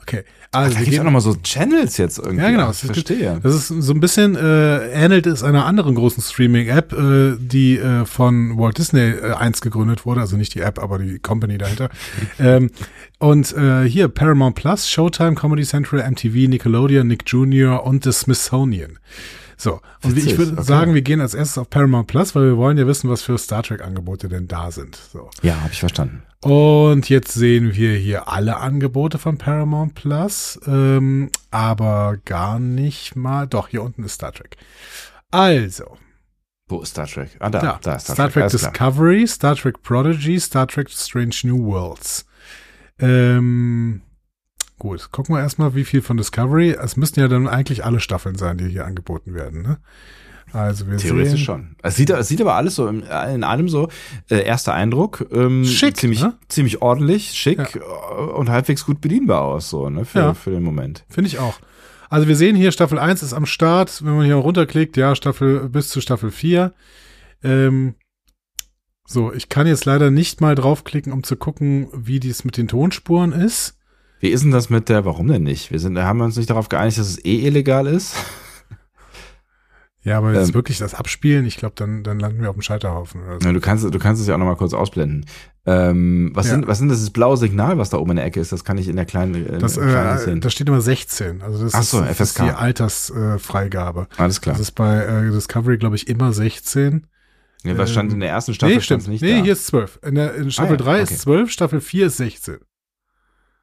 Okay, 0.08 0.24
da 0.52 0.60
also 0.60 0.70
wir 0.70 0.76
gibt's 0.78 0.90
gehen 0.92 1.00
auch 1.00 1.04
nochmal 1.04 1.20
so 1.20 1.34
Channels 1.42 1.98
jetzt 1.98 2.18
irgendwie. 2.18 2.42
Ja, 2.42 2.50
genau. 2.50 2.70
Ich 2.70 2.80
gibt- 2.80 2.94
verstehe. 2.94 3.40
Das 3.42 3.54
ist 3.54 3.68
so 3.68 3.92
ein 3.92 4.00
bisschen 4.00 4.36
äh, 4.36 4.88
ähnelt 4.90 5.26
es 5.26 5.42
einer 5.42 5.66
anderen 5.66 5.94
großen 5.94 6.22
Streaming-App, 6.22 6.92
äh, 6.94 7.36
die 7.38 7.76
äh, 7.76 8.06
von 8.06 8.56
Walt 8.58 8.78
Disney 8.78 9.00
äh, 9.10 9.32
einst 9.34 9.60
gegründet 9.60 10.06
wurde, 10.06 10.22
also 10.22 10.38
nicht 10.38 10.54
die 10.54 10.60
App, 10.60 10.78
aber 10.78 10.98
die 10.98 11.18
Company 11.18 11.58
dahinter. 11.58 11.90
ähm, 12.38 12.70
und 13.18 13.52
äh, 13.54 13.84
hier 13.84 14.08
Paramount 14.08 14.54
Plus, 14.56 14.88
Showtime, 14.88 15.34
Comedy 15.34 15.64
Central, 15.64 16.08
MTV, 16.10 16.48
Nickelodeon, 16.48 17.06
Nick 17.06 17.24
Jr. 17.26 17.84
und 17.84 18.06
das 18.06 18.20
Smithsonian. 18.20 18.98
So, 19.58 19.80
und 20.02 20.14
wie- 20.16 20.20
ich 20.20 20.24
Witzig, 20.26 20.38
würde 20.38 20.52
okay. 20.52 20.62
sagen, 20.62 20.94
wir 20.94 21.02
gehen 21.02 21.20
als 21.20 21.34
erstes 21.34 21.58
auf 21.58 21.68
Paramount 21.68 22.06
Plus, 22.06 22.34
weil 22.34 22.44
wir 22.44 22.56
wollen 22.56 22.78
ja 22.78 22.86
wissen, 22.86 23.10
was 23.10 23.22
für 23.22 23.36
Star 23.36 23.62
Trek-Angebote 23.62 24.28
denn 24.30 24.48
da 24.48 24.70
sind. 24.70 24.96
So. 25.12 25.28
Ja, 25.42 25.56
habe 25.60 25.72
ich 25.72 25.80
verstanden. 25.80 26.22
Und 26.40 27.08
jetzt 27.08 27.32
sehen 27.32 27.74
wir 27.74 27.96
hier 27.96 28.28
alle 28.28 28.58
Angebote 28.58 29.18
von 29.18 29.38
Paramount 29.38 29.94
Plus, 29.94 30.58
ähm, 30.66 31.30
aber 31.50 32.18
gar 32.24 32.60
nicht 32.60 33.16
mal. 33.16 33.46
Doch, 33.48 33.68
hier 33.68 33.82
unten 33.82 34.04
ist 34.04 34.14
Star 34.14 34.32
Trek. 34.32 34.56
Also, 35.30 35.96
Wo 36.68 36.80
ist 36.82 36.90
Star 36.90 37.06
Trek? 37.06 37.30
Ah, 37.40 37.50
da, 37.50 37.60
da, 37.60 37.78
da 37.82 37.94
ist 37.96 38.04
Star, 38.04 38.14
Star, 38.14 38.30
Trek, 38.30 38.48
klar. 38.48 38.50
Discovery, 38.50 39.26
Star 39.26 39.56
Trek 39.56 39.82
Prodigy, 39.82 40.38
Star 40.38 40.68
Trek 40.68 40.90
Strange 40.90 41.34
New 41.42 41.64
Worlds. 41.64 42.24
Ähm, 43.00 44.02
gut, 44.78 45.10
gucken 45.10 45.34
wir 45.34 45.40
erstmal, 45.40 45.74
wie 45.74 45.84
viel 45.84 46.02
von 46.02 46.16
Discovery. 46.16 46.70
Es 46.70 46.96
müssten 46.96 47.20
ja 47.20 47.28
dann 47.28 47.48
eigentlich 47.48 47.84
alle 47.84 48.00
Staffeln 48.00 48.36
sein, 48.36 48.58
die 48.58 48.68
hier 48.68 48.84
angeboten 48.86 49.34
werden. 49.34 49.62
Ne? 49.62 49.78
Also 50.52 50.86
wir 50.86 50.96
Theoretisch 50.96 51.30
sehen, 51.32 51.38
schon. 51.38 51.76
Es 51.82 51.96
sieht, 51.96 52.10
es 52.10 52.28
sieht 52.28 52.40
aber 52.40 52.54
alles 52.54 52.74
so 52.74 52.88
im, 52.88 53.02
in 53.02 53.44
allem 53.44 53.68
so, 53.68 53.88
äh, 54.30 54.42
erster 54.42 54.74
Eindruck, 54.74 55.26
ähm, 55.32 55.64
Schick, 55.64 55.96
ziemlich, 55.96 56.22
ne? 56.22 56.38
ziemlich 56.48 56.80
ordentlich, 56.82 57.30
schick 57.32 57.76
äh, 57.76 58.22
und 58.22 58.48
halbwegs 58.48 58.84
gut 58.86 59.00
bedienbar 59.00 59.42
aus, 59.42 59.68
so, 59.70 59.90
ne, 59.90 60.04
für, 60.04 60.18
Ja. 60.18 60.34
für 60.34 60.50
den 60.50 60.62
Moment. 60.62 61.04
Finde 61.08 61.28
ich 61.28 61.38
auch. 61.38 61.58
Also 62.10 62.26
wir 62.26 62.36
sehen 62.36 62.56
hier, 62.56 62.72
Staffel 62.72 62.98
1 62.98 63.22
ist 63.22 63.34
am 63.34 63.44
Start. 63.44 64.02
Wenn 64.04 64.16
man 64.16 64.24
hier 64.24 64.36
runterklickt, 64.36 64.96
ja, 64.96 65.14
Staffel 65.14 65.68
bis 65.68 65.88
zu 65.90 66.00
Staffel 66.00 66.30
4. 66.30 66.72
Ähm, 67.42 67.94
so, 69.06 69.32
ich 69.32 69.48
kann 69.48 69.66
jetzt 69.66 69.84
leider 69.84 70.10
nicht 70.10 70.40
mal 70.40 70.54
draufklicken, 70.54 71.12
um 71.12 71.22
zu 71.22 71.36
gucken, 71.36 71.88
wie 71.94 72.20
dies 72.20 72.44
mit 72.44 72.56
den 72.56 72.68
Tonspuren 72.68 73.32
ist. 73.32 73.76
Wie 74.20 74.28
ist 74.28 74.42
denn 74.42 74.50
das 74.50 74.68
mit 74.70 74.88
der, 74.88 75.04
warum 75.04 75.28
denn 75.28 75.42
nicht? 75.42 75.70
Wir 75.70 75.78
sind, 75.78 75.98
haben 75.98 76.18
wir 76.18 76.24
uns 76.24 76.36
nicht 76.36 76.50
darauf 76.50 76.68
geeinigt, 76.68 76.98
dass 76.98 77.08
es 77.08 77.24
eh 77.24 77.46
illegal 77.46 77.86
ist? 77.86 78.14
Ja, 80.08 80.18
aber 80.18 80.32
jetzt 80.34 80.48
Ähm. 80.48 80.54
wirklich 80.54 80.78
das 80.78 80.94
Abspielen, 80.94 81.44
ich 81.46 81.56
glaube, 81.56 81.74
dann, 81.76 82.02
dann 82.02 82.18
landen 82.18 82.40
wir 82.42 82.48
auf 82.50 82.56
dem 82.56 82.62
Scheiterhaufen. 82.62 83.22
Oder 83.22 83.38
so. 83.42 83.52
Du 83.52 83.60
kannst, 83.60 83.84
du 83.84 83.98
kannst 83.98 84.20
es 84.22 84.28
ja 84.28 84.34
auch 84.34 84.38
noch 84.38 84.46
mal 84.46 84.56
kurz 84.56 84.72
ausblenden. 84.74 85.26
Ähm, 85.66 86.30
was 86.34 86.46
Ja. 86.46 86.52
sind, 86.54 86.66
was 86.66 86.78
sind 86.78 86.88
das, 86.88 87.00
das 87.00 87.10
blaue 87.10 87.36
Signal, 87.36 87.76
was 87.78 87.90
da 87.90 87.98
oben 87.98 88.10
in 88.12 88.16
der 88.16 88.24
Ecke 88.24 88.40
ist? 88.40 88.50
Das 88.52 88.64
kann 88.64 88.78
ich 88.78 88.88
in 88.88 88.96
der 88.96 89.04
kleinen, 89.04 89.34
äh, 89.34 89.58
Das, 89.58 89.76
äh, 89.76 90.36
da 90.40 90.50
steht 90.50 90.68
immer 90.68 90.80
16. 90.80 91.42
Also 91.42 91.62
das 91.64 91.74
Ach 91.74 91.82
so, 91.82 92.00
ist, 92.00 92.08
das 92.08 92.20
ist 92.20 92.30
FSK. 92.38 92.44
die 92.44 92.50
Altersfreigabe. 92.52 94.06
Alles 94.16 94.40
klar. 94.40 94.54
Das 94.54 94.60
ist 94.62 94.72
bei 94.72 94.96
äh, 95.04 95.30
Discovery, 95.30 95.78
glaube 95.78 95.96
ich, 95.96 96.08
immer 96.08 96.32
16. 96.32 97.06
Ja, 97.64 97.76
was 97.76 97.90
stand 97.90 98.12
in 98.12 98.20
der 98.20 98.30
ersten 98.30 98.54
Staffel? 98.54 98.76
nee, 98.76 98.80
stimmt. 98.80 99.08
nicht 99.08 99.20
nee, 99.20 99.38
da. 99.38 99.42
hier 99.42 99.52
ist 99.52 99.66
12. 99.66 99.98
In, 100.06 100.14
der, 100.14 100.34
in 100.36 100.50
Staffel 100.50 100.76
Ah, 100.76 100.78
ja, 100.78 100.84
3 100.84 101.02
okay. 101.02 101.14
ist 101.14 101.20
12, 101.22 101.50
Staffel 101.50 101.80
4 101.80 102.06
ist 102.06 102.16
16. 102.18 102.58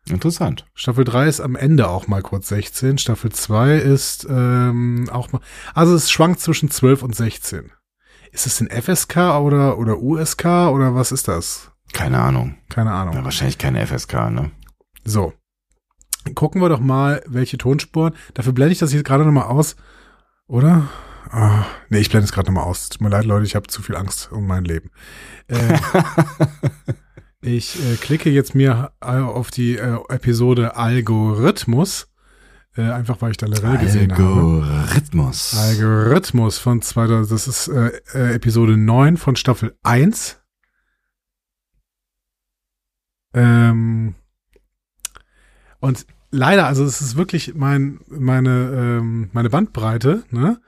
Interessant. 0.10 0.66
Staffel 0.76 1.04
3 1.04 1.28
ist 1.28 1.42
am 1.42 1.56
Ende 1.56 1.88
auch 1.90 2.08
mal 2.08 2.22
kurz 2.22 2.50
16. 2.50 3.00
Staffel 3.00 3.32
2 3.32 3.78
ist 3.78 4.28
ähm, 4.30 5.10
auch 5.12 5.32
mal. 5.32 5.42
Also 5.74 5.96
es 5.96 6.12
schwankt 6.12 6.40
zwischen 6.40 6.70
12 6.70 7.02
und 7.02 7.16
16. 7.16 7.72
Ist 8.32 8.46
es 8.46 8.62
in 8.62 8.70
FSK 8.70 9.18
oder, 9.40 9.80
oder 9.80 10.00
USK 10.00 10.46
oder 10.46 10.94
was 10.94 11.12
ist 11.12 11.28
das? 11.28 11.72
Keine 11.94 12.20
Ahnung. 12.20 12.58
Keine 12.70 12.92
Ahnung. 12.92 13.16
Ja, 13.16 13.24
wahrscheinlich 13.24 13.58
keine 13.58 13.86
FSK, 13.86 14.30
ne? 14.30 14.52
So. 15.04 15.34
Gucken 16.36 16.62
wir 16.62 16.70
doch 16.70 16.80
mal, 16.80 17.24
welche 17.26 17.58
Tonspuren. 17.58 18.14
Dafür 18.34 18.54
blende 18.54 18.74
ich 18.74 18.80
das 18.80 18.92
hier 18.92 19.04
gerade 19.04 19.26
nochmal 19.26 19.46
aus. 19.46 19.76
Oder? 20.48 20.90
Ah, 21.32 21.66
nee, 21.90 22.00
ich 22.00 22.10
blende 22.10 22.26
es 22.26 22.32
gerade 22.32 22.52
nochmal 22.52 22.70
aus. 22.70 22.90
Tut 22.90 23.02
mir 23.02 23.10
leid, 23.10 23.26
Leute, 23.26 23.46
ich 23.46 23.56
habe 23.56 23.68
zu 23.68 23.82
viel 23.82 23.96
Angst 23.96 24.32
um 24.32 24.46
mein 24.46 24.66
Leben. 24.66 24.92
Äh, 25.48 25.78
ich 27.46 27.80
äh, 27.80 27.96
klicke 27.96 28.30
jetzt 28.30 28.56
mir 28.56 28.92
äh, 29.02 29.18
auf 29.18 29.52
die 29.52 29.78
äh, 29.78 30.00
Episode 30.10 30.76
Algorithmus. 30.76 32.08
Äh, 32.76 32.92
einfach 32.92 33.22
weil 33.22 33.32
ich 33.32 33.38
da 33.38 33.46
Lorel 33.46 33.78
gesehen 33.78 34.12
habe. 34.12 34.24
Algorithmus. 34.24 35.56
Algorithmus 35.56 36.58
von 36.58 36.82
2000, 36.82 37.32
das 37.32 37.48
ist 37.48 37.68
äh, 37.70 37.92
äh, 38.14 38.34
Episode 38.34 38.76
9 38.76 39.18
von 39.18 39.36
Staffel 39.36 39.78
1. 39.84 40.42
Ähm, 43.34 44.16
und 45.80 46.06
leider, 46.32 46.68
also 46.68 46.84
es 46.84 47.00
ist 47.00 47.16
wirklich 47.16 47.54
mein, 47.56 48.00
meine, 48.08 49.00
ähm, 49.00 49.30
meine 49.32 49.50
Bandbreite, 49.50 50.24
ne? 50.32 50.60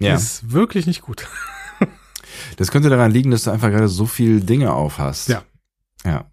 Ja. 0.00 0.14
Ist 0.14 0.52
wirklich 0.52 0.86
nicht 0.86 1.02
gut. 1.02 1.28
Das 2.56 2.70
könnte 2.72 2.88
daran 2.88 3.12
liegen, 3.12 3.30
dass 3.30 3.44
du 3.44 3.50
einfach 3.52 3.70
gerade 3.70 3.88
so 3.88 4.06
viel 4.06 4.40
Dinge 4.40 4.72
auf 4.72 4.98
hast. 4.98 5.28
Ja. 5.28 5.44
Ja. 6.04 6.30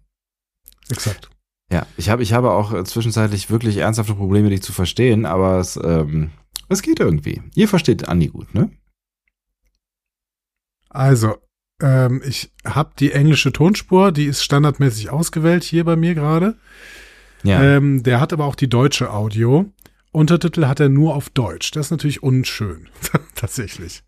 Exakt. 0.90 1.30
Ja. 1.70 1.86
Ich 1.96 2.10
habe, 2.10 2.22
ich 2.22 2.32
habe 2.32 2.50
auch 2.50 2.72
äh, 2.72 2.84
zwischenzeitlich 2.84 3.50
wirklich 3.50 3.78
ernsthafte 3.78 4.14
Probleme, 4.14 4.50
dich 4.50 4.62
zu 4.62 4.72
verstehen, 4.72 5.24
aber 5.24 5.58
es, 5.58 5.78
ähm, 5.82 6.30
es 6.68 6.82
geht 6.82 7.00
irgendwie. 7.00 7.42
Ihr 7.54 7.68
versteht 7.68 8.08
Andi 8.08 8.28
gut, 8.28 8.54
ne? 8.54 8.70
Also, 10.90 11.36
ähm, 11.80 12.22
ich 12.24 12.52
habe 12.66 12.92
die 12.98 13.12
englische 13.12 13.52
Tonspur, 13.52 14.12
die 14.12 14.26
ist 14.26 14.44
standardmäßig 14.44 15.10
ausgewählt 15.10 15.64
hier 15.64 15.84
bei 15.84 15.96
mir 15.96 16.14
gerade. 16.14 16.56
Ja. 17.42 17.62
Ähm, 17.62 18.02
der 18.02 18.20
hat 18.20 18.32
aber 18.32 18.44
auch 18.44 18.54
die 18.54 18.68
deutsche 18.68 19.10
Audio. 19.10 19.72
Untertitel 20.12 20.66
hat 20.66 20.78
er 20.78 20.90
nur 20.90 21.14
auf 21.14 21.30
Deutsch. 21.30 21.70
Das 21.70 21.86
ist 21.86 21.90
natürlich 21.90 22.22
unschön, 22.22 22.88
tatsächlich. 23.34 24.02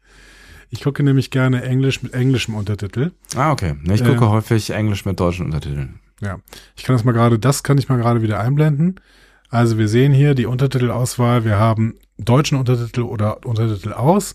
Ich 0.76 0.82
gucke 0.82 1.04
nämlich 1.04 1.30
gerne 1.30 1.62
Englisch 1.62 2.02
mit 2.02 2.14
englischem 2.14 2.54
Untertitel. 2.56 3.12
ah, 3.36 3.52
okay. 3.52 3.76
Ich 3.84 4.02
gucke 4.02 4.24
ähm, 4.24 4.30
häufig 4.30 4.70
Englisch 4.70 5.04
mit 5.04 5.20
deutschen 5.20 5.46
Untertiteln. 5.46 6.00
Ja, 6.20 6.40
ich 6.76 6.82
kann 6.82 6.96
das 6.96 7.04
mal 7.04 7.12
gerade, 7.12 7.38
das 7.38 7.62
kann 7.62 7.78
ich 7.78 7.88
mal 7.88 7.96
gerade 7.98 8.22
wieder 8.22 8.40
einblenden. 8.40 9.00
Also 9.50 9.78
wir 9.78 9.86
sehen 9.86 10.12
hier 10.12 10.34
die 10.34 10.46
Untertitelauswahl. 10.46 11.44
Wir 11.44 11.58
haben 11.58 11.94
deutschen 12.18 12.58
Untertitel 12.58 13.02
oder 13.02 13.46
Untertitel 13.46 13.92
aus. 13.92 14.34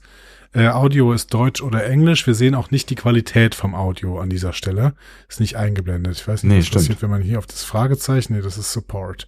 Äh, 0.53 0.69
Audio 0.69 1.11
ist 1.11 1.33
Deutsch 1.33 1.61
oder 1.61 1.85
Englisch. 1.85 2.25
Wir 2.25 2.35
sehen 2.35 2.55
auch 2.55 2.71
nicht 2.71 2.89
die 2.89 2.95
Qualität 2.95 3.53
vom 3.53 3.75
Audio 3.75 4.19
an 4.19 4.29
dieser 4.29 4.53
Stelle. 4.53 4.93
Ist 5.27 5.41
nicht 5.41 5.57
eingeblendet. 5.57 6.15
Ich 6.17 6.27
weiß 6.27 6.43
nicht, 6.43 6.51
Nee, 6.51 6.59
was 6.59 6.67
stimmt. 6.67 6.83
passiert, 6.85 7.01
wenn 7.01 7.09
man 7.09 7.21
hier 7.21 7.37
auf 7.39 7.47
das 7.47 7.63
Fragezeichen, 7.65 8.33
nee, 8.33 8.41
das 8.41 8.57
ist 8.57 8.71
Support. 8.71 9.27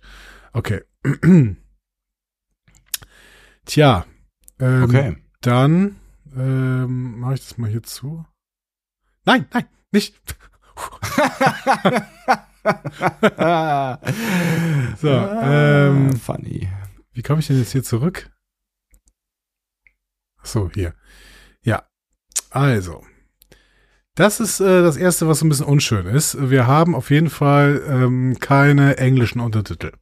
Okay. 0.54 0.82
Tja. 3.66 4.06
Ähm, 4.60 4.84
Okay. 4.84 5.18
Dann 5.42 5.96
ähm, 6.36 7.20
mache 7.20 7.36
ich 7.36 7.42
das 7.42 7.58
mal 7.58 7.70
hier 7.70 7.84
zu. 7.84 8.26
Nein, 9.26 9.46
nein, 9.54 9.66
nicht. 9.92 10.16
So, 14.98 15.10
ähm, 15.10 16.16
Funny. 16.16 16.70
Wie 17.12 17.24
komme 17.24 17.40
ich 17.40 17.48
denn 17.48 17.58
jetzt 17.58 17.72
hier 17.72 17.84
zurück? 17.84 18.30
So, 20.44 20.70
hier. 20.74 20.94
Ja. 21.64 21.84
Also. 22.52 23.04
Das 24.16 24.40
ist 24.40 24.60
äh, 24.60 24.82
das 24.82 24.98
Erste, 24.98 25.28
was 25.28 25.40
so 25.40 25.46
ein 25.46 25.50
bisschen 25.50 25.66
unschön 25.66 26.06
ist. 26.06 26.50
Wir 26.50 26.68
haben 26.68 26.96
auf 26.96 27.10
jeden 27.10 27.30
Fall 27.30 27.82
ähm, 27.88 28.38
keine 28.40 28.98
englischen 28.98 29.40
Untertitel. 29.40 29.94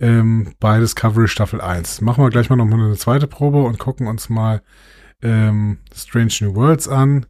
Ähm, 0.00 0.54
bei 0.58 0.78
Discovery 0.78 1.28
Staffel 1.28 1.60
1. 1.60 2.00
Machen 2.00 2.24
wir 2.24 2.30
gleich 2.30 2.50
mal 2.50 2.56
nochmal 2.56 2.80
eine 2.80 2.96
zweite 2.96 3.26
Probe 3.26 3.62
und 3.62 3.78
gucken 3.78 4.06
uns 4.08 4.28
mal 4.28 4.62
ähm, 5.22 5.78
Strange 5.94 6.32
New 6.40 6.54
Worlds 6.54 6.88
an 6.88 7.26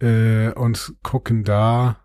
äh, 0.00 0.50
und 0.52 0.94
gucken 1.02 1.44
da 1.44 2.02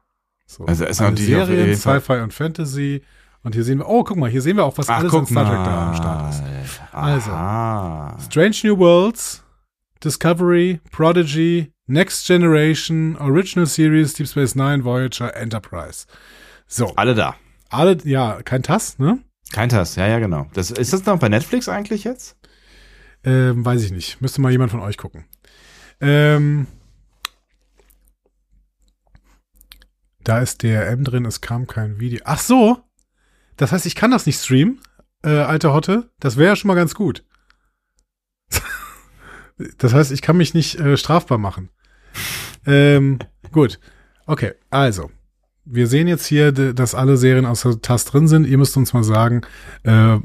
so 0.48 0.66
Also 0.66 0.86
ist 0.86 1.02
eine 1.02 1.14
auf 1.14 1.20
Serien, 1.20 1.76
Sci-Fi 1.76 2.22
und 2.22 2.34
Fantasy. 2.34 3.04
Und 3.44 3.54
hier 3.54 3.64
sehen 3.64 3.80
wir, 3.80 3.88
oh, 3.88 4.04
guck 4.04 4.18
mal, 4.18 4.30
hier 4.30 4.42
sehen 4.42 4.58
wir 4.58 4.66
auch, 4.66 4.78
was 4.78 4.90
alles 4.90 5.14
an 5.14 5.26
Star 5.26 5.46
Trek 5.46 5.66
da 5.66 5.88
am 5.90 5.96
Start 5.96 6.34
ist. 6.34 6.44
Also. 6.92 7.32
Aha. 7.32 8.18
Strange 8.26 8.56
New 8.64 8.78
Worlds, 8.78 9.44
Discovery, 10.04 10.80
Prodigy, 10.92 11.72
Next 11.86 12.28
Generation, 12.28 13.16
Original 13.18 13.66
Series, 13.66 14.14
Deep 14.14 14.28
Space 14.28 14.56
Nine, 14.56 14.84
Voyager, 14.84 15.36
Enterprise. 15.36 16.06
So, 16.68 16.94
Alle 16.96 17.16
da. 17.16 17.36
alle, 17.70 17.98
ja, 18.04 18.42
kein 18.44 18.64
Tass, 18.64 19.00
ne? 19.00 19.20
Kein 19.54 19.70
Tass, 19.70 19.96
ja, 19.96 20.08
ja, 20.08 20.20
genau. 20.20 20.48
Das, 20.54 20.72
ist 20.72 20.92
das 20.92 21.06
noch 21.06 21.20
bei 21.20 21.30
Netflix 21.30 21.70
eigentlich 21.70 22.04
jetzt? 22.04 22.37
Ähm, 23.28 23.66
weiß 23.66 23.84
ich 23.84 23.92
nicht. 23.92 24.22
Müsste 24.22 24.40
mal 24.40 24.54
jemand 24.54 24.72
von 24.72 24.80
euch 24.80 24.98
gucken. 24.98 25.26
Ähm, 26.00 26.66
da 30.24 30.40
ist 30.40 30.64
DRM 30.64 31.04
drin, 31.04 31.26
es 31.26 31.42
kam 31.42 31.68
kein 31.68 32.00
Video. 32.00 32.22
Ach 32.24 32.40
so! 32.40 32.78
Das 33.58 33.74
heißt, 33.74 33.86
ich 33.86 33.96
kann 33.96 34.12
das 34.12 34.26
nicht 34.28 34.40
streamen, 34.40 34.80
äh, 35.24 35.40
alte 35.40 35.74
Hotte. 35.74 36.10
Das 36.22 36.38
wäre 36.38 36.52
ja 36.52 36.56
schon 36.56 36.70
mal 36.70 36.76
ganz 36.76 36.96
gut. 36.96 37.26
das 39.78 39.94
heißt, 39.94 40.14
ich 40.14 40.22
kann 40.22 40.38
mich 40.38 40.54
nicht 40.54 40.80
äh, 40.80 40.96
strafbar 40.96 41.38
machen. 41.38 41.70
Ähm, 42.66 43.20
gut. 43.52 43.78
Okay, 44.26 44.54
also. 44.70 45.12
Wir 45.66 45.88
sehen 45.88 46.08
jetzt 46.08 46.26
hier, 46.26 46.54
dass 46.54 46.96
alle 46.96 47.18
Serien 47.18 47.46
aus 47.46 47.64
der 47.64 47.82
TAS 47.82 48.06
drin 48.06 48.30
sind. 48.30 48.48
Ihr 48.48 48.58
müsst 48.58 48.78
uns 48.78 48.94
mal 48.94 49.04
sagen, 49.04 49.42
äh, 49.84 50.18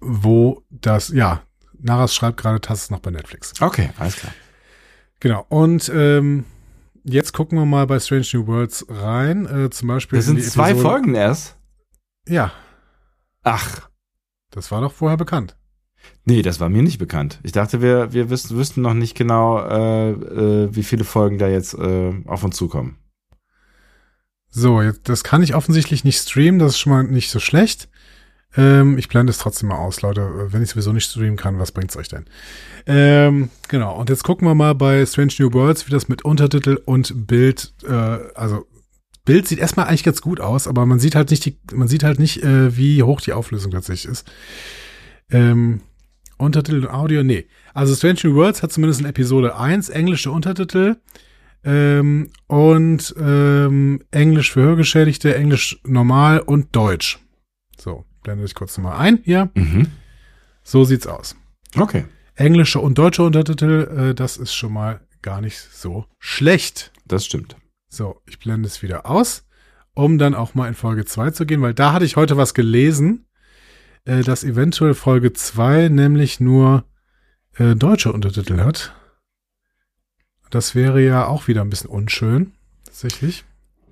wo 0.00 0.64
das, 0.70 1.10
ja, 1.10 1.47
Naras 1.80 2.14
schreibt 2.14 2.38
gerade, 2.38 2.60
TAS 2.60 2.82
ist 2.84 2.90
noch 2.90 3.00
bei 3.00 3.10
Netflix. 3.10 3.52
Okay, 3.60 3.90
alles 3.98 4.16
klar. 4.16 4.32
Genau. 5.20 5.44
Und 5.48 5.90
ähm, 5.94 6.44
jetzt 7.04 7.32
gucken 7.32 7.58
wir 7.58 7.66
mal 7.66 7.86
bei 7.86 7.98
Strange 8.00 8.26
New 8.34 8.46
Worlds 8.46 8.86
rein. 8.88 9.46
Äh, 9.46 9.70
zum 9.70 9.88
Beispiel. 9.88 10.18
Das 10.18 10.28
in 10.28 10.36
sind 10.40 10.44
zwei 10.50 10.70
Episode- 10.70 10.88
Folgen 10.88 11.14
erst. 11.14 11.56
Ja, 12.28 12.52
Ach, 13.44 13.88
das 14.50 14.70
war 14.70 14.80
doch 14.82 14.92
vorher 14.92 15.16
bekannt. 15.16 15.56
nee, 16.24 16.42
das 16.42 16.60
war 16.60 16.68
mir 16.68 16.82
nicht 16.82 16.98
bekannt. 16.98 17.38
Ich 17.42 17.52
dachte, 17.52 17.80
wir, 17.80 18.12
wir 18.12 18.28
wüssten, 18.28 18.56
wüssten 18.56 18.82
noch 18.82 18.92
nicht 18.94 19.16
genau, 19.16 19.58
äh, 19.60 20.10
äh, 20.10 20.68
wie 20.74 20.82
viele 20.82 21.04
Folgen 21.04 21.38
da 21.38 21.48
jetzt 21.48 21.72
äh, 21.74 22.12
auf 22.26 22.44
uns 22.44 22.56
zukommen. 22.56 22.98
So, 24.50 24.82
jetzt, 24.82 25.08
das 25.08 25.24
kann 25.24 25.42
ich 25.42 25.54
offensichtlich 25.54 26.04
nicht 26.04 26.18
streamen. 26.20 26.58
Das 26.58 26.72
ist 26.72 26.78
schon 26.78 26.92
mal 26.92 27.04
nicht 27.04 27.30
so 27.30 27.38
schlecht. 27.40 27.88
Ähm, 28.56 28.96
ich 28.98 29.08
blende 29.08 29.30
es 29.30 29.38
trotzdem 29.38 29.68
mal 29.68 29.76
aus, 29.76 30.02
Leute. 30.02 30.48
Wenn 30.52 30.62
ich 30.62 30.70
sowieso 30.70 30.92
nicht 30.92 31.10
streamen 31.10 31.36
kann, 31.36 31.58
was 31.58 31.72
bringt's 31.72 31.96
euch 31.96 32.08
denn? 32.08 32.24
Ähm, 32.86 33.50
genau. 33.68 33.94
Und 33.96 34.08
jetzt 34.08 34.24
gucken 34.24 34.48
wir 34.48 34.54
mal 34.54 34.74
bei 34.74 35.04
Strange 35.04 35.34
New 35.38 35.52
Worlds, 35.52 35.86
wie 35.86 35.90
das 35.90 36.08
mit 36.08 36.24
Untertitel 36.24 36.80
und 36.84 37.26
Bild, 37.26 37.72
äh, 37.86 37.92
also 38.34 38.66
Bild 39.24 39.46
sieht 39.46 39.58
erstmal 39.58 39.86
eigentlich 39.86 40.04
ganz 40.04 40.22
gut 40.22 40.40
aus, 40.40 40.66
aber 40.66 40.86
man 40.86 40.98
sieht 40.98 41.14
halt 41.14 41.30
nicht 41.30 41.44
die, 41.44 41.58
man 41.74 41.86
sieht 41.86 42.02
halt 42.02 42.18
nicht, 42.18 42.42
äh, 42.42 42.74
wie 42.78 43.02
hoch 43.02 43.20
die 43.20 43.34
Auflösung 43.34 43.72
tatsächlich 43.72 44.10
ist. 44.10 44.26
Ähm, 45.30 45.82
Untertitel 46.38 46.86
und 46.86 46.90
Audio, 46.90 47.22
nee. 47.22 47.46
Also 47.74 47.94
Strange 47.94 48.20
New 48.24 48.34
Worlds 48.36 48.62
hat 48.62 48.72
zumindest 48.72 49.00
in 49.00 49.06
Episode 49.06 49.56
1 49.56 49.90
englische 49.90 50.30
Untertitel 50.30 50.96
ähm, 51.62 52.30
und 52.46 53.14
ähm, 53.20 54.02
Englisch 54.10 54.52
für 54.52 54.62
Hörgeschädigte, 54.62 55.34
Englisch 55.34 55.78
normal 55.84 56.40
und 56.40 56.74
Deutsch. 56.74 57.18
So, 57.76 58.06
blende 58.28 58.44
ich 58.44 58.54
kurz 58.54 58.76
nochmal 58.76 58.98
ein 58.98 59.20
hier. 59.24 59.50
Mhm. 59.54 59.86
So 60.62 60.84
sieht's 60.84 61.06
aus. 61.06 61.34
Okay. 61.74 62.04
Englische 62.34 62.78
und 62.78 62.98
deutsche 62.98 63.22
Untertitel, 63.22 64.10
äh, 64.10 64.14
das 64.14 64.36
ist 64.36 64.54
schon 64.54 64.74
mal 64.74 65.00
gar 65.22 65.40
nicht 65.40 65.58
so 65.58 66.04
schlecht. 66.18 66.92
Das 67.06 67.24
stimmt. 67.24 67.56
So, 67.88 68.20
ich 68.26 68.38
blende 68.38 68.66
es 68.66 68.82
wieder 68.82 69.06
aus, 69.06 69.46
um 69.94 70.18
dann 70.18 70.34
auch 70.34 70.54
mal 70.54 70.68
in 70.68 70.74
Folge 70.74 71.06
2 71.06 71.30
zu 71.30 71.46
gehen, 71.46 71.62
weil 71.62 71.72
da 71.72 71.94
hatte 71.94 72.04
ich 72.04 72.16
heute 72.16 72.36
was 72.36 72.52
gelesen, 72.52 73.24
äh, 74.04 74.22
dass 74.22 74.44
eventuell 74.44 74.92
Folge 74.92 75.32
2 75.32 75.88
nämlich 75.88 76.38
nur 76.38 76.84
äh, 77.56 77.74
deutsche 77.76 78.12
Untertitel 78.12 78.60
hat. 78.60 78.94
Das 80.50 80.74
wäre 80.74 81.02
ja 81.02 81.26
auch 81.26 81.48
wieder 81.48 81.62
ein 81.62 81.70
bisschen 81.70 81.90
unschön, 81.90 82.52
tatsächlich. 82.84 83.46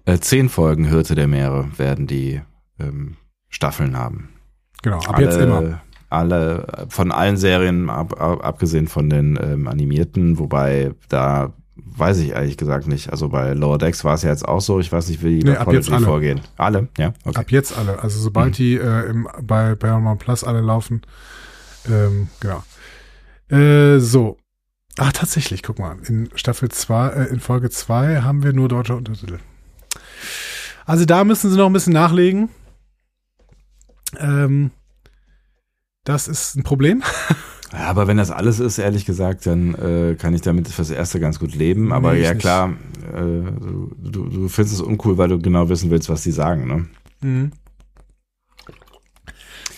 Äh, 0.04 0.18
zehn 0.18 0.50
Folgen 0.50 0.84
Hirte 0.84 1.14
der 1.14 1.26
Meere 1.26 1.78
werden 1.78 2.06
die 2.06 2.42
ähm, 2.78 3.16
Staffeln 3.56 3.96
haben. 3.96 4.28
Genau, 4.82 4.98
ab 5.00 5.18
jetzt 5.18 5.38
immer. 5.38 5.80
Alle, 6.10 6.86
von 6.88 7.10
allen 7.10 7.36
Serien, 7.38 7.88
ab, 7.90 8.20
ab, 8.20 8.44
abgesehen 8.44 8.86
von 8.86 9.08
den 9.10 9.36
ähm, 9.42 9.66
animierten, 9.66 10.38
wobei 10.38 10.92
da 11.08 11.52
weiß 11.74 12.18
ich 12.18 12.30
ehrlich 12.30 12.56
gesagt 12.58 12.86
nicht. 12.86 13.10
Also 13.10 13.28
bei 13.30 13.54
Lower 13.54 13.78
Decks 13.78 14.04
war 14.04 14.14
es 14.14 14.22
ja 14.22 14.30
jetzt 14.30 14.46
auch 14.46 14.60
so. 14.60 14.78
Ich 14.78 14.92
weiß 14.92 15.08
nicht, 15.08 15.22
wie 15.24 15.40
die 15.40 15.44
Nee, 15.46 15.54
bei 15.54 15.58
ab 15.60 15.72
jetzt 15.72 15.86
Prodigy 15.88 15.94
alle. 15.96 16.06
vorgehen. 16.06 16.40
Alle? 16.58 16.88
Ja, 16.98 17.12
okay. 17.24 17.38
Ab 17.38 17.50
jetzt 17.50 17.76
alle. 17.76 18.02
Also 18.02 18.20
sobald 18.20 18.50
Mhm. 18.50 18.52
die 18.52 18.74
äh, 18.76 19.08
im, 19.10 19.28
bei 19.42 19.74
Paramount 19.74 20.20
Plus 20.20 20.44
alle 20.44 20.60
laufen. 20.60 21.00
Ähm, 21.90 22.28
genau. 22.40 22.62
Äh, 23.50 23.98
so. 23.98 24.36
Ah, 24.98 25.10
tatsächlich, 25.12 25.62
guck 25.62 25.78
mal. 25.78 25.96
In 26.06 26.28
Staffel 26.34 26.68
2, 26.68 27.08
äh, 27.08 27.24
in 27.28 27.40
Folge 27.40 27.68
2 27.70 28.20
haben 28.22 28.42
wir 28.42 28.52
nur 28.52 28.68
deutsche 28.68 28.94
Untertitel. 28.94 29.38
Also 30.84 31.04
da 31.04 31.24
müssen 31.24 31.50
sie 31.50 31.56
noch 31.56 31.66
ein 31.66 31.72
bisschen 31.72 31.92
nachlegen. 31.94 32.48
Ähm, 34.18 34.70
das 36.04 36.28
ist 36.28 36.56
ein 36.56 36.62
Problem. 36.62 37.02
Ja, 37.72 37.88
aber 37.90 38.06
wenn 38.06 38.16
das 38.16 38.30
alles 38.30 38.60
ist, 38.60 38.78
ehrlich 38.78 39.04
gesagt, 39.04 39.44
dann 39.44 39.74
äh, 39.74 40.14
kann 40.14 40.32
ich 40.32 40.40
damit 40.40 40.68
fürs 40.68 40.90
Erste 40.90 41.18
ganz 41.18 41.40
gut 41.40 41.54
leben. 41.56 41.92
Aber 41.92 42.12
Nee, 42.12 42.22
ja, 42.22 42.34
klar, 42.34 42.74
äh, 43.12 43.20
du, 43.20 43.90
du, 43.98 44.28
du 44.28 44.48
findest 44.48 44.76
es 44.76 44.80
uncool, 44.80 45.18
weil 45.18 45.28
du 45.28 45.40
genau 45.40 45.68
wissen 45.68 45.90
willst, 45.90 46.08
was 46.08 46.22
die 46.22 46.30
sagen, 46.30 46.68
ne? 46.68 46.86
Mhm. 47.22 47.50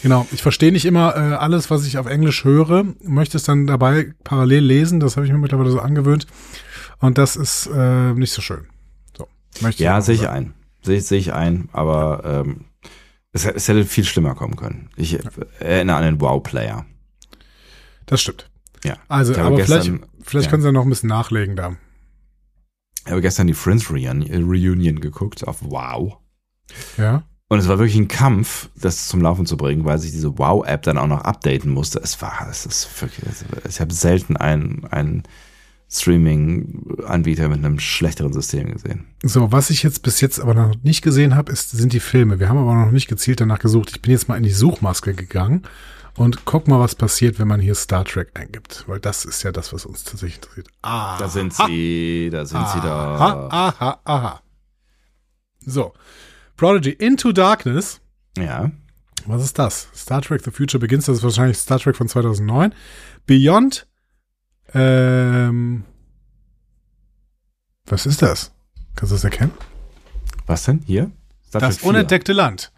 Genau, 0.03 0.27
ich 0.31 0.43
verstehe 0.43 0.71
nicht 0.71 0.85
immer 0.85 1.17
äh, 1.17 1.35
alles, 1.35 1.71
was 1.71 1.87
ich 1.87 1.99
auf 1.99 2.07
Englisch 2.07 2.45
höre, 2.45 2.85
möchte 3.03 3.37
es 3.37 3.45
dann 3.45 3.67
dabei 3.67 4.13
parallel 4.23 4.65
lesen, 4.65 5.01
das 5.01 5.17
habe 5.17 5.27
ich 5.27 5.33
mir 5.33 5.39
mittlerweile 5.39 5.71
so 5.71 5.81
angewöhnt 5.81 6.27
und 7.01 7.19
das 7.19 7.37
ist 7.37 7.69
äh, 7.75 8.13
nicht 8.13 8.33
so 8.33 8.41
schön. 8.43 8.67
So, 9.17 9.27
Ja, 9.77 10.01
sehe 10.01 10.15
ich 10.15 10.29
ein. 10.29 10.55
Sehe 10.83 11.01
sehe 11.01 11.19
ich 11.19 11.33
ein, 11.33 11.69
aber 11.73 12.45
ähm, 12.47 12.67
es, 13.33 13.45
es 13.45 13.69
hätte 13.69 13.85
viel 13.85 14.05
schlimmer 14.05 14.35
kommen 14.35 14.57
können. 14.57 14.91
Ich 14.97 15.19
erinnere 15.61 15.97
an 15.97 16.05
den 16.05 16.21
Wow-Player. 16.21 16.87
Das 18.07 18.21
stimmt. 18.23 18.51
Ja. 18.85 18.97
Also, 19.09 19.35
aber 19.37 19.57
gestern- 19.57 19.83
vielleicht, 19.83 20.03
vielleicht 20.23 20.45
ja. 20.47 20.51
können 20.51 20.63
sie 20.63 20.69
ja 20.69 20.73
noch 20.73 20.85
ein 20.85 20.91
bisschen 20.91 21.09
nachlegen 21.09 21.57
da. 21.57 21.77
Ich 23.05 23.11
habe 23.11 23.23
gestern 23.23 23.47
die 23.47 23.55
Friends 23.55 23.91
Reunion, 23.91 24.23
Reunion 24.23 25.01
geguckt 25.01 25.47
auf 25.47 25.59
Wow. 25.63 26.19
Ja. 26.97 27.23
Und 27.49 27.59
es 27.59 27.69
war 27.69 27.79
wirklich 27.79 27.97
ein 27.97 28.09
Kampf, 28.09 28.69
das 28.77 29.09
zum 29.09 29.23
Laufen 29.23 29.47
zu 29.47 29.57
bringen, 29.57 29.87
weil 29.87 29.99
sich 29.99 30.11
diese 30.11 30.39
Wow-App 30.39 30.83
dann 30.83 30.99
auch 30.99 31.07
noch 31.07 31.23
updaten 31.23 31.71
musste. 31.71 31.99
Es 32.01 32.21
war, 32.21 32.47
es 32.51 32.67
ist 32.67 33.01
wirklich, 33.01 33.25
ich 33.67 33.81
habe 33.81 33.95
selten 33.95 34.37
einen, 34.37 34.85
einen 34.85 35.23
Streaming-Anbieter 35.91 37.49
mit 37.49 37.59
einem 37.59 37.79
schlechteren 37.79 38.33
System 38.33 38.73
gesehen. 38.73 39.07
So, 39.23 39.53
was 39.53 39.71
ich 39.71 39.83
jetzt 39.83 40.03
bis 40.03 40.21
jetzt 40.21 40.39
aber 40.39 40.55
noch 40.55 40.75
nicht 40.83 41.03
gesehen 41.03 41.35
habe, 41.35 41.51
ist, 41.51 41.71
sind 41.71 41.93
die 41.93 42.01
Filme. 42.01 42.39
Wir 42.41 42.49
haben 42.49 42.59
aber 42.59 42.75
noch 42.75 42.91
nicht 42.91 43.09
gezielt 43.09 43.41
danach 43.41 43.59
gesucht. 43.59 43.91
Ich 43.91 44.03
bin 44.03 44.13
jetzt 44.13 44.29
mal 44.29 44.37
in 44.37 44.43
die 44.43 44.51
Suchmaske 44.51 45.15
gegangen 45.15 45.63
und 46.17 46.45
guck 46.45 46.69
mal, 46.69 46.79
was 46.79 46.95
passiert, 46.95 47.39
wenn 47.39 47.49
man 47.49 47.61
hier 47.61 47.75
Star 47.75 48.05
Trek 48.05 48.31
eingibt. 48.35 48.85
Weil 48.87 49.01
das 49.01 49.25
ist 49.25 49.43
ja 49.45 49.53
das, 49.53 49.73
was 49.73 49.87
uns 49.87 50.05
tatsächlich 50.05 50.37
interessiert. 50.37 50.69
Ah. 50.83 51.17
Da 51.19 51.29
sind 51.29 51.55
sie, 51.55 52.29
da 52.31 52.45
sind 52.45 52.69
sie 52.69 52.79
Aha, 52.79 53.49
da. 53.49 53.49
aha, 53.51 54.01
aha. 54.05 54.43
So. 55.65 55.95
Prodigy 56.57 56.91
Into 56.91 57.33
Darkness. 57.33 58.01
Ja. 58.37 58.71
Was 59.27 59.45
ist 59.45 59.59
das? 59.59 59.89
Star 59.95 60.21
Trek 60.23 60.43
The 60.45 60.51
Future 60.51 60.81
Begins, 60.81 61.07
das 61.07 61.19
ist 61.19 61.23
wahrscheinlich 61.23 61.57
Star 61.59 61.79
Trek 61.79 61.97
von 61.97 62.09
2009. 62.09 62.75
Beyond, 63.27 63.87
ähm, 64.75 65.85
was 67.87 68.07
ist 68.07 68.23
das? 68.23 68.53
Kannst 68.97 69.13
du 69.13 69.17
das 69.17 69.25
erkennen? 69.25 69.53
Was 70.47 70.65
denn? 70.65 70.81
Hier? 70.87 71.11
Star 71.47 71.61
Das 71.61 71.77
Trek 71.77 71.81
4. 71.83 71.89
unentdeckte 71.91 72.33
Land. 72.33 72.73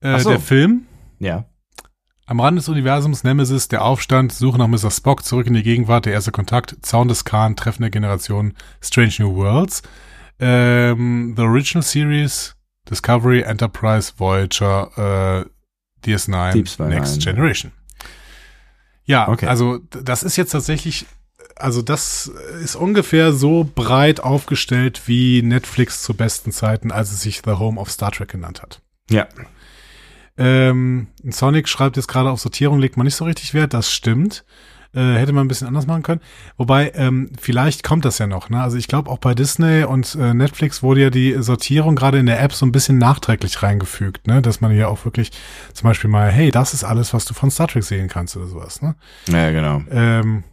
Äh, 0.00 0.18
so. 0.20 0.30
Der 0.30 0.40
Film, 0.40 0.86
Ja. 1.18 1.44
am 2.26 2.40
Rand 2.40 2.58
des 2.58 2.68
Universums, 2.68 3.24
Nemesis, 3.24 3.68
der 3.68 3.84
Aufstand, 3.84 4.32
Suche 4.32 4.58
nach 4.58 4.68
Mr. 4.68 4.90
Spock, 4.90 5.24
zurück 5.24 5.46
in 5.46 5.54
die 5.54 5.62
Gegenwart, 5.62 6.06
der 6.06 6.12
erste 6.14 6.32
Kontakt, 6.32 6.76
Zaun 6.82 7.08
des 7.08 7.24
Khan, 7.24 7.56
Treffen 7.56 7.82
der 7.82 7.90
Generation, 7.90 8.54
Strange 8.80 9.14
New 9.18 9.34
Worlds, 9.36 9.82
ähm, 10.38 11.34
The 11.36 11.42
Original 11.42 11.82
Series, 11.82 12.56
Discovery, 12.90 13.42
Enterprise, 13.42 14.12
Voyager, 14.16 15.44
äh, 15.44 15.50
DS9, 16.06 16.52
Deep 16.52 16.68
Space 16.68 16.88
Next. 16.88 17.20
Generation. 17.22 17.72
Ja, 19.06 19.28
Okay. 19.28 19.46
also 19.46 19.78
das 19.90 20.22
ist 20.22 20.36
jetzt 20.36 20.50
tatsächlich, 20.50 21.06
also 21.56 21.80
das 21.80 22.30
ist 22.62 22.76
ungefähr 22.76 23.32
so 23.32 23.68
breit 23.74 24.20
aufgestellt 24.20 25.02
wie 25.06 25.42
Netflix 25.42 26.02
zu 26.02 26.14
besten 26.14 26.52
Zeiten, 26.52 26.90
als 26.92 27.12
es 27.12 27.22
sich 27.22 27.40
The 27.44 27.52
Home 27.52 27.80
of 27.80 27.90
Star 27.90 28.10
Trek 28.12 28.28
genannt 28.28 28.62
hat. 28.62 28.82
Ja. 29.10 29.26
Ähm, 30.38 31.06
Sonic 31.30 31.68
schreibt 31.68 31.96
jetzt 31.96 32.08
gerade 32.08 32.30
auf 32.30 32.40
Sortierung, 32.40 32.78
legt 32.78 32.96
man 32.96 33.04
nicht 33.06 33.14
so 33.16 33.24
richtig 33.24 33.54
Wert, 33.54 33.72
das 33.72 33.90
stimmt. 33.90 34.44
Äh, 34.96 35.18
hätte 35.18 35.34
man 35.34 35.44
ein 35.44 35.48
bisschen 35.48 35.68
anders 35.68 35.86
machen 35.86 36.02
können. 36.02 36.22
Wobei, 36.56 36.90
ähm, 36.94 37.30
vielleicht 37.38 37.82
kommt 37.82 38.06
das 38.06 38.16
ja 38.16 38.26
noch. 38.26 38.48
Ne? 38.48 38.62
Also 38.62 38.78
ich 38.78 38.88
glaube, 38.88 39.10
auch 39.10 39.18
bei 39.18 39.34
Disney 39.34 39.84
und 39.84 40.14
äh, 40.14 40.32
Netflix 40.32 40.82
wurde 40.82 41.02
ja 41.02 41.10
die 41.10 41.36
Sortierung 41.38 41.96
gerade 41.96 42.18
in 42.18 42.24
der 42.24 42.40
App 42.40 42.54
so 42.54 42.64
ein 42.64 42.72
bisschen 42.72 42.96
nachträglich 42.96 43.62
reingefügt, 43.62 44.26
ne? 44.26 44.40
dass 44.40 44.62
man 44.62 44.74
ja 44.74 44.88
auch 44.88 45.04
wirklich 45.04 45.32
zum 45.74 45.88
Beispiel 45.88 46.08
mal, 46.08 46.30
hey, 46.30 46.50
das 46.50 46.72
ist 46.72 46.82
alles, 46.82 47.12
was 47.12 47.26
du 47.26 47.34
von 47.34 47.50
Star 47.50 47.68
Trek 47.68 47.84
sehen 47.84 48.08
kannst 48.08 48.38
oder 48.38 48.46
sowas. 48.46 48.80
Ne? 48.80 48.94
Ja, 49.28 49.50
genau. 49.50 49.82
Ähm, 49.90 50.44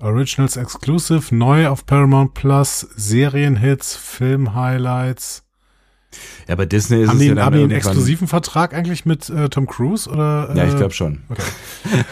Originals 0.00 0.56
Exclusive, 0.56 1.32
neu 1.32 1.68
auf 1.68 1.86
Paramount 1.86 2.34
Plus, 2.34 2.80
Serienhits, 2.96 3.94
Film-Highlights. 3.94 5.43
Ja, 6.48 6.54
bei 6.56 6.66
Disney 6.66 7.02
ist 7.02 7.08
Haben 7.08 7.16
es 7.16 7.20
die, 7.20 7.26
ja 7.26 7.30
einen- 7.32 7.36
dann 7.36 7.44
haben 7.46 7.56
die 7.56 7.62
einen 7.62 7.70
exklusiven 7.72 8.28
Vertrag 8.28 8.74
eigentlich 8.74 9.06
mit 9.06 9.28
äh, 9.30 9.48
Tom 9.48 9.66
Cruise? 9.66 10.08
Oder, 10.10 10.52
Ja, 10.54 10.64
ich 10.64 10.74
äh, 10.74 10.76
glaube 10.76 10.92
schon. 10.94 11.22
Okay. 11.28 11.42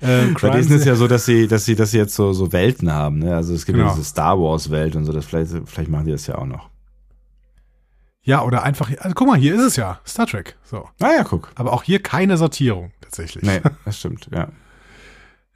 äh, 0.00 0.26
Bei 0.40 0.50
Disney 0.50 0.76
ist 0.76 0.84
ja 0.86 0.94
so, 0.96 1.06
dass 1.08 1.24
sie, 1.26 1.46
dass 1.48 1.64
sie, 1.64 1.74
dass 1.74 1.90
sie 1.90 1.98
jetzt 1.98 2.14
so, 2.14 2.32
so 2.32 2.52
Welten 2.52 2.92
haben, 2.92 3.18
ne? 3.18 3.34
Also 3.36 3.54
es 3.54 3.66
gibt 3.66 3.78
ja 3.78 3.84
Genau. 3.84 3.94
diese 3.94 4.06
Star 4.06 4.38
Wars 4.38 4.70
Welt 4.70 4.96
und 4.96 5.04
so, 5.04 5.12
das 5.12 5.24
vielleicht, 5.26 5.52
vielleicht 5.66 5.90
machen 5.90 6.06
die 6.06 6.12
das 6.12 6.26
ja 6.26 6.36
auch 6.36 6.46
noch. 6.46 6.68
ja, 8.22 8.42
oder 8.42 8.62
einfach, 8.62 8.90
also, 8.98 9.14
guck 9.14 9.26
mal, 9.28 9.38
hier 9.38 9.54
ist 9.54 9.62
es 9.62 9.76
ja, 9.76 10.00
Star 10.06 10.26
Trek. 10.26 10.56
So. 10.64 10.88
Ah 11.00 11.10
ja, 11.16 11.24
guck. 11.24 11.50
Aber 11.54 11.72
auch 11.72 11.82
hier 11.82 12.00
keine 12.02 12.36
Sortierung, 12.36 12.92
tatsächlich. 13.00 13.42
Nee, 13.44 13.60
das 13.84 13.98
stimmt, 13.98 14.28
ja. 14.32 14.48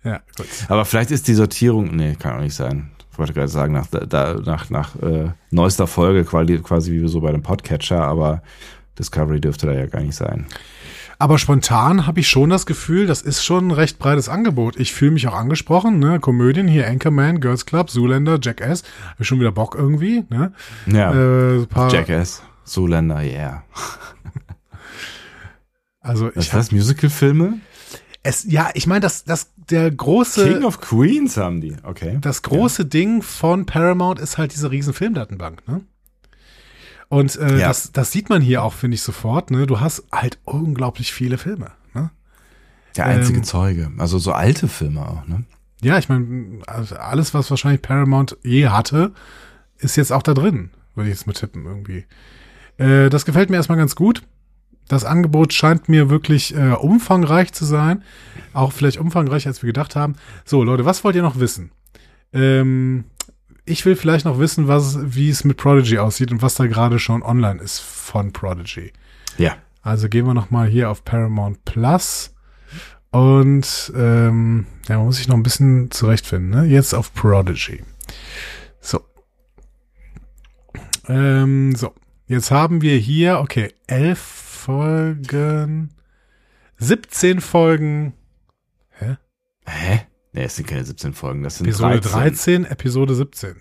Ja, 0.02 0.20
gut. 0.36 0.46
Aber 0.68 0.84
vielleicht 0.84 1.10
ist 1.10 1.28
die 1.28 1.34
Sortierung, 1.34 1.94
nee, 1.96 2.14
kann 2.14 2.36
auch 2.36 2.40
nicht 2.42 2.54
sein. 2.54 2.90
Ich 3.14 3.18
wollte 3.20 3.32
gerade 3.32 3.46
sagen, 3.46 3.74
nach, 3.74 3.86
da, 3.86 4.34
nach, 4.44 4.70
nach 4.70 4.96
äh, 4.96 5.28
neuester 5.52 5.86
Folge, 5.86 6.24
quasi, 6.24 6.90
wie 6.90 7.06
so 7.06 7.20
bei 7.20 7.30
dem 7.30 7.42
Podcatcher, 7.42 8.02
aber 8.02 8.42
Discovery 8.98 9.40
dürfte 9.40 9.68
da 9.68 9.72
ja 9.72 9.86
gar 9.86 10.00
nicht 10.02 10.16
sein. 10.16 10.46
Aber 11.20 11.38
spontan 11.38 12.08
habe 12.08 12.18
ich 12.18 12.28
schon 12.28 12.50
das 12.50 12.66
Gefühl, 12.66 13.06
das 13.06 13.22
ist 13.22 13.44
schon 13.44 13.68
ein 13.68 13.70
recht 13.70 14.00
breites 14.00 14.28
Angebot. 14.28 14.80
Ich 14.80 14.92
fühle 14.92 15.12
mich 15.12 15.28
auch 15.28 15.34
angesprochen, 15.34 16.00
ne? 16.00 16.18
Komödien 16.18 16.66
hier, 16.66 16.88
Anchorman, 16.88 17.40
Girls 17.40 17.66
Club, 17.66 17.88
Zoolander, 17.88 18.40
Jackass. 18.42 18.82
Hab 19.10 19.20
ich 19.20 19.28
schon 19.28 19.38
wieder 19.38 19.52
Bock 19.52 19.76
irgendwie, 19.78 20.24
ne? 20.28 20.52
Ja, 20.86 21.12
Äh, 21.12 21.66
Jackass, 21.92 22.42
Zoolander, 22.64 23.22
yeah. 23.22 23.62
Also 26.00 26.32
Was 26.34 26.46
ich 26.46 26.50
das, 26.50 26.72
Musical-Filme? 26.72 27.60
Es, 28.24 28.44
ja, 28.44 28.70
ich 28.74 28.86
meine, 28.86 29.00
das, 29.00 29.24
das, 29.24 29.50
der 29.70 29.90
große, 29.90 30.48
King 30.48 30.64
of 30.64 30.80
Queens 30.80 31.36
haben 31.36 31.60
die, 31.60 31.76
okay. 31.84 32.18
das 32.20 32.42
große 32.42 32.86
Ding 32.86 33.22
von 33.22 33.66
Paramount 33.66 34.18
ist 34.18 34.38
halt 34.38 34.52
diese 34.54 34.70
riesen 34.70 34.94
Filmdatenbank, 34.94 35.66
ne? 35.68 35.82
Und 37.08 37.36
äh, 37.36 37.58
Ja. 37.58 37.68
das, 37.68 37.92
das 37.92 38.10
sieht 38.10 38.30
man 38.30 38.40
hier 38.40 38.62
auch, 38.62 38.72
finde 38.72 38.94
ich, 38.94 39.02
sofort, 39.02 39.50
ne? 39.50 39.66
Du 39.66 39.78
hast 39.78 40.04
halt 40.10 40.38
unglaublich 40.44 41.12
viele 41.12 41.36
Filme, 41.36 41.72
ne? 41.92 42.10
Der 42.96 43.06
einzige 43.06 43.38
ähm, 43.38 43.44
Zeuge. 43.44 43.92
Also 43.98 44.18
so 44.18 44.32
alte 44.32 44.68
Filme 44.68 45.06
auch, 45.06 45.26
ne? 45.28 45.44
Ja, 45.82 45.98
ich 45.98 46.08
meine, 46.08 46.62
also 46.66 46.96
alles, 46.96 47.34
was 47.34 47.50
wahrscheinlich 47.50 47.82
Paramount 47.82 48.38
je 48.42 48.68
hatte, 48.68 49.12
ist 49.76 49.96
jetzt 49.96 50.12
auch 50.12 50.22
da 50.22 50.32
drin, 50.32 50.70
würde 50.94 51.10
ich 51.10 51.16
jetzt 51.16 51.26
mit 51.26 51.36
tippen 51.36 51.66
irgendwie. 51.66 52.06
Äh, 52.78 53.10
das 53.10 53.26
gefällt 53.26 53.50
mir 53.50 53.56
erstmal 53.56 53.78
ganz 53.78 53.94
gut. 53.94 54.22
Das 54.88 55.04
Angebot 55.04 55.52
scheint 55.52 55.88
mir 55.88 56.10
wirklich 56.10 56.54
äh, 56.54 56.72
umfangreich 56.72 57.52
zu 57.52 57.64
sein. 57.64 58.02
Auch 58.52 58.72
vielleicht 58.72 58.98
umfangreicher, 58.98 59.48
als 59.48 59.62
wir 59.62 59.68
gedacht 59.68 59.96
haben. 59.96 60.16
So, 60.44 60.62
Leute, 60.62 60.84
was 60.84 61.04
wollt 61.04 61.16
ihr 61.16 61.22
noch 61.22 61.38
wissen? 61.38 61.70
Ähm, 62.32 63.04
ich 63.64 63.86
will 63.86 63.96
vielleicht 63.96 64.26
noch 64.26 64.38
wissen, 64.38 64.68
was, 64.68 64.98
wie 65.02 65.30
es 65.30 65.44
mit 65.44 65.56
Prodigy 65.56 65.98
aussieht 65.98 66.30
und 66.32 66.42
was 66.42 66.54
da 66.54 66.66
gerade 66.66 66.98
schon 66.98 67.22
online 67.22 67.62
ist 67.62 67.78
von 67.80 68.32
Prodigy. 68.32 68.92
Ja. 69.38 69.56
Also 69.82 70.08
gehen 70.08 70.26
wir 70.26 70.34
noch 70.34 70.50
mal 70.50 70.68
hier 70.68 70.90
auf 70.90 71.04
Paramount 71.04 71.64
Plus 71.64 72.34
und 73.10 73.92
ähm, 73.94 74.66
ja, 74.88 74.96
man 74.96 75.06
muss 75.06 75.16
sich 75.16 75.28
noch 75.28 75.36
ein 75.36 75.42
bisschen 75.42 75.90
zurechtfinden. 75.90 76.50
Ne? 76.50 76.66
Jetzt 76.66 76.94
auf 76.94 77.14
Prodigy. 77.14 77.82
So. 78.80 79.00
Ähm, 81.06 81.76
so. 81.76 81.94
Jetzt 82.26 82.50
haben 82.50 82.82
wir 82.82 82.96
hier, 82.96 83.38
okay, 83.38 83.72
elf 83.86 84.44
Folgen, 84.64 85.90
17 86.78 87.42
Folgen, 87.42 88.14
Hä? 89.66 90.06
Nee, 90.32 90.44
es 90.44 90.56
sind 90.56 90.66
keine 90.66 90.86
17 90.86 91.12
Folgen, 91.12 91.42
das 91.42 91.58
sind 91.58 91.66
Episode 91.66 92.00
13. 92.00 92.62
13, 92.62 92.64
Episode 92.64 93.14
17. 93.14 93.56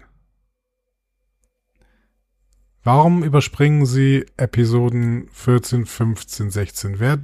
Warum 2.86 3.22
überspringen 3.22 3.86
Sie 3.86 4.26
Episoden 4.38 5.28
14, 5.34 5.86
15, 5.86 6.52
16? 6.52 7.00
Wer, 7.02 7.20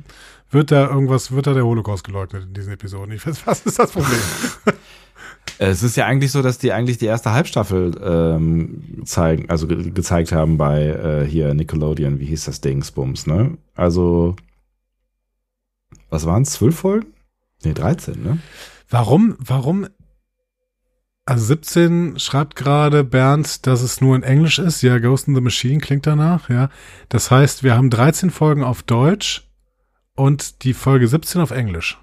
wird 0.52 0.72
da 0.72 0.90
irgendwas, 0.90 1.32
wird 1.32 1.48
da 1.48 1.54
der 1.54 1.64
Holocaust 1.64 2.04
geleugnet 2.04 2.44
in 2.44 2.54
diesen 2.54 2.74
Episoden? 2.74 3.14
Ich 3.14 3.26
weiß, 3.26 3.48
was 3.48 3.66
ist 3.66 3.80
das 3.80 3.94
Problem? 3.94 4.20
Es 5.58 5.84
ist 5.84 5.96
ja 5.98 6.06
eigentlich 6.06 6.32
so, 6.32 6.42
dass 6.42 6.58
die 6.58 6.72
eigentlich 6.72 6.98
die 6.98 7.06
erste 7.06 7.32
Halbstaffel 7.32 7.92
ähm, 8.04 9.02
zeigen, 9.06 9.50
also 9.50 9.68
ge 9.68 9.92
gezeigt 9.92 10.32
haben 10.32 10.58
bei 10.58 10.86
äh, 10.86 11.26
hier 11.26 11.54
Nickelodeon, 11.54 12.20
wie 12.20 12.26
hieß 12.26 12.46
das 12.46 12.62
Dingsbums, 12.62 13.28
ne? 13.28 13.58
Also, 13.76 14.36
was 16.10 16.26
waren 16.26 16.44
es? 16.44 16.52
Zwölf 16.52 16.76
Folgen? 16.76 17.08
Nee, 17.64 17.74
13, 17.74 18.22
ne? 18.24 18.40
Warum, 18.90 19.36
warum, 19.40 19.88
also 21.26 21.46
17 21.46 22.18
schreibt 22.18 22.56
gerade 22.56 23.04
Bernd, 23.04 23.68
dass 23.68 23.84
es 23.84 24.02
nur 24.02 24.16
in 24.16 24.24
Englisch 24.24 24.58
ist. 24.58 24.82
Ja, 24.82 24.98
Ghost 24.98 25.28
in 25.28 25.36
the 25.36 25.42
Machine 25.42 25.80
klingt 25.80 26.08
danach, 26.08 26.50
ja. 26.50 26.70
Das 27.08 27.30
heißt, 27.30 27.64
wir 27.64 27.76
haben 27.76 27.92
13 27.92 28.32
Folgen 28.32 28.64
auf 28.64 28.82
Deutsch 28.82 29.48
und 30.16 30.64
die 30.64 30.74
Folge 30.74 31.08
17 31.08 31.40
auf 31.40 31.52
Englisch. 31.52 32.00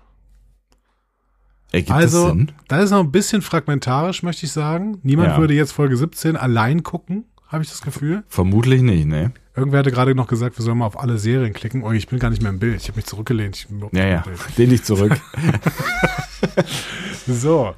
Ergibt 1.77 1.91
also, 1.93 2.37
das 2.69 2.85
ist 2.85 2.91
noch 2.91 3.01
ein 3.01 3.13
bisschen 3.13 3.43
fragmentarisch, 3.43 4.23
möchte 4.23 4.47
ich 4.47 4.53
sagen. 4.53 4.99
Niemand 5.03 5.31
Ja. 5.31 5.39
würde 5.39 5.55
jetzt 5.55 5.73
Folge 5.73 5.97
17 5.97 6.37
allein 6.37 6.83
gucken, 6.83 7.25
habe 7.49 7.63
ich 7.63 7.69
das 7.71 7.83
Gefühl. 7.83 8.25
Vermutlich 8.29 8.83
nicht, 8.83 9.07
ne? 9.07 9.33
Irgendwer 9.55 9.79
hatte 9.81 9.91
gerade 9.91 10.15
noch 10.15 10.27
gesagt, 10.27 10.59
wir 10.59 10.65
sollen 10.65 10.79
mal 10.79 10.87
auf 10.87 11.01
alle 11.01 11.17
Serien 11.19 11.53
klicken. 11.55 11.83
Oh, 11.83 11.91
ich 11.93 12.09
bin 12.09 12.19
gar 12.19 12.29
nicht 12.31 12.43
mehr 12.43 12.51
im 12.51 12.59
Bild. 12.59 12.81
Ich 12.83 12.89
habe 12.89 12.97
mich 12.97 13.07
zurückgelehnt. 13.07 13.57
Ich 13.57 13.67
Ja, 13.71 13.77
nicht 13.87 13.95
ja. 13.95 14.25
Lehn 14.57 14.71
dich 14.71 14.83
zurück. 14.85 15.19
So. 17.27 17.75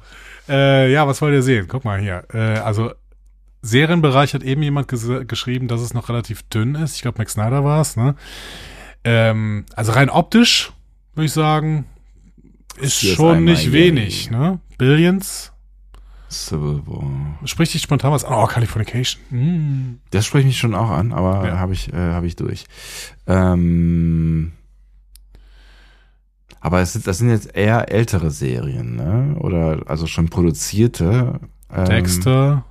Äh, 0.47 0.91
ja, 0.91 1.07
was 1.07 1.21
wollt 1.21 1.33
ihr 1.33 1.41
sehen? 1.43 1.67
Guck 1.67 1.85
mal 1.85 1.99
hier. 1.99 2.23
Äh, 2.33 2.59
also 2.59 2.91
Serienbereich 3.61 4.33
hat 4.33 4.43
eben 4.43 4.61
jemand 4.63 4.91
ges- 4.91 5.25
geschrieben, 5.25 5.67
dass 5.67 5.81
es 5.81 5.93
noch 5.93 6.09
relativ 6.09 6.43
dünn 6.43 6.75
ist. 6.75 6.95
Ich 6.95 7.01
glaube, 7.01 7.17
Max 7.19 7.33
Snyder 7.33 7.63
war 7.63 7.81
es. 7.81 7.95
Ne? 7.95 8.15
Ähm, 9.03 9.65
also 9.75 9.91
rein 9.91 10.09
optisch 10.09 10.71
würde 11.15 11.25
ich 11.25 11.31
sagen, 11.33 11.85
ist 12.79 12.99
schon 13.01 13.43
nicht 13.43 13.71
wenig. 13.71 14.31
Ne? 14.31 14.59
Billions. 14.77 15.51
Civil 16.31 16.81
War. 16.85 17.39
Spricht 17.45 17.73
dich 17.73 17.81
spontan 17.81 18.11
was 18.11 18.23
an? 18.23 18.33
Oh, 18.33 18.45
Californication. 18.45 19.21
Mm. 19.31 19.99
Das 20.11 20.25
spricht 20.27 20.45
mich 20.45 20.57
schon 20.59 20.75
auch 20.75 20.91
an, 20.91 21.11
aber 21.11 21.47
Ja. 21.47 21.57
habe 21.57 21.73
ich, 21.73 21.91
äh, 21.91 21.95
hab 22.13 22.23
ich 22.23 22.35
durch. 22.35 22.65
Ähm, 23.25 24.51
aber 26.59 26.81
es 26.81 26.93
das 26.93 27.17
sind 27.17 27.29
jetzt 27.29 27.55
eher 27.55 27.91
ältere 27.91 28.29
Serien, 28.29 28.95
ne? 28.95 29.35
Oder 29.39 29.83
also 29.87 30.05
schon 30.05 30.29
produzierte. 30.29 31.39
Ähm, 31.73 31.85
Dexter. 31.85 32.63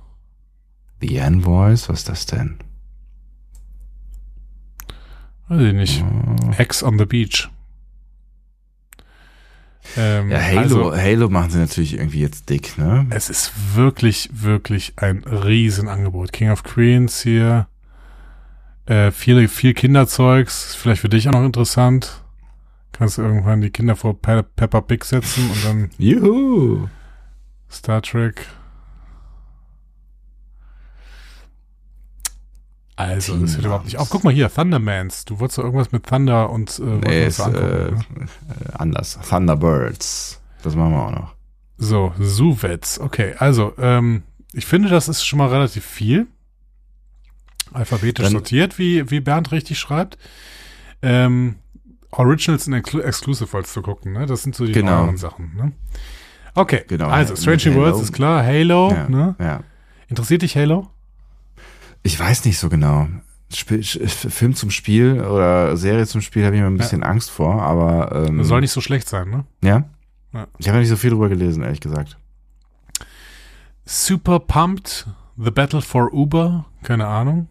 The 1.01 1.17
Envoys, 1.17 1.89
was 1.89 1.99
ist 1.99 2.09
das 2.09 2.25
denn? 2.27 2.59
Weiß 5.47 5.61
ich 5.61 5.73
nicht. 5.73 6.03
Oh. 6.03 6.51
Ex 6.57 6.83
on 6.83 6.97
the 6.99 7.05
Beach. 7.05 7.49
Ähm, 9.97 10.29
Ja, 10.29 10.39
Halo, 10.41 10.59
Also, 10.59 10.95
Halo 10.95 11.29
machen 11.29 11.51
sie 11.51 11.59
natürlich 11.59 11.93
irgendwie 11.93 12.21
jetzt 12.21 12.49
dick, 12.49 12.77
ne? 12.77 13.07
es 13.09 13.29
ist 13.29 13.75
wirklich, 13.75 14.29
wirklich 14.31 14.93
ein 14.97 15.23
Riesenangebot. 15.23 16.31
King 16.31 16.51
of 16.51 16.63
Queens 16.63 17.21
hier. 17.21 17.67
Äh, 18.85 19.11
viel, 19.11 19.47
viel 19.47 19.73
Kinderzeugs. 19.73 20.67
Ist 20.69 20.75
vielleicht 20.75 21.01
für 21.01 21.09
dich 21.09 21.27
auch 21.27 21.33
noch 21.33 21.45
interessant. 21.45 22.23
Kannst 22.91 23.17
du 23.17 23.21
irgendwann 23.21 23.61
die 23.61 23.69
Kinder 23.69 23.95
vor 23.95 24.19
Pe 24.19 24.43
Peppa 24.43 24.81
Pig 24.81 25.05
setzen 25.05 25.49
und 25.49 25.65
dann 25.65 25.89
Juhu! 25.97 26.87
Star 27.71 28.01
Trek. 28.01 28.45
Also, 32.99 33.37
das 33.37 33.55
hört 33.55 33.63
überhaupt 33.65 33.85
nicht 33.85 33.97
auf. 33.97 34.09
Guck 34.09 34.25
mal 34.25 34.33
hier, 34.33 34.53
Thundermans. 34.53 35.23
Du 35.23 35.39
wolltest 35.39 35.57
doch 35.57 35.63
irgendwas 35.63 35.93
mit 35.93 36.05
Thunder 36.05 36.49
und 36.49 36.79
äh, 36.79 36.83
Nee, 36.83 37.25
ist 37.27 37.39
äh, 37.39 37.49
ne? 37.49 37.95
äh, 38.19 38.71
anders. 38.73 39.17
Thunderbirds. 39.27 40.41
Das 40.63 40.75
machen 40.75 40.91
wir 40.91 41.05
auch 41.05 41.11
noch. 41.11 41.35
So, 41.77 42.11
Suvets. 42.19 42.99
Okay, 42.99 43.35
also, 43.37 43.73
ähm, 43.79 44.23
ich 44.51 44.65
finde, 44.65 44.89
das 44.89 45.07
ist 45.07 45.23
schon 45.25 45.37
mal 45.39 45.47
relativ 45.47 45.85
viel. 45.85 46.27
Alphabetisch 47.71 48.23
Dann- 48.25 48.33
sortiert, 48.33 48.77
wie, 48.79 49.09
wie 49.09 49.21
Bernd 49.21 49.53
richtig 49.53 49.79
schreibt. 49.79 50.17
Ähm, 51.01 51.55
Originals 52.11 52.67
und 52.67 52.73
Exclu 52.73 52.99
Exclusive 52.99 53.53
wolltest 53.53 53.77
du 53.77 53.81
gucken, 53.81 54.11
ne? 54.11 54.25
Das 54.25 54.43
sind 54.43 54.55
so 54.55 54.65
die 54.65 54.73
Genau. 54.73 55.03
neueren 55.03 55.15
Sachen, 55.17 55.55
ne? 55.55 55.71
Okay, 56.55 56.83
Genau, 56.87 57.07
also 57.07 57.35
Strange 57.37 57.61
New. 57.69 57.75
Worlds 57.75 58.01
ist 58.01 58.11
klar, 58.11 58.43
Halo, 58.43 58.91
ja, 58.91 59.07
ne? 59.07 59.35
ja. 59.39 59.61
Interessiert 60.09 60.41
dich 60.41 60.57
Halo? 60.57 60.89
Ich 62.03 62.19
weiß 62.19 62.45
nicht 62.45 62.57
so 62.59 62.69
genau. 62.69 63.07
Spiel, 63.53 63.83
Film 63.83 64.53
zum 64.55 64.69
Spiel 64.69 65.21
oder 65.21 65.75
Serie 65.75 66.05
zum 66.05 66.21
Spiel 66.21 66.45
habe 66.45 66.55
ich 66.55 66.61
mir 66.61 66.67
ein 66.67 66.77
bisschen 66.77 67.03
Angst 67.03 67.31
vor, 67.31 67.61
aber 67.63 68.27
ähm, 68.27 68.43
soll 68.43 68.61
nicht 68.61 68.71
so 68.71 68.81
schlecht 68.81 69.09
sein, 69.09 69.29
ne? 69.29 69.45
ja. 69.61 69.85
Ja. 70.31 70.45
Ich 70.59 70.67
habe 70.67 70.77
ja 70.77 70.81
nicht 70.81 70.89
so 70.89 70.95
viel 70.95 71.09
drüber 71.09 71.27
gelesen, 71.27 71.63
ehrlich 71.63 71.79
gesagt. 71.81 72.15
Super 73.85 74.39
Pumped, 74.39 75.07
The 75.37 75.49
Battle 75.49 75.81
for 75.81 76.13
Uber, 76.13 76.65
keine 76.83 77.07
Ahnung. 77.07 77.47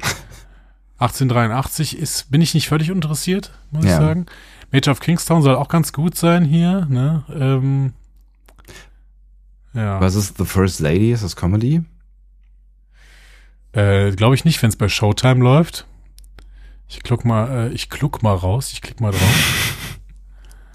1883 0.98 1.96
ist, 1.98 2.30
bin 2.30 2.42
ich 2.42 2.52
nicht 2.52 2.68
völlig 2.68 2.90
interessiert, 2.90 3.52
muss 3.70 3.84
ich 3.84 3.90
Ja. 3.90 3.96
sagen. 3.96 4.26
Major 4.72 4.92
of 4.92 5.00
Kingstown 5.00 5.40
soll 5.40 5.54
auch 5.54 5.68
ganz 5.68 5.94
gut 5.94 6.14
sein 6.14 6.44
hier, 6.44 6.84
ne? 6.90 7.24
Ähm, 7.34 7.92
ja, 9.72 9.98
Was 10.00 10.14
ist 10.14 10.36
The 10.36 10.44
First 10.44 10.80
Lady? 10.80 11.12
Ist 11.12 11.24
das 11.24 11.34
Comedy? 11.34 11.82
Äh, 13.72 14.10
glaube 14.12 14.34
ich 14.34 14.44
nicht, 14.44 14.62
wenn 14.62 14.68
es 14.70 14.76
bei 14.76 14.88
Showtime 14.88 15.42
läuft. 15.42 15.86
Ich 16.88 17.02
kluck 17.02 17.24
mal, 17.24 17.68
äh, 17.68 17.72
ich 17.72 17.88
kluck 17.88 18.22
mal 18.22 18.34
raus, 18.34 18.72
ich 18.72 18.82
klick 18.82 19.00
mal 19.00 19.12
drauf. 19.12 19.78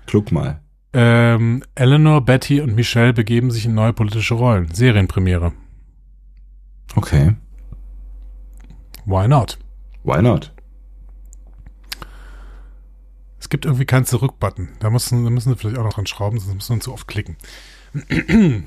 Kluck 0.08 0.32
mal. 0.32 0.62
ähm, 0.93 1.64
Eleanor, 1.76 2.22
Betty 2.22 2.62
und 2.62 2.74
Michelle 2.76 3.12
begeben 3.14 3.52
sich 3.52 3.66
in 3.66 3.74
neue 3.76 3.91
politische 3.91 4.36
Rollen. 4.36 4.74
Serienpremiere. 4.74 5.52
Okay. 6.95 7.36
Why 9.06 9.28
not? 9.28 9.60
Why 10.06 10.22
not? 10.22 10.54
Es 13.39 13.50
gibt 13.50 13.66
irgendwie 13.66 13.86
keinen 13.86 14.06
Zurück-Button. 14.06 14.70
Da 14.80 14.89
müssen, 14.89 15.24
da 15.26 15.30
müssen 15.30 15.50
sie 15.50 15.58
vielleicht 15.58 15.78
auch 15.78 15.84
noch 15.84 15.93
dran 15.93 16.08
schrauben, 16.08 16.39
sonst 16.39 16.56
müssen 16.56 16.78
wir 16.78 16.82
zu 16.82 16.93
oft 16.93 17.08
klicken. 17.08 17.36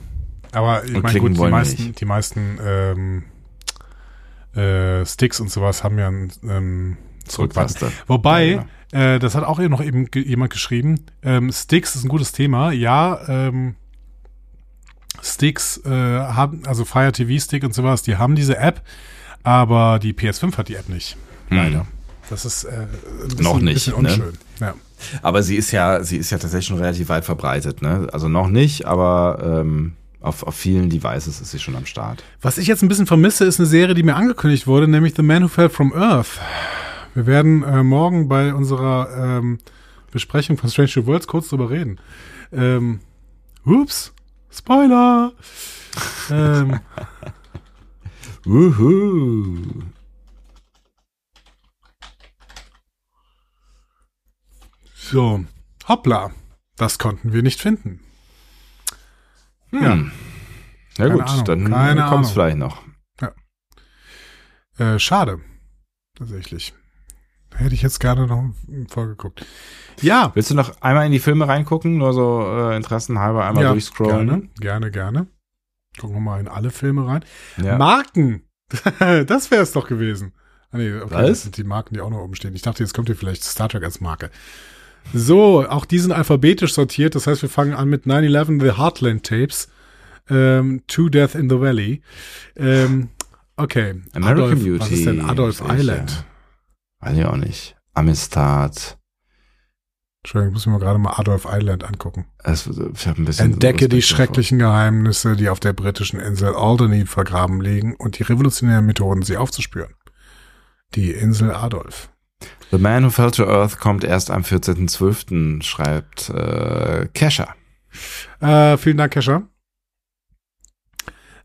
Aber 0.52 0.84
ich 0.84 1.02
meine, 1.02 1.20
gut, 1.20 1.32
die 1.32 1.38
wir 1.38 1.48
meisten, 1.48 1.84
nicht. 1.86 2.00
die 2.00 2.04
meisten 2.04 2.58
ähm, 2.62 3.24
äh, 4.54 5.04
Sticks 5.06 5.40
und 5.40 5.50
sowas 5.50 5.84
haben 5.84 5.98
ja 5.98 6.08
einen 6.08 6.32
ähm, 6.48 6.96
Zurück-Button. 7.26 7.92
Wobei, 8.06 8.64
Ja, 8.92 9.14
äh, 9.14 9.18
das 9.18 9.34
hat 9.34 9.44
auch 9.44 9.60
eben 9.60 9.70
noch 9.70 9.82
eben 9.82 10.06
ge 10.06 10.22
jemand 10.22 10.52
geschrieben, 10.52 11.04
ähm, 11.22 11.52
Sticks 11.52 11.94
ist 11.94 12.04
ein 12.04 12.08
gutes 12.08 12.32
Thema. 12.32 12.72
Ja, 12.72 13.20
ähm, 13.28 13.76
Sticks 15.22 15.80
äh, 15.84 15.90
haben, 15.90 16.62
also 16.66 16.84
Fire 16.84 17.12
TV 17.12 17.42
Stick 17.42 17.62
und 17.64 17.74
sowas, 17.74 18.02
die 18.02 18.16
haben 18.16 18.34
diese 18.34 18.56
App, 18.56 18.82
aber 19.42 19.98
die 19.98 20.12
PS5 20.12 20.56
hat 20.56 20.68
die 20.68 20.74
App 20.76 20.88
nicht. 20.88 21.16
Leider. 21.50 21.86
Das 22.30 22.44
ist 22.44 22.64
äh, 22.64 22.70
ein 22.70 23.28
bisschen, 23.28 23.44
Noch 23.44 23.60
nicht, 23.60 23.74
bisschen 23.74 24.02
ne? 24.02 24.08
unschön. 24.08 24.32
Ja. 24.60 24.74
Aber 25.22 25.42
sie 25.42 25.56
ist 25.56 25.72
ja, 25.72 26.02
sie 26.04 26.16
ist 26.16 26.30
ja 26.30 26.38
tatsächlich 26.38 26.66
schon 26.66 26.78
relativ 26.78 27.08
weit 27.08 27.24
verbreitet, 27.24 27.82
ne? 27.82 28.08
Also 28.12 28.28
noch 28.28 28.48
nicht, 28.48 28.84
aber 28.84 29.60
ähm, 29.62 29.94
auf, 30.20 30.42
auf 30.42 30.54
vielen 30.54 30.90
Devices 30.90 31.40
ist 31.40 31.50
sie 31.50 31.58
schon 31.58 31.76
am 31.76 31.86
Start. 31.86 32.22
Was 32.40 32.58
ich 32.58 32.66
jetzt 32.66 32.82
ein 32.82 32.88
bisschen 32.88 33.06
vermisse, 33.06 33.44
ist 33.44 33.58
eine 33.58 33.66
Serie, 33.66 33.94
die 33.94 34.02
mir 34.02 34.16
angekündigt 34.16 34.66
wurde, 34.66 34.86
nämlich 34.86 35.14
The 35.16 35.22
Man 35.22 35.44
Who 35.44 35.48
Fell 35.48 35.68
from 35.68 35.92
Earth. 35.94 36.40
Wir 37.14 37.26
werden 37.26 37.62
äh, 37.62 37.82
morgen 37.82 38.28
bei 38.28 38.54
unserer 38.54 39.08
ähm, 39.16 39.58
Besprechung 40.10 40.58
von 40.58 40.70
Strange 40.70 40.92
New 40.96 41.06
Worlds 41.06 41.26
kurz 41.26 41.48
drüber 41.48 41.70
reden. 41.70 41.98
Ähm, 42.52 43.00
ups, 43.64 44.12
Spoiler. 44.50 45.32
ähm, 46.30 46.80
Wuhu. 48.44 49.58
so, 54.94 55.44
hoppla, 55.88 56.30
das 56.76 56.98
konnten 56.98 57.32
wir 57.32 57.42
nicht 57.42 57.60
finden. 57.60 58.00
Hm. 59.70 59.82
Ja. 59.82 59.96
Ja 60.98 61.08
Keine 61.08 61.14
gut, 61.14 61.28
Ahnung, 61.28 61.44
dann 61.70 62.08
kommt 62.08 62.26
es 62.26 62.32
vielleicht 62.32 62.58
noch. 62.58 62.82
Äh, 64.78 64.98
schade, 64.98 65.40
tatsächlich. 66.16 66.72
Hätte 67.54 67.74
ich 67.74 67.82
jetzt 67.82 68.00
gerne 68.00 68.26
noch 68.26 68.54
vorgeguckt. 68.88 69.44
Ja, 70.00 70.30
Willst 70.34 70.50
du 70.50 70.54
noch 70.54 70.80
einmal 70.80 71.04
in 71.04 71.12
die 71.12 71.18
Filme 71.18 71.46
reingucken? 71.46 71.98
Nur 71.98 72.14
so 72.14 72.42
äh, 72.46 72.76
interessenhalber 72.76 73.44
einmal 73.44 73.64
ja 73.64 73.72
durchscrollen? 73.72 74.26
gerne, 74.26 74.48
gerne, 74.58 74.90
gerne. 74.90 75.26
Gucken 75.98 76.16
wir 76.16 76.20
mal 76.20 76.40
in 76.40 76.48
alle 76.48 76.70
Filme 76.70 77.06
rein. 77.06 77.24
Ja. 77.58 77.76
Marken. 77.76 78.44
das 79.26 79.50
wäre 79.50 79.62
es 79.62 79.72
doch 79.72 79.86
gewesen. 79.86 80.32
Ah, 80.70 80.78
nee, 80.78 80.94
okay, 80.94 81.10
Was? 81.14 81.26
das 81.26 81.42
sind 81.42 81.56
die 81.56 81.64
Marken, 81.64 81.94
die 81.94 82.00
auch 82.00 82.10
noch 82.10 82.20
oben 82.20 82.36
stehen. 82.36 82.54
Ich 82.54 82.62
dachte, 82.62 82.82
jetzt 82.82 82.94
kommt 82.94 83.08
hier 83.08 83.16
vielleicht 83.16 83.42
Star 83.42 83.68
Trek 83.68 83.82
als 83.82 84.00
Marke. 84.00 84.30
So, 85.12 85.68
auch 85.68 85.84
die 85.84 85.98
sind 85.98 86.12
alphabetisch 86.12 86.74
sortiert. 86.74 87.14
Das 87.14 87.26
heißt, 87.26 87.42
wir 87.42 87.48
fangen 87.48 87.74
an 87.74 87.88
mit 87.88 88.04
9-11 88.04 88.60
The 88.60 88.78
Heartland 88.78 89.24
Tapes. 89.24 89.68
Ähm, 90.28 90.82
To 90.86 91.08
Death 91.08 91.34
in 91.34 91.50
the 91.50 91.60
Valley. 91.60 92.02
Ähm, 92.56 93.08
okay. 93.56 94.02
American 94.12 94.44
Adolf, 94.44 94.64
Beauty. 94.64 94.80
Was 94.80 94.90
ist 94.90 95.06
denn 95.06 95.20
Adolf? 95.22 95.62
Island? 95.66 96.24
Weiß 97.00 97.16
ich 97.16 97.24
auch 97.24 97.36
nicht. 97.36 97.76
Amistad. 97.94 98.98
Entschuldigung, 100.22 100.50
ich 100.50 100.54
muss 100.54 100.66
mir 100.66 100.78
gerade 100.78 100.98
mal 100.98 101.14
Adolf 101.16 101.46
Island 101.50 101.82
angucken. 101.82 102.26
Es, 102.44 102.66
ich 102.66 103.40
Entdecke 103.40 103.88
die 103.88 104.02
schrecklichen 104.02 104.58
Geheimnisse, 104.58 105.34
die 105.34 105.48
auf 105.48 105.60
der 105.60 105.72
britischen 105.72 106.20
Insel 106.20 106.54
Alderney 106.54 107.06
vergraben 107.06 107.60
liegen 107.60 107.96
und 107.96 108.18
die 108.18 108.24
revolutionären 108.24 108.84
Methoden, 108.84 109.22
sie 109.22 109.38
aufzuspüren. 109.38 109.94
Die 110.94 111.12
Insel 111.12 111.52
Adolf. 111.52 112.10
The 112.70 112.78
Man 112.78 113.04
Who 113.04 113.10
Fell 113.10 113.30
to 113.32 113.44
Earth 113.44 113.78
kommt 113.78 114.04
erst 114.04 114.30
am 114.30 114.42
14.12., 114.42 115.62
schreibt 115.62 116.28
äh, 116.30 117.08
Kesha. 117.12 117.54
Äh, 118.40 118.76
vielen 118.76 118.96
Dank, 118.96 119.12
Kesha. 119.12 119.48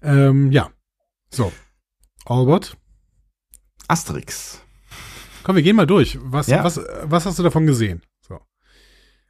Ähm, 0.02 0.52
ja. 0.52 0.70
So. 1.32 1.52
Albert. 2.26 2.78
Asterix. 3.88 4.62
Komm, 5.44 5.56
wir 5.56 5.64
gehen 5.64 5.76
mal 5.76 5.88
durch. 5.88 6.18
Was, 6.22 6.48
Ja. 6.48 6.64
was, 6.64 6.80
was 7.04 7.26
hast 7.26 7.40
du 7.40 7.44
davon 7.44 7.66
gesehen? 7.66 8.02
So. 8.22 8.40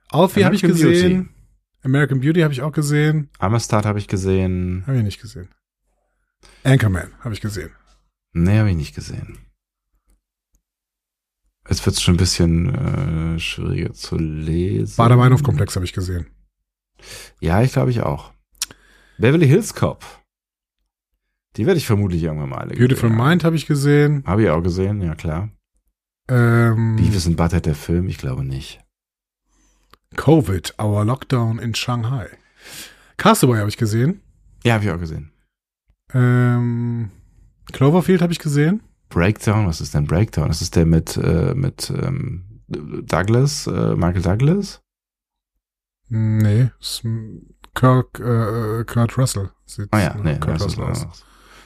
Alfie 0.09 0.43
habe 0.45 0.55
ich 0.55 0.61
gesehen. 0.61 1.25
Beauty. 1.25 1.29
American 1.83 2.19
Beauty 2.19 2.41
habe 2.41 2.53
ich 2.53 2.61
auch 2.61 2.71
gesehen. 2.71 3.29
Amistad 3.39 3.85
habe 3.85 3.99
ich 3.99 4.07
gesehen. 4.07 4.83
Habe 4.87 4.97
ich 4.97 5.03
nicht 5.03 5.21
gesehen. 5.21 5.49
Anchorman 6.63 7.13
habe 7.19 7.33
ich 7.33 7.41
gesehen. 7.41 7.71
Nee, 8.33 8.59
habe 8.59 8.69
ich 8.71 8.75
nicht 8.75 8.95
gesehen. 8.95 9.37
Jetzt 11.67 11.85
wird's 11.85 12.01
schon 12.01 12.15
ein 12.15 12.17
bisschen 12.17 13.35
äh, 13.35 13.39
schwieriger 13.39 13.93
zu 13.93 14.17
lesen. 14.17 14.97
Bader-Meinhof-Komplex 14.97 15.75
habe 15.75 15.85
ich 15.85 15.93
gesehen. 15.93 16.27
Ja, 17.39 17.61
ich 17.61 17.73
glaube 17.73 17.91
ich 17.91 18.01
auch. 18.01 18.31
Beverly 19.17 19.47
Hills 19.47 19.73
Cop. 19.73 20.05
Die 21.55 21.65
werde 21.65 21.77
ich 21.77 21.87
vermutlich 21.87 22.21
irgendwann 22.21 22.49
mal 22.49 22.59
alle 22.59 22.75
Beautiful 22.75 23.09
gesehen. 23.09 23.25
Mind 23.25 23.43
habe 23.43 23.55
ich 23.55 23.65
gesehen. 23.65 24.23
Habe 24.25 24.43
ich 24.43 24.49
auch 24.49 24.61
gesehen, 24.61 25.01
ja 25.01 25.15
klar. 25.15 25.49
Ähm, 26.27 26.97
Beavis 26.97 27.27
and 27.27 27.37
Butthead, 27.37 27.65
der 27.65 27.75
Film? 27.75 28.07
Ich 28.09 28.17
glaube 28.17 28.43
nicht. 28.43 28.81
Covid, 30.15 30.75
Our 30.79 31.05
Lockdown 31.05 31.59
in 31.59 31.73
Shanghai. 31.75 32.27
Castaway 33.17 33.59
habe 33.59 33.69
ich 33.69 33.77
gesehen. 33.77 34.21
Ja, 34.63 34.73
habe 34.75 34.85
ich 34.85 34.91
auch 34.91 34.99
gesehen. 34.99 35.31
Ähm, 36.13 37.11
Cloverfield 37.71 38.21
habe 38.21 38.33
ich 38.33 38.39
gesehen. 38.39 38.81
Breakdown, 39.09 39.67
was 39.67 39.81
ist 39.81 39.93
denn 39.93 40.05
Breakdown? 40.05 40.47
Das 40.47 40.61
ist 40.61 40.75
der 40.75 40.85
mit, 40.85 41.17
äh, 41.17 41.53
mit 41.55 41.89
ähm, 41.95 42.61
Douglas, 42.67 43.67
äh, 43.67 43.95
Michael 43.95 44.21
Douglas? 44.21 44.81
Nee, 46.09 46.69
ist 46.79 47.03
Kirk, 47.73 48.19
äh, 48.19 48.83
Kurt 48.85 49.17
Russell. 49.17 49.51
Sieht 49.65 49.87
Ah 49.91 49.99
ja, 50.01 50.13
nach 50.15 50.23
nee, 50.23 50.39
Kurt 50.39 50.61
Russell 50.61 50.83
aus. 50.83 51.03
äh, 51.03 51.07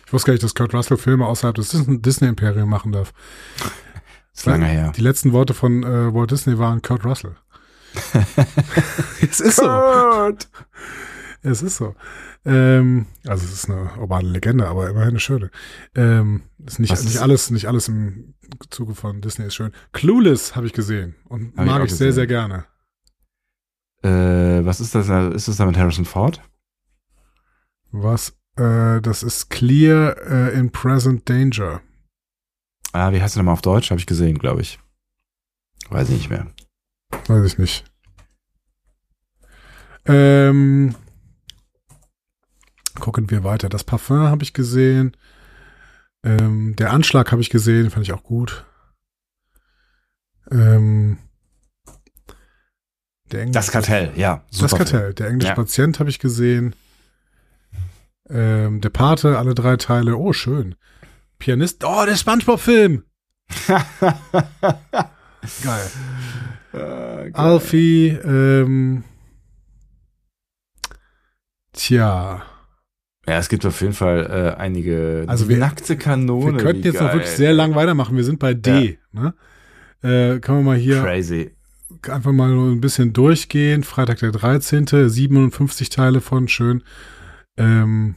Ich 0.06 0.14
wusste 0.14 0.28
gar 0.28 0.34
nicht, 0.34 0.44
dass 0.44 0.56
Kurt 0.56 0.74
Russell 0.74 0.98
Filme 0.98 1.26
außerhalb 1.26 1.56
des 1.56 1.70
Dis- 1.70 1.86
Disney-Imperiums 1.88 2.70
machen 2.70 2.92
darf. 2.92 3.14
ist 4.34 4.46
lange 4.46 4.66
her. 4.66 4.92
Die 4.96 5.02
letzten 5.02 5.34
Worte 5.34 5.54
von 5.54 5.84
äh, 5.84 6.14
Walt 6.14 6.32
Disney 6.32 6.58
waren 6.58 6.82
Kurt 6.82 7.06
Russell. 7.06 7.36
es 9.30 9.40
ist 9.40 9.58
so. 9.58 9.64
Es 11.42 11.62
ist 11.62 11.78
so. 11.78 11.96
Ähm, 12.46 13.06
also 13.26 13.46
es 13.46 13.54
ist 13.54 13.70
eine 13.70 13.92
urbane 13.98 14.28
Legende, 14.30 14.68
aber 14.68 14.90
immerhin 14.90 15.10
eine 15.12 15.20
schöne. 15.20 15.52
Ähm, 15.96 16.44
ist 16.66 16.80
nicht, 16.80 16.92
Was 16.92 17.04
nicht 17.04 17.16
ist- 17.16 17.22
alles, 17.22 17.50
nicht 17.50 17.66
alles 17.68 17.88
im 17.88 18.34
Zuge 18.70 18.94
von 18.96 19.22
Disney 19.22 19.46
ist 19.46 19.56
schön. 19.56 19.72
Clueless 19.94 20.56
habe 20.56 20.68
ich 20.68 20.74
gesehen 20.74 21.16
und 21.26 21.56
Hab 21.56 21.66
ich 21.66 21.72
mag 21.72 21.82
auch 21.82 21.86
ich, 21.86 21.96
sehr, 21.96 22.12
sehr 22.14 22.28
gerne. 22.28 22.66
Äh, 24.04 24.66
was 24.66 24.80
ist 24.82 24.96
das? 24.96 25.08
Ist 25.34 25.48
das 25.48 25.58
da 25.58 25.66
mit 25.66 25.78
Harrison 25.78 26.06
Ford? 26.06 26.42
Was, 27.92 28.38
äh, 28.58 29.00
das 29.02 29.24
ist 29.24 29.50
Clear 29.50 30.18
äh, 30.28 30.54
in 30.60 30.72
Present 30.72 31.28
Danger. 31.30 31.82
Ah, 32.92 33.12
wie 33.14 33.22
heißt 33.22 33.36
der 33.36 33.44
nochmal 33.44 33.54
auf 33.54 33.62
Deutsch? 33.62 33.92
Habe 33.92 34.00
ich 34.00 34.06
gesehen, 34.08 34.38
glaube 34.40 34.62
ich. 34.62 34.80
Weiß 35.90 36.10
ich 36.10 36.16
nicht 36.18 36.30
mehr. 36.30 36.48
Weiß 37.28 37.46
ich 37.46 37.58
nicht. 37.58 37.86
Ähm, 40.06 40.96
gucken 43.00 43.30
wir 43.30 43.44
weiter. 43.44 43.70
Das 43.70 43.84
Parfum 43.84 44.20
habe 44.28 44.44
ich 44.44 44.54
gesehen. 44.54 45.16
Ähm, 46.24 46.76
der 46.76 46.92
Anschlag 46.92 47.32
habe 47.32 47.42
ich 47.42 47.50
gesehen, 47.50 47.90
fand 47.92 48.06
ich 48.06 48.14
auch 48.14 48.24
gut. 48.24 48.66
Ähm, 50.52 51.18
Das 53.30 53.72
Kartell, 53.72 54.12
ja. 54.16 54.44
Das 54.60 54.74
Kartell. 54.76 55.14
Der 55.14 55.28
englische 55.28 55.50
Ja. 55.50 55.56
Patient 55.56 56.00
habe 56.00 56.10
ich 56.10 56.20
gesehen. 56.20 56.76
Ähm, 58.30 58.82
der 58.82 58.90
Pate, 58.90 59.38
alle 59.38 59.56
drei 59.56 59.78
Teile. 59.78 60.18
Oh, 60.18 60.34
schön. 60.34 60.76
Pianist. 61.40 61.84
Oh, 61.84 62.06
der 62.06 62.16
SpongeBob-Film. 62.16 63.04
Film. 63.50 63.84
Geil. 65.64 65.90
Äh, 66.74 67.32
Alfie, 67.34 68.10
ähm, 68.10 69.04
tja, 71.74 72.44
Ja, 73.30 73.38
es 73.38 73.48
gibt 73.50 73.66
auf 73.66 73.80
jeden 73.82 73.94
Fall 73.94 74.56
äh, 74.58 74.60
einige 74.60 75.24
Also 75.28 75.48
wir- 75.50 75.58
nackte 75.58 75.96
Kanone. 75.98 76.54
wir 76.58 76.64
könnten 76.64 76.84
jetzt 76.84 76.96
noch 76.96 77.08
geil. 77.08 77.14
wirklich 77.18 77.32
sehr 77.32 77.54
lang 77.54 77.76
weitermachen. 77.76 78.16
Wir 78.18 78.24
sind 78.24 78.40
bei 78.40 78.54
D. 78.54 78.98
Ne? 79.12 79.34
Äh, 80.02 80.40
können 80.40 80.60
wir 80.60 80.64
mal 80.64 80.78
hier 80.78 81.02
Crazy. 81.02 81.52
einfach 82.10 82.32
mal 82.32 82.50
ein 82.52 82.82
bisschen 82.82 83.14
durchgehen. 83.14 83.84
Freitag 83.84 84.20
der 84.20 84.32
13. 84.32 84.88
57 85.10 85.90
Teile 85.90 86.22
von, 86.22 86.48
schön. 86.48 86.84
Ähm, 87.58 88.16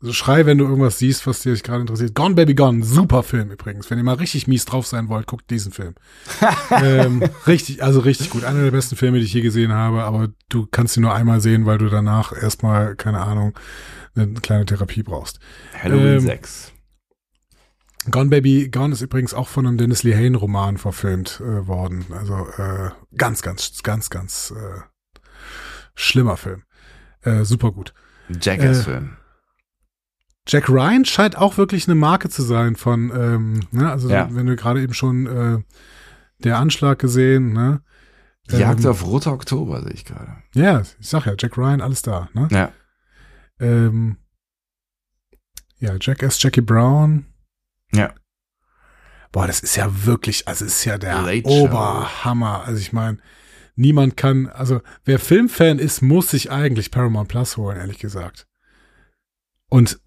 so 0.00 0.12
schrei, 0.12 0.44
wenn 0.44 0.58
du 0.58 0.64
irgendwas 0.64 0.98
siehst, 0.98 1.26
was 1.26 1.40
dich 1.40 1.62
gerade 1.62 1.80
interessiert. 1.80 2.14
Gone 2.14 2.34
Baby 2.34 2.54
Gone, 2.54 2.84
super 2.84 3.22
Film 3.22 3.50
übrigens. 3.50 3.90
Wenn 3.90 3.98
ihr 3.98 4.04
mal 4.04 4.16
richtig 4.16 4.46
mies 4.46 4.66
drauf 4.66 4.86
sein 4.86 5.08
wollt, 5.08 5.26
guckt 5.26 5.50
diesen 5.50 5.72
Film. 5.72 5.94
ähm, 6.70 7.22
richtig, 7.46 7.82
also 7.82 8.00
richtig 8.00 8.30
gut. 8.30 8.44
Einer 8.44 8.62
der 8.62 8.70
besten 8.70 8.96
Filme, 8.96 9.18
die 9.18 9.24
ich 9.24 9.32
je 9.32 9.40
gesehen 9.40 9.72
habe, 9.72 10.04
aber 10.04 10.28
du 10.50 10.66
kannst 10.66 10.96
ihn 10.96 11.02
nur 11.02 11.14
einmal 11.14 11.40
sehen, 11.40 11.64
weil 11.64 11.78
du 11.78 11.88
danach 11.88 12.32
erstmal, 12.32 12.94
keine 12.94 13.20
Ahnung, 13.20 13.58
eine 14.14 14.34
kleine 14.34 14.66
Therapie 14.66 15.02
brauchst. 15.02 15.40
Halloween 15.74 16.14
Ähm, 16.14 16.20
6. 16.20 16.72
Gone 18.10 18.30
Baby 18.30 18.68
Gone 18.68 18.92
ist 18.92 19.00
übrigens 19.00 19.34
auch 19.34 19.48
von 19.48 19.66
einem 19.66 19.78
Dennis 19.78 20.02
Lehane 20.02 20.36
Roman 20.36 20.76
verfilmt 20.76 21.40
äh, 21.40 21.66
worden. 21.66 22.04
Also 22.12 22.46
äh, 22.58 22.90
ganz, 23.16 23.42
ganz, 23.42 23.82
ganz, 23.82 24.10
ganz 24.10 24.52
äh, 24.56 24.80
schlimmer 25.94 26.36
Film. 26.36 26.62
Äh, 27.22 27.44
super 27.44 27.72
gut. 27.72 27.94
Jackass-Film. 28.28 29.16
Jack 30.48 30.68
Ryan 30.68 31.04
scheint 31.04 31.36
auch 31.36 31.56
wirklich 31.56 31.88
eine 31.88 31.94
Marke 31.96 32.28
zu 32.28 32.42
sein 32.42 32.76
von, 32.76 33.10
ähm, 33.10 33.60
ne, 33.72 33.90
also 33.90 34.08
Ja. 34.08 34.28
wenn 34.32 34.46
du 34.46 34.54
gerade 34.56 34.80
eben 34.82 34.94
schon 34.94 35.26
äh, 35.26 35.62
der 36.44 36.58
Anschlag 36.58 36.98
gesehen, 36.98 37.52
ne? 37.52 37.82
Die 38.50 38.56
Jagd 38.58 38.84
ähm, 38.84 38.90
auf 38.90 39.04
Roter 39.04 39.32
Oktober, 39.32 39.82
sehe 39.82 39.90
ich 39.92 40.04
gerade. 40.04 40.36
Ja, 40.54 40.82
ich 41.00 41.08
sag 41.08 41.26
ja, 41.26 41.34
Jack 41.36 41.58
Ryan, 41.58 41.80
alles 41.80 42.02
da, 42.02 42.28
ne? 42.32 42.46
Ja. 42.52 42.70
Ähm, 43.58 44.18
ja, 45.78 45.96
Jackass, 46.00 46.40
Jackie 46.40 46.60
Brown. 46.60 47.26
Ja. 47.92 48.14
Boah, 49.32 49.46
das 49.48 49.60
ist 49.60 49.76
ja 49.76 50.04
wirklich, 50.06 50.46
also 50.46 50.64
ist 50.64 50.84
ja 50.84 50.96
der 50.96 51.20
Late 51.22 51.48
Show. 51.48 51.64
Oberhammer. 51.64 52.62
Also 52.64 52.80
ich 52.80 52.92
meine, 52.92 53.18
niemand 53.74 54.16
kann, 54.16 54.46
also 54.46 54.80
wer 55.04 55.18
Filmfan 55.18 55.78
ist, 55.78 56.00
muss 56.02 56.30
sich 56.30 56.50
eigentlich 56.52 56.90
Paramount 56.90 57.28
Plus 57.28 57.56
holen, 57.56 57.76
ehrlich 57.78 57.98
gesagt. 57.98 58.46
Und 59.68 60.00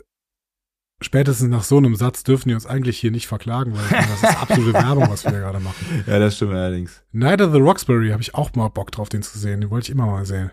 spätestens 1.02 1.50
nach 1.50 1.64
so 1.64 1.78
einem 1.78 1.95
Satz 1.95 2.24
dürfen 2.24 2.50
die 2.50 2.56
uns 2.56 2.66
eigentlich 2.66 3.00
hier 3.00 3.12
nicht 3.12 3.28
verklagen, 3.28 3.74
weil 3.74 3.84
meine, 3.89 4.08
das 4.08 4.24
ist 4.24 4.41
absolute 4.41 4.74
Werbung, 4.74 5.10
was 5.10 5.24
wir 5.24 5.32
gerade 5.32 5.60
machen. 5.60 6.04
Ja, 6.08 6.20
das 6.20 6.36
stimmt 6.36 6.54
allerdings. 6.54 7.04
Night 7.12 7.41
of 7.41 7.52
the 7.52 7.60
Roxbury 7.60 8.10
habe 8.10 8.22
ich 8.22 8.36
auch 8.36 8.54
mal 8.56 8.70
Bock 8.70 8.91
drauf, 8.91 9.10
den 9.10 9.22
zu 9.22 9.38
sehen. 9.38 9.62
Den 9.62 9.70
wollte 9.70 9.86
ich 9.86 9.91
immer 9.91 10.06
mal 10.06 10.26
sehen. 10.26 10.52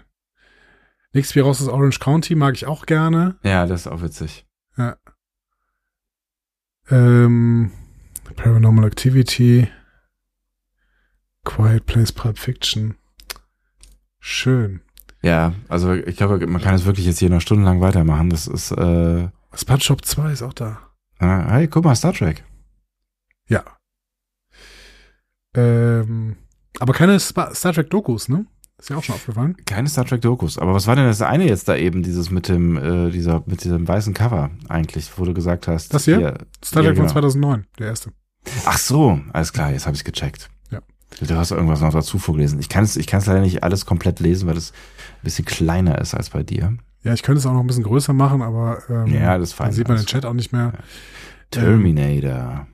Nichts 1.13 1.35
wie 1.35 1.41
raus 1.41 1.63
aus 1.63 1.69
Orange 1.69 1.99
County 1.99 2.35
mag 2.35 2.55
ich 2.55 2.67
auch 2.67 2.87
gerne. 2.87 3.37
Ja, 3.43 3.67
das 3.67 3.83
ist 3.83 3.87
auch 3.87 4.03
witzig. 4.03 4.47
Ähm, 6.89 7.71
Paranormal 8.37 8.87
Activity. 8.87 9.69
Quiet 11.45 11.87
Place 11.87 12.13
Pulp 12.13 12.39
Fiction. 12.39 12.97
Schön. 14.21 14.81
Ja, 15.23 15.55
also 15.69 15.95
ich 15.95 16.17
glaube, 16.17 16.45
man 16.47 16.61
kann 16.61 16.75
es 16.75 16.85
wirklich 16.85 17.07
jetzt 17.07 17.19
hier 17.19 17.31
noch 17.31 17.41
stundenlang 17.41 17.81
weitermachen. 17.81 18.31
Das 18.31 18.47
ist, 18.47 18.73
äh, 18.73 19.29
SpongeBob 19.57 20.05
2 20.05 20.33
ist 20.33 20.43
auch 20.43 20.53
da. 20.53 20.79
äh, 21.21 21.27
hey, 21.27 21.69
guck 21.69 21.85
mal, 21.85 21.95
Star 21.95 22.13
Trek. 22.13 22.45
Ja. 23.49 23.65
Ähm, 25.57 26.37
aber 26.79 26.93
keine 26.93 27.19
Spa 27.21 27.55
Star 27.55 27.73
Trek 27.73 27.91
Dokus, 27.91 28.29
ne? 28.29 28.47
Ist 28.79 28.91
ja 28.91 28.97
auch 28.97 29.03
schon 29.03 29.15
aufgefallen. 29.15 29.57
Keine 29.65 29.89
Star 29.89 30.05
Trek 30.05 30.21
Dokus. 30.21 30.59
Aber 30.59 30.75
was 30.75 30.87
war 30.87 30.97
denn 30.97 31.07
das 31.07 31.23
eine 31.23 31.47
jetzt 31.49 31.69
da 31.69 31.77
eben, 31.77 32.03
dieses 32.03 32.31
mit 32.31 32.49
dem, 32.49 32.77
äh, 32.77 33.11
dieser, 33.11 33.43
mit 33.47 33.65
diesem 33.65 33.89
weißen 33.89 34.13
Cover 34.13 34.51
eigentlich, 34.69 35.11
wo 35.17 35.25
du 35.25 35.33
gesagt 35.33 35.67
hast? 35.67 35.95
Das 35.95 36.05
hier? 36.05 36.37
Star 36.63 36.83
Ja, 36.83 36.89
Trek 36.91 36.97
von 36.97 37.07
genau. 37.07 37.13
2009, 37.13 37.67
der 37.79 37.87
erste. 37.87 38.13
Ach 38.67 38.79
so, 38.79 39.19
alles 39.33 39.53
klar, 39.53 39.73
jetzt 39.73 39.87
habe 39.87 39.97
ich 39.97 40.05
gecheckt. 40.05 40.51
Ja. 40.71 40.81
Du 41.27 41.35
hast 41.35 41.51
irgendwas 41.53 41.81
noch 41.81 41.93
dazu 41.93 42.19
vorgelesen. 42.19 42.61
Ich 42.61 42.69
kann 42.69 42.85
es 42.85 42.97
ich 42.97 43.07
kann's 43.07 43.27
leider 43.27 43.41
nicht 43.41 43.63
alles 43.63 43.87
komplett 43.87 44.21
lesen, 44.21 44.47
weil 44.49 44.57
es 44.57 44.73
ein 44.73 45.25
bisschen 45.25 45.47
kleiner 45.47 45.99
ist 45.99 46.15
als 46.15 46.31
bei 46.31 46.43
dir. 46.43 46.77
Ja, 47.07 47.15
ich 47.15 47.23
könnte 47.23 47.39
es 47.39 47.47
auch 47.47 47.53
noch 47.53 47.61
ein 47.61 47.67
bisschen 47.69 47.85
größer 47.85 48.13
machen, 48.13 48.43
aber 48.43 48.83
ähm, 48.91 49.07
Ja, 49.07 49.39
das 49.39 49.55
dann 49.55 49.71
sieht 49.73 49.87
man 49.87 49.97
den 49.97 50.07
Chat 50.07 50.27
auch 50.27 50.33
nicht 50.33 50.53
mehr. 50.53 50.73
Terminator. 51.51 52.67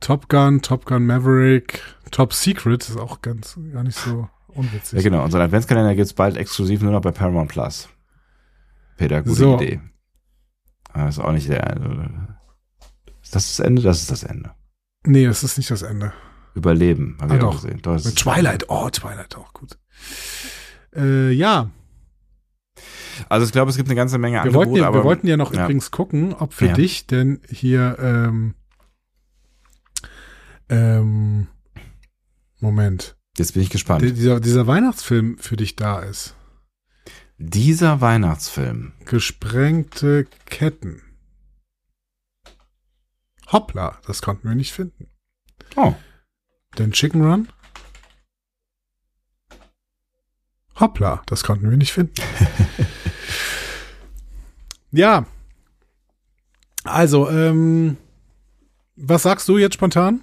Top 0.00 0.28
Gun, 0.28 0.62
Top 0.62 0.84
Gun 0.84 1.04
Maverick, 1.06 1.82
Top 2.10 2.32
Secret 2.32 2.88
ist 2.88 2.96
auch 2.98 3.22
ganz 3.22 3.58
gar 3.72 3.82
nicht 3.82 3.98
so 3.98 4.28
unwitzig. 4.48 4.98
Ja, 4.98 5.02
genau. 5.02 5.24
Unseren 5.24 5.42
Adventskalender 5.42 5.94
gibt's 5.94 6.12
bald 6.12 6.36
exklusiv 6.36 6.82
nur 6.82 6.92
noch 6.92 7.00
bei 7.00 7.10
Paramount 7.10 7.50
Plus. 7.50 7.88
Peter, 8.96 9.22
gute 9.22 9.34
So. 9.34 9.54
Idee. 9.56 9.80
Aber 10.92 11.08
ist 11.08 11.18
auch 11.18 11.32
nicht 11.32 11.48
der. 11.48 11.76
Ist 13.22 13.34
das 13.34 13.56
das 13.56 13.60
Ende? 13.66 13.82
Das 13.82 14.00
ist 14.00 14.10
das 14.10 14.22
Ende. 14.22 14.52
Nee, 15.04 15.26
das 15.26 15.42
ist 15.42 15.56
nicht 15.58 15.70
das 15.70 15.82
Ende. 15.82 16.12
Überleben, 16.54 17.16
habe 17.20 17.34
Ah, 17.34 17.36
ich 17.36 17.42
auch 17.42 17.54
doch. 17.54 17.62
gesehen. 17.62 17.80
Doch, 17.82 17.92
das 17.94 18.04
Mit 18.04 18.16
Twilight, 18.16 18.64
oh, 18.68 18.88
Twilight 18.90 19.36
auch 19.36 19.52
gut. 19.52 19.76
Äh, 20.94 21.30
ja, 21.32 21.70
Also 23.28 23.46
ich 23.46 23.52
glaube, 23.52 23.70
es 23.70 23.76
gibt 23.76 23.88
eine 23.88 23.96
ganze 23.96 24.18
Menge 24.18 24.36
wir 24.36 24.42
Angebote, 24.42 24.70
wollten, 24.70 24.80
ja, 24.82 24.88
aber 24.88 24.98
wir 25.00 25.04
wollten 25.04 25.26
ja 25.26 25.36
noch 25.36 25.52
ja. 25.52 25.64
übrigens 25.64 25.90
gucken, 25.90 26.34
ob 26.34 26.52
für 26.52 26.66
Ja. 26.66 26.72
dich 26.74 27.06
denn 27.06 27.40
hier 27.48 27.96
ähm, 28.00 28.54
ähm, 30.68 31.48
Moment, 32.60 33.16
jetzt 33.36 33.54
bin 33.54 33.62
ich 33.62 33.70
gespannt. 33.70 34.02
dieser, 34.02 34.40
dieser 34.40 34.66
Weihnachtsfilm 34.66 35.38
für 35.38 35.56
dich 35.56 35.76
da 35.76 36.00
ist. 36.00 36.34
Dieser 37.38 38.00
Weihnachtsfilm. 38.00 38.92
Gesprengte 39.04 40.26
Ketten. 40.46 41.02
Hoppla, 43.52 44.00
das 44.06 44.22
konnten 44.22 44.48
wir 44.48 44.54
nicht 44.56 44.72
finden. 44.72 45.08
Oh. 45.76 45.94
den 46.78 46.92
Chicken 46.92 47.22
Run? 47.24 47.48
Hoppla, 50.80 51.22
das 51.26 51.44
konnten 51.44 51.70
wir 51.70 51.76
nicht 51.76 51.92
finden. 51.92 52.14
ja. 54.92 55.26
Also, 56.84 57.28
ähm, 57.28 57.96
was 58.96 59.22
sagst 59.22 59.48
du 59.48 59.58
jetzt 59.58 59.74
spontan? 59.74 60.20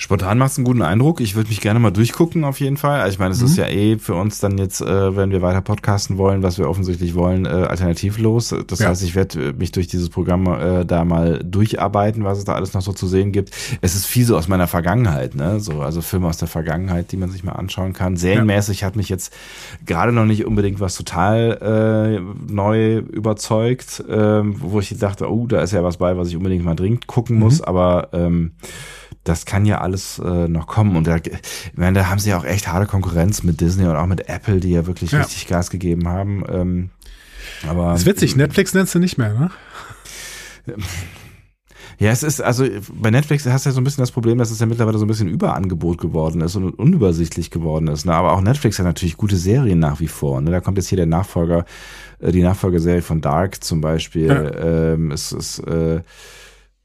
Spontan 0.00 0.38
macht 0.38 0.52
es 0.52 0.58
einen 0.58 0.64
guten 0.64 0.82
Eindruck. 0.82 1.20
Ich 1.20 1.34
würde 1.34 1.48
mich 1.48 1.60
gerne 1.60 1.80
mal 1.80 1.90
durchgucken, 1.90 2.44
auf 2.44 2.60
jeden 2.60 2.76
Fall. 2.76 3.00
Also 3.00 3.14
ich 3.14 3.18
meine, 3.18 3.32
es 3.32 3.42
ist 3.42 3.56
ja 3.56 3.66
eh 3.66 3.98
für 3.98 4.14
uns 4.14 4.38
dann 4.38 4.56
jetzt, 4.56 4.80
äh, 4.80 5.16
wenn 5.16 5.32
wir 5.32 5.42
weiter 5.42 5.60
podcasten 5.60 6.18
wollen, 6.18 6.44
was 6.44 6.56
wir 6.56 6.68
offensichtlich 6.70 7.16
wollen, 7.16 7.46
äh, 7.46 7.48
alternativlos. 7.48 8.54
Das 8.68 8.78
Ja. 8.78 8.88
heißt, 8.90 9.02
ich 9.02 9.16
werde 9.16 9.52
mich 9.54 9.72
durch 9.72 9.88
dieses 9.88 10.08
Programm 10.08 10.46
äh, 10.46 10.84
da 10.86 11.04
mal 11.04 11.40
durcharbeiten, 11.44 12.22
was 12.22 12.38
es 12.38 12.44
da 12.44 12.54
alles 12.54 12.74
noch 12.74 12.80
so 12.82 12.92
zu 12.92 13.08
sehen 13.08 13.32
gibt. 13.32 13.50
Es 13.80 13.96
ist 13.96 14.06
viel 14.06 14.24
so 14.24 14.36
aus 14.36 14.46
meiner 14.46 14.68
Vergangenheit, 14.68 15.34
ne? 15.34 15.58
So, 15.58 15.80
also 15.82 16.00
Filme 16.00 16.28
aus 16.28 16.36
der 16.38 16.46
Vergangenheit, 16.48 17.10
die 17.10 17.16
man 17.16 17.30
sich 17.30 17.42
mal 17.42 17.52
anschauen 17.52 17.92
kann. 17.92 18.16
Serienmäßig 18.16 18.84
hat 18.84 18.94
mich 18.94 19.08
jetzt 19.08 19.34
gerade 19.84 20.12
noch 20.12 20.26
nicht 20.26 20.46
unbedingt 20.46 20.78
was 20.78 20.94
total 20.94 22.20
äh, 22.22 22.52
neu 22.52 22.98
überzeugt, 22.98 24.04
ähm, 24.08 24.54
wo 24.60 24.78
ich 24.78 24.96
dachte, 24.96 25.28
oh, 25.28 25.48
da 25.48 25.60
ist 25.60 25.72
ja 25.72 25.82
was 25.82 25.96
bei, 25.96 26.16
was 26.16 26.28
ich 26.28 26.36
unbedingt 26.36 26.64
mal 26.64 26.76
dringend 26.76 27.08
gucken 27.08 27.36
muss, 27.36 27.60
aber 27.60 28.10
ähm, 28.12 28.52
das 29.24 29.44
kann 29.44 29.66
ja 29.66 29.80
alles 29.80 30.18
äh, 30.18 30.48
noch 30.48 30.66
kommen. 30.66 30.96
Und 30.96 31.06
da, 31.06 31.16
ich 31.16 31.30
meine, 31.74 31.98
da 32.00 32.08
haben 32.08 32.18
sie 32.18 32.30
ja 32.30 32.38
auch 32.38 32.44
echt 32.44 32.68
harte 32.68 32.86
Konkurrenz 32.86 33.42
mit 33.42 33.60
Disney 33.60 33.86
und 33.86 33.96
auch 33.96 34.06
mit 34.06 34.28
Apple, 34.28 34.60
die 34.60 34.70
ja 34.70 34.86
wirklich 34.86 35.12
Ja. 35.12 35.20
richtig 35.20 35.46
Gas 35.48 35.70
gegeben 35.70 36.08
haben. 36.08 36.44
Ähm, 36.48 36.90
aber 37.68 37.94
ist 37.94 38.06
witzig, 38.06 38.36
Netflix 38.36 38.74
nennst 38.74 38.94
du 38.94 38.98
nicht 38.98 39.18
mehr, 39.18 39.32
ne? 39.34 39.50
Ja, 42.00 42.12
es 42.12 42.22
ist, 42.22 42.40
also 42.40 42.64
bei 42.92 43.10
Netflix 43.10 43.44
hast 43.44 43.64
du 43.66 43.70
ja 43.70 43.74
so 43.74 43.80
ein 43.80 43.84
bisschen 43.84 44.02
das 44.02 44.12
Problem, 44.12 44.38
dass 44.38 44.52
es 44.52 44.60
ja 44.60 44.66
mittlerweile 44.66 44.98
so 44.98 45.04
ein 45.04 45.08
bisschen 45.08 45.26
Überangebot 45.26 45.98
geworden 45.98 46.42
ist 46.42 46.54
und 46.54 46.70
unübersichtlich 46.78 47.50
geworden 47.50 47.88
ist. 47.88 48.04
Ne? 48.06 48.14
Aber 48.14 48.34
auch 48.34 48.40
Netflix 48.40 48.78
hat 48.78 48.86
natürlich 48.86 49.16
gute 49.16 49.36
Serien 49.36 49.80
nach 49.80 49.98
wie 49.98 50.06
vor. 50.06 50.40
Ne? 50.40 50.52
Da 50.52 50.60
kommt 50.60 50.78
jetzt 50.78 50.88
hier 50.88 50.96
der 50.96 51.06
Nachfolger, 51.06 51.64
äh, 52.20 52.30
die 52.30 52.42
Nachfolgerserie 52.42 53.02
von 53.02 53.20
Dark 53.20 53.64
zum 53.64 53.80
Beispiel. 53.80 54.26
Ja. 54.28 54.92
Ähm, 54.92 55.10
es 55.10 55.32
ist, 55.32 55.58
äh, 55.60 56.02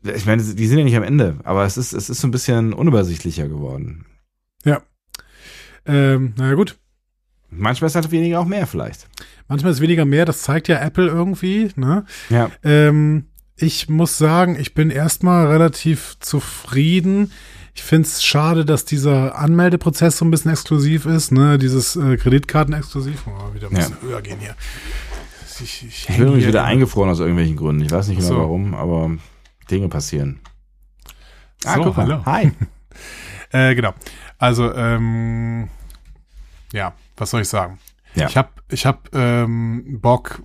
ich 0.04 0.26
meine, 0.26 0.44
die 0.44 0.68
sind 0.68 0.78
ja 0.78 0.84
nicht 0.84 0.98
am 0.98 1.04
Ende, 1.04 1.38
aber 1.44 1.66
es 1.66 1.78
ist, 1.78 1.94
es 1.94 2.10
ist 2.10 2.22
so 2.22 2.28
ein 2.28 2.32
bisschen 2.32 2.74
unübersichtlicher 2.74 3.48
geworden. 3.48 4.06
Ja. 4.66 4.82
Ähm, 5.86 6.34
naja, 6.38 6.56
gut. 6.56 6.78
Manchmal 7.50 7.88
ist 7.88 7.96
halt 7.96 8.12
weniger 8.12 8.40
auch 8.40 8.46
mehr 8.46 8.66
vielleicht. 8.68 9.08
Manchmal 9.48 9.72
ist 9.74 9.82
weniger 9.82 10.06
mehr, 10.06 10.26
das 10.26 10.42
zeigt 10.42 10.68
ja 10.68 10.80
Apple 10.80 11.08
irgendwie, 11.08 11.70
ne? 11.76 12.06
Ja. 12.30 12.50
Ähm, 12.64 13.28
ich 13.56 13.88
muss 13.90 14.18
sagen, 14.18 14.58
ich 14.60 14.74
bin 14.74 14.90
erstmal 14.90 15.48
relativ 15.48 16.16
zufrieden. 16.20 17.32
Ich 17.76 17.84
find's 17.84 18.24
schade, 18.24 18.66
dass 18.66 18.86
dieser 18.86 19.38
Anmeldeprozess 19.38 20.18
so 20.18 20.26
ein 20.26 20.32
bisschen 20.32 20.52
exklusiv 20.52 21.06
ist, 21.06 21.32
ne? 21.32 21.58
Dieses 21.58 21.96
äh, 21.96 22.18
Kreditkarten-exklusiv. 22.18 23.24
Oh, 23.28 23.54
wieder 23.54 23.68
ein 23.68 23.76
bisschen 23.76 24.02
höher 24.02 24.22
gehen 24.22 24.40
hier. 24.40 24.56
Ich, 25.64 25.86
Ich 25.88 26.08
bin 26.08 26.26
nämlich 26.26 26.48
wieder 26.48 26.64
eingefroren 26.64 27.10
aus 27.12 27.20
irgendwelchen 27.20 27.56
Gründen. 27.56 27.84
Ich 27.84 27.92
weiß 27.92 28.08
nicht 28.08 28.18
genau 28.18 28.30
So. 28.30 28.38
warum, 28.38 28.74
aber 28.74 29.12
Dinge 29.70 29.90
passieren. 29.90 30.40
Ah, 31.66 31.76
So, 31.76 31.96
hallo. 31.96 32.24
Hi. 32.26 32.52
Äh, 33.56 33.76
genau. 33.76 33.94
Also, 34.40 34.74
ähm, 34.74 35.70
ja, 36.72 36.94
was 37.16 37.30
soll 37.30 37.42
ich 37.42 37.48
sagen? 37.50 37.78
Ja. 38.16 38.28
Ich 38.28 38.36
hab, 38.36 38.64
ich 38.68 38.84
hab 38.88 39.10
ähm, 39.14 40.00
Bock. 40.02 40.42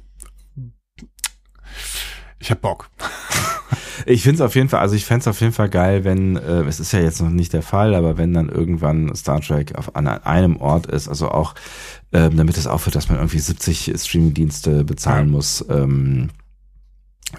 Ich 2.38 2.50
hab 2.50 2.60
Bock. 2.60 2.90
Ich 4.06 4.22
finde 4.22 4.36
es 4.36 4.40
auf 4.40 4.54
jeden 4.54 4.68
Fall, 4.70 4.80
also 4.80 4.94
ich 4.94 5.04
fände 5.04 5.22
es 5.22 5.28
auf 5.28 5.40
jeden 5.40 5.52
Fall 5.52 5.68
geil, 5.68 6.04
wenn, 6.04 6.36
äh, 6.36 6.62
es 6.62 6.80
ist 6.80 6.92
ja 6.92 7.00
jetzt 7.00 7.20
noch 7.20 7.28
nicht 7.28 7.52
der 7.52 7.62
Fall, 7.62 7.94
aber 7.94 8.16
wenn 8.16 8.32
dann 8.32 8.48
irgendwann 8.48 9.14
Star 9.14 9.40
Trek 9.40 9.74
auf 9.74 9.96
an 9.96 10.06
einem 10.06 10.56
Ort 10.56 10.86
ist, 10.86 11.08
also 11.08 11.30
auch, 11.30 11.54
ähm, 12.12 12.36
damit 12.36 12.56
es 12.56 12.66
aufhört, 12.66 12.94
dass 12.94 13.08
man 13.10 13.18
irgendwie 13.18 13.40
70 13.40 13.92
Streaming-Dienste 13.96 14.84
bezahlen 14.84 15.26
Ja. 15.26 15.32
muss. 15.32 15.64
Ähm, 15.68 16.30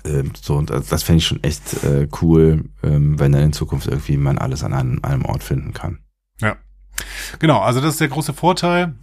ähm, 0.05 0.31
so, 0.39 0.55
und 0.55 0.69
das, 0.69 0.87
das 0.87 1.03
fände 1.03 1.17
ich 1.19 1.27
schon 1.27 1.43
echt 1.43 1.83
äh, 1.83 2.07
cool, 2.21 2.65
ähm, 2.83 3.19
wenn 3.19 3.31
dann 3.31 3.41
in 3.41 3.53
Zukunft 3.53 3.87
irgendwie 3.87 4.17
man 4.17 4.37
alles 4.37 4.63
an 4.63 4.73
einem, 4.73 4.99
einem 5.03 5.25
Ort 5.25 5.43
finden 5.43 5.73
kann. 5.73 5.99
Ja. 6.41 6.55
Genau, 7.39 7.59
also 7.59 7.81
das 7.81 7.93
ist 7.93 8.01
der 8.01 8.09
große 8.09 8.33
Vorteil. 8.33 8.93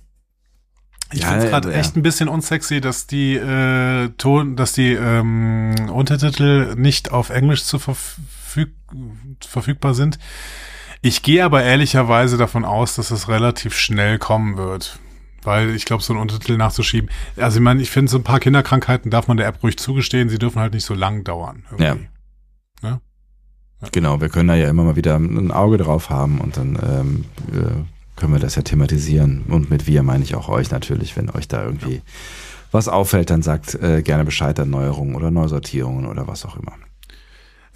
Ich 1.13 1.21
Ja, 1.21 1.29
finde 1.29 1.45
es 1.45 1.51
gerade 1.51 1.73
ja. 1.73 1.79
echt 1.79 1.97
ein 1.97 2.03
bisschen 2.03 2.29
unsexy, 2.29 2.81
dass 2.81 3.07
die 3.07 3.37
äh, 3.37 4.09
Ton, 4.19 4.57
dass 4.57 4.73
die 4.73 4.93
ähm, 4.93 5.75
Untertitel 5.93 6.75
nicht 6.77 7.13
auf 7.13 7.31
Englisch 7.31 7.65
zu 7.65 7.79
verfüg 7.79 8.73
verfügbar 9.47 9.95
sind. 9.95 10.19
Ich 11.03 11.23
gehe 11.23 11.45
aber 11.45 11.63
ehrlicherweise 11.63 12.37
davon 12.37 12.65
aus, 12.65 12.97
dass 12.97 13.11
es 13.11 13.29
relativ 13.29 13.75
schnell 13.77 14.19
kommen 14.19 14.57
wird. 14.57 14.99
Weil 15.47 15.75
ich 15.75 15.85
glaube, 15.85 16.03
so 16.03 16.13
einen 16.13 16.21
Untertitel 16.21 16.57
nachzuschieben. 16.57 17.09
Also 17.37 17.59
ich 17.59 17.63
meine, 17.63 17.81
ich 17.81 17.91
finde, 17.91 18.11
so 18.11 18.19
ein 18.19 18.25
paar 18.25 18.41
Kinderkrankheiten 18.41 19.11
darf 19.11 19.29
man 19.29 19.37
der 19.37 19.47
App 19.47 19.63
ruhig 19.63 19.79
zugestehen, 19.79 20.29
sie 20.29 20.39
dürfen 20.39 20.61
halt 20.61 20.75
nicht 20.75 20.85
so 20.85 20.95
lang 20.95 21.25
dauern. 21.25 21.65
irgendwie. 21.71 21.85
Genau, 23.93 24.21
wir 24.21 24.29
können 24.29 24.49
da 24.49 24.55
ja 24.55 24.69
immer 24.69 24.85
mal 24.85 24.97
wieder 24.97 25.17
ein 25.17 25.51
Auge 25.53 25.77
drauf 25.77 26.11
haben 26.11 26.41
und 26.41 26.57
dann 26.57 26.79
ähm, 26.83 27.25
äh, 27.53 28.19
können 28.19 28.33
wir 28.33 28.41
das 28.41 28.57
ja 28.57 28.63
thematisieren. 28.63 29.45
Und 29.49 29.71
mit 29.71 29.87
wir 29.87 30.03
meine 30.03 30.25
ich 30.25 30.35
auch 30.35 30.49
euch 30.49 30.71
natürlich, 30.71 31.17
wenn 31.17 31.31
euch 31.31 31.47
da 31.47 31.65
irgendwie 31.65 32.03
was 32.73 32.89
auffällt, 32.89 33.31
dann 33.31 33.43
sagt 33.43 33.75
äh, 33.75 34.03
gerne 34.03 34.25
Bescheid 34.25 34.59
an 34.59 34.71
Neuerungen 34.71 35.15
oder 35.15 35.31
Neusortierungen 35.31 36.07
oder 36.07 36.27
was 36.27 36.45
auch 36.45 36.57
immer. 36.57 36.73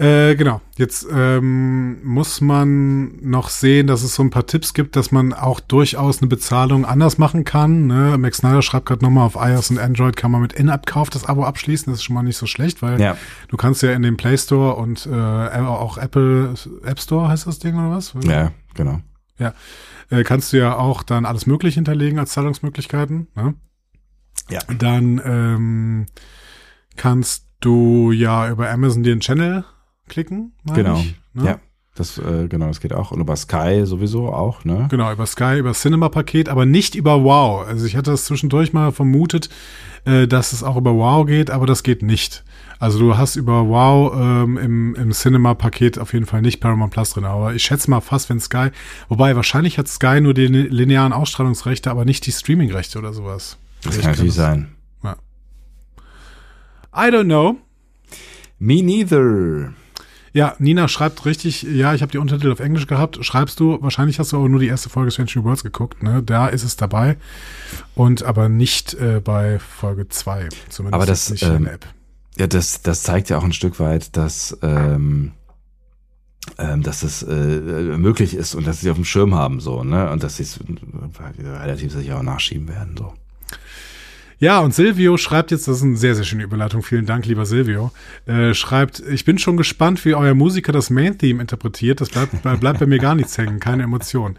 Äh, 0.01 0.35
genau. 0.35 0.63
Jetzt 0.79 1.07
ähm, 1.13 2.03
muss 2.03 2.41
man 2.41 3.17
noch 3.21 3.51
sehen, 3.51 3.87
dass 3.87 4.03
es 4.03 4.15
so 4.15 4.23
ein 4.23 4.31
paar 4.31 4.47
Tipps 4.47 4.73
gibt, 4.73 4.97
dass 4.97 5.13
man 5.13 5.35
auch 5.35 5.61
durchaus 5.61 6.21
eine 6.23 6.29
Bezahlung 6.29 6.87
anders 6.87 7.19
machen 7.19 7.45
kann. 7.45 7.87
Ne? 7.87 8.17
Max 8.17 8.39
Snyder 8.39 8.63
schreibt 8.63 8.87
gerade 8.87 9.05
nochmal, 9.05 9.27
auf 9.27 9.37
iOS 9.37 9.71
und 9.71 9.79
Android 9.79 10.17
kann 10.17 10.31
man 10.31 10.41
mit 10.41 10.55
In-App-Kauf 10.55 11.11
das 11.11 11.27
Abo 11.27 11.45
abschließen. 11.45 11.93
Das 11.93 11.99
ist 12.01 12.05
schon 12.05 12.15
mal 12.15 12.23
nicht 12.23 12.39
so 12.39 12.47
schlecht, 12.47 12.81
weil 12.81 12.99
Ja. 12.99 13.15
du 13.49 13.59
kannst 13.59 13.83
ja 13.83 13.93
in 13.93 14.01
den 14.03 14.17
Play 14.17 14.39
Store 14.39 14.77
und 14.77 15.05
äh, 15.07 15.11
auch 15.15 15.99
Apple 15.99 16.55
App 16.83 16.99
Store 16.99 17.29
heißt 17.29 17.47
das 17.47 17.59
Ding 17.59 17.75
oder 17.75 17.91
was? 17.91 18.15
Ja, 18.23 18.53
genau. 18.73 19.01
Äh, 19.39 20.25
kannst 20.25 20.55
du 20.55 20.57
ja 20.57 20.77
auch 20.77 21.03
dann 21.03 21.27
alles 21.27 21.45
Mögliche 21.47 21.75
hinterlegen 21.75 22.19
als 22.19 22.33
Zahlungsmöglichkeiten. 22.33 23.27
Ne? 23.35 23.55
Ja. 24.49 24.61
Dann 24.79 25.21
ähm, 25.25 26.07
kannst 26.97 27.49
du 27.61 28.13
ja 28.13 28.49
über 28.51 28.71
Amazon 28.71 29.03
dir 29.03 29.13
einen 29.13 29.21
Channel 29.21 29.65
klicken. 30.11 30.53
Genau. 30.75 30.97
Ich, 30.97 31.15
ne? 31.33 31.45
Ja. 31.45 31.59
Das, 31.95 32.19
äh, 32.19 32.47
genau, 32.49 32.69
das 32.69 32.81
geht 32.81 32.93
auch. 32.93 33.11
Und 33.11 33.21
über 33.21 33.35
Sky 33.37 33.83
sowieso 33.85 34.33
auch, 34.33 34.65
ne? 34.65 34.87
Genau, 34.91 35.13
über 35.13 35.27
Sky, 35.27 35.59
über 35.59 35.73
Cinema-Paket, 35.73 36.49
aber 36.49 36.65
nicht 36.65 36.95
über 36.95 37.25
Wow. 37.25 37.67
Also 37.67 37.85
ich 37.87 37.97
hatte 37.97 38.11
das 38.11 38.27
zwischendurch 38.27 38.73
mal 38.73 38.93
vermutet, 38.93 39.51
äh, 40.05 40.27
dass 40.27 40.53
es 40.53 40.63
auch 40.63 40.77
über 40.77 40.95
Wow 40.95 41.27
geht, 41.27 41.51
aber 41.51 41.67
das 41.67 41.83
geht 41.83 42.03
nicht. 42.03 42.45
Also 42.79 42.99
du 42.99 43.17
hast 43.17 43.37
über 43.37 43.69
Wow 43.69 44.15
ähm, 44.15 44.57
im, 44.57 44.95
im 44.95 45.11
Cinema-Paket 45.11 45.99
auf 45.99 46.13
jeden 46.13 46.27
Fall 46.27 46.43
nicht 46.43 46.61
Paramount 46.61 46.93
Plus 46.93 47.11
drin. 47.11 47.25
Aber 47.25 47.55
ich 47.55 47.63
schätze 47.65 47.91
mal 47.91 48.01
fast, 48.01 48.31
wenn 48.31 48.41
Sky, 48.41 48.69
wobei 49.09 49.35
wahrscheinlich 49.37 49.77
hat 49.77 49.89
Sky 49.89 50.21
nur 50.21 50.33
die 50.33 50.47
linearen 50.47 51.13
Ausstrahlungsrechte, 51.13 51.91
aber 51.91 52.05
nicht 52.05 52.25
die 52.25 52.33
Streaming-Rechte 52.33 52.99
oder 52.99 53.13
sowas. 53.13 53.59
Das 53.83 53.97
Ich 53.97 54.03
kann 54.03 54.13
natürlich 54.13 54.35
sein. 54.35 54.77
I 56.93 57.09
don't 57.09 57.27
know. 57.27 57.57
Me 58.59 58.83
neither. 58.83 59.75
Ja, 60.33 60.55
Nina 60.59 60.87
schreibt 60.87 61.25
richtig, 61.25 61.63
ja, 61.63 61.93
ich 61.95 62.03
habe 62.03 62.13
die 62.13 62.19
Untertitel 62.19 62.53
auf 62.53 62.61
Englisch 62.61 62.87
gehabt. 62.87 63.25
Schreibst 63.25 63.59
du, 63.59 63.83
wahrscheinlich 63.83 64.19
hast 64.19 64.33
du 64.33 64.37
aber 64.37 64.49
nur 64.49 64.61
die 64.61 64.69
erste 64.69 64.89
Folge 64.89 65.11
Strange 65.11 65.31
New 65.35 65.45
Worlds 65.45 65.65
geguckt, 65.65 66.03
ne? 66.03 66.23
Da 66.23 66.47
ist 66.47 66.63
es 66.63 66.77
dabei. 66.77 67.17
Und 67.95 68.23
aber 68.23 68.49
nicht 68.49 68.95
äh, 68.95 69.21
bei 69.23 69.59
Folge 69.59 70.09
2. 70.09 70.49
Zumindest 70.69 70.95
Aber 70.95 71.07
das, 71.07 71.31
nicht 71.31 71.43
in 71.43 71.57
ähm, 71.57 71.65
der 71.65 71.75
App. 71.75 71.87
Ja, 72.39 72.47
das, 72.47 72.83
das 72.83 73.03
zeigt 73.03 73.29
ja 73.29 73.39
auch 73.39 73.45
ein 73.45 73.53
Stück 73.53 73.81
weit, 73.81 74.17
dass, 74.17 74.57
ähm, 74.63 75.33
ähm, 76.59 76.83
dass 76.83 77.03
es 77.03 77.25
äh, 77.25 77.35
möglich 77.35 78.35
ist 78.35 78.55
und 78.55 78.67
dass 78.67 78.81
sie 78.81 78.91
auf 78.91 78.97
dem 78.97 79.05
Schirm 79.05 79.35
haben, 79.35 79.59
so, 79.59 79.83
ne? 79.83 80.11
Und 80.11 80.23
dass 80.23 80.37
sie 80.37 80.45
es 80.45 80.61
relativ 81.43 81.93
sicher 81.93 82.19
auch 82.19 82.23
nachschieben 82.23 82.69
werden, 82.69 82.97
so. 82.97 83.15
Ja, 84.41 84.61
und 84.61 84.75
Silvio 84.75 85.19
schreibt 85.19 85.51
jetzt, 85.51 85.69
das 85.69 85.77
ist 85.77 85.83
eine 85.83 85.99
sehr, 85.99 86.15
sehr 86.15 86.25
schöne 86.25 86.45
Überleitung. 86.45 86.83
Vielen 86.83 87.05
Dank, 87.05 87.27
lieber 87.27 87.45
Silvio. 87.45 87.93
Äh, 88.25 88.55
schreibt, 88.55 88.99
ich 89.01 89.27
bin 89.27 89.37
schon 89.37 89.59
gespannt, 89.59 90.03
wie 90.07 90.15
euer 90.15 90.33
Musiker 90.35 90.73
das 90.73 90.89
Main-Theme 90.89 91.43
interpretiert. 91.43 92.01
Das 92.01 92.09
bleibt, 92.09 92.43
bleibt 92.61 92.81
bei 92.81 92.87
mir 92.87 92.99
gar 92.99 93.15
nichts 93.15 93.37
hängen, 93.37 93.61
keine 93.61 93.83
Emotion. 93.83 94.39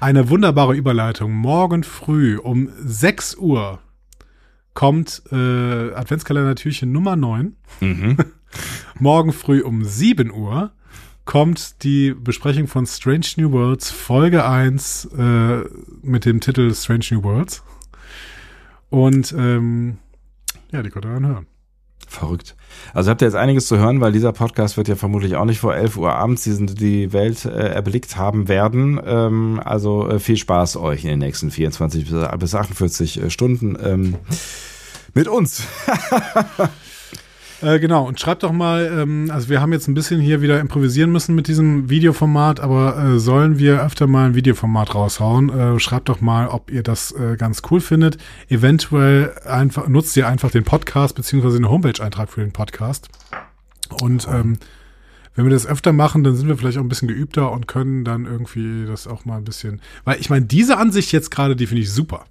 Eine 0.00 0.30
wunderbare 0.30 0.74
Überleitung. 0.74 1.34
Morgen 1.34 1.84
früh 1.84 2.38
um 2.38 2.70
6 2.82 3.36
Uhr 3.36 3.80
kommt 4.72 5.22
äh, 5.30 5.92
Adventskalender-Türchen 5.92 6.90
Nummer 6.90 7.14
9. 7.14 7.54
Mhm. 7.80 8.16
Morgen 8.98 9.34
früh 9.34 9.60
um 9.60 9.84
7 9.84 10.32
Uhr 10.32 10.72
kommt 11.26 11.84
die 11.84 12.14
Besprechung 12.14 12.66
von 12.66 12.86
Strange 12.86 13.26
New 13.36 13.52
Worlds 13.52 13.90
Folge 13.90 14.46
1 14.46 15.10
äh, 15.18 15.64
mit 16.02 16.24
dem 16.24 16.40
Titel 16.40 16.72
Strange 16.74 17.04
New 17.10 17.22
Worlds. 17.22 17.62
Und 18.94 19.34
ähm, 19.36 19.98
ja, 20.70 20.80
die 20.80 20.90
könnt 20.90 21.04
ihr 21.04 21.14
dann 21.14 21.26
hören. 21.26 21.46
Verrückt. 22.06 22.54
Also 22.92 23.10
habt 23.10 23.22
ihr 23.22 23.26
jetzt 23.26 23.34
einiges 23.34 23.66
zu 23.66 23.76
hören, 23.76 24.00
weil 24.00 24.12
dieser 24.12 24.30
Podcast 24.30 24.76
wird 24.76 24.86
ja 24.86 24.94
vermutlich 24.94 25.34
auch 25.34 25.46
nicht 25.46 25.58
vor 25.58 25.74
11 25.74 25.96
Uhr 25.96 26.12
abends 26.12 26.44
die, 26.44 26.64
die 26.66 27.12
Welt 27.12 27.44
äh, 27.44 27.70
erblickt 27.70 28.16
haben 28.16 28.46
werden. 28.46 29.00
Ähm, 29.04 29.60
also 29.64 30.08
äh, 30.08 30.20
viel 30.20 30.36
Spaß 30.36 30.76
euch 30.76 31.02
in 31.02 31.10
den 31.10 31.18
nächsten 31.18 31.50
24 31.50 32.08
bis, 32.08 32.38
bis 32.38 32.54
48 32.54 33.20
äh, 33.20 33.30
Stunden 33.30 33.76
ähm, 33.82 34.14
mit 35.12 35.26
uns. 35.26 35.64
Äh, 37.62 37.78
genau, 37.78 38.06
und 38.06 38.20
schreibt 38.20 38.42
doch 38.42 38.52
mal, 38.52 38.90
ähm, 39.00 39.30
also 39.32 39.48
wir 39.48 39.60
haben 39.60 39.72
jetzt 39.72 39.88
ein 39.88 39.94
bisschen 39.94 40.20
hier 40.20 40.42
wieder 40.42 40.60
improvisieren 40.60 41.12
müssen 41.12 41.34
mit 41.34 41.46
diesem 41.46 41.88
Videoformat, 41.88 42.60
aber 42.60 42.98
äh, 42.98 43.18
sollen 43.18 43.58
wir 43.58 43.82
öfter 43.82 44.06
mal 44.06 44.26
ein 44.26 44.34
Videoformat 44.34 44.94
raushauen? 44.94 45.50
Äh, 45.50 45.78
schreibt 45.78 46.08
doch 46.08 46.20
mal, 46.20 46.48
ob 46.48 46.70
ihr 46.70 46.82
das 46.82 47.12
äh, 47.12 47.36
ganz 47.36 47.62
cool 47.70 47.80
findet. 47.80 48.18
Eventuell 48.48 49.32
einfach 49.46 49.88
nutzt 49.88 50.16
ihr 50.16 50.28
einfach 50.28 50.50
den 50.50 50.64
Podcast 50.64 51.14
beziehungsweise 51.14 51.58
den 51.58 51.68
Homepage-Eintrag 51.68 52.28
für 52.30 52.40
den 52.40 52.52
Podcast. 52.52 53.08
Und 54.00 54.26
ähm, 54.28 54.58
wenn 55.34 55.46
wir 55.46 55.50
das 55.50 55.66
öfter 55.66 55.92
machen, 55.92 56.22
dann 56.22 56.36
sind 56.36 56.48
wir 56.48 56.56
vielleicht 56.56 56.78
auch 56.78 56.82
ein 56.82 56.88
bisschen 56.88 57.08
geübter 57.08 57.50
und 57.52 57.66
können 57.66 58.04
dann 58.04 58.24
irgendwie 58.24 58.86
das 58.86 59.06
auch 59.06 59.24
mal 59.24 59.38
ein 59.38 59.44
bisschen. 59.44 59.80
Weil 60.04 60.20
ich 60.20 60.30
meine, 60.30 60.44
diese 60.44 60.76
Ansicht 60.76 61.12
jetzt 61.12 61.30
gerade, 61.30 61.56
die 61.56 61.66
finde 61.66 61.82
ich 61.82 61.92
super. 61.92 62.24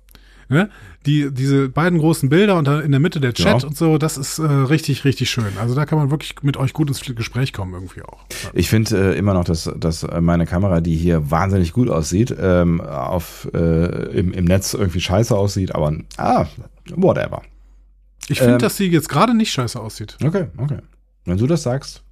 Ne? 0.50 0.70
Die, 1.06 1.32
diese 1.34 1.70
beiden 1.70 2.00
großen 2.00 2.30
Bilder 2.30 2.58
und 2.58 2.66
dann 2.68 2.82
in 2.82 2.92
der 2.92 3.00
Mitte 3.00 3.20
der 3.20 3.34
Chat 3.34 3.62
Ja. 3.62 3.68
und 3.68 3.78
so, 3.78 3.98
das 3.98 4.18
ist 4.18 4.40
äh, 4.40 4.44
richtig, 4.44 5.06
richtig 5.06 5.30
schön. 5.30 5.58
Also 5.60 5.76
da 5.76 5.86
kann 5.86 5.98
man 5.98 6.12
wirklich 6.12 6.36
mit 6.42 6.58
euch 6.58 6.74
gut 6.74 6.90
ins 6.90 7.02
Gespräch 7.02 7.54
kommen 7.54 7.74
irgendwie 7.74 8.02
auch. 8.04 8.26
Ich 8.54 8.70
finde 8.70 9.14
äh, 9.14 9.18
immer 9.18 9.34
noch, 9.34 9.44
dass, 9.46 9.70
dass 9.78 10.06
meine 10.22 10.46
Kamera, 10.46 10.82
die 10.82 10.96
hier 10.96 11.30
wahnsinnig 11.32 11.74
gut 11.74 11.90
aussieht, 11.90 12.36
ähm, 12.40 12.82
auf, 12.82 13.48
äh, 13.54 14.18
im, 14.18 14.34
im 14.34 14.46
Netz 14.46 14.74
irgendwie 14.74 15.02
scheiße 15.02 15.36
aussieht, 15.36 15.74
aber 15.76 15.94
ah, 16.18 16.46
whatever. 16.96 17.42
Ich 18.30 18.40
finde, 18.40 18.54
Ähm, 18.54 18.60
dass 18.60 18.78
sie 18.78 18.86
jetzt 18.88 19.10
gerade 19.10 19.34
nicht 19.36 19.52
scheiße 19.52 19.80
aussieht. 19.80 20.18
Okay, 20.24 20.46
okay. 20.58 20.78
Wenn 21.26 21.38
du 21.38 21.48
das 21.48 21.64
sagst. 21.64 22.04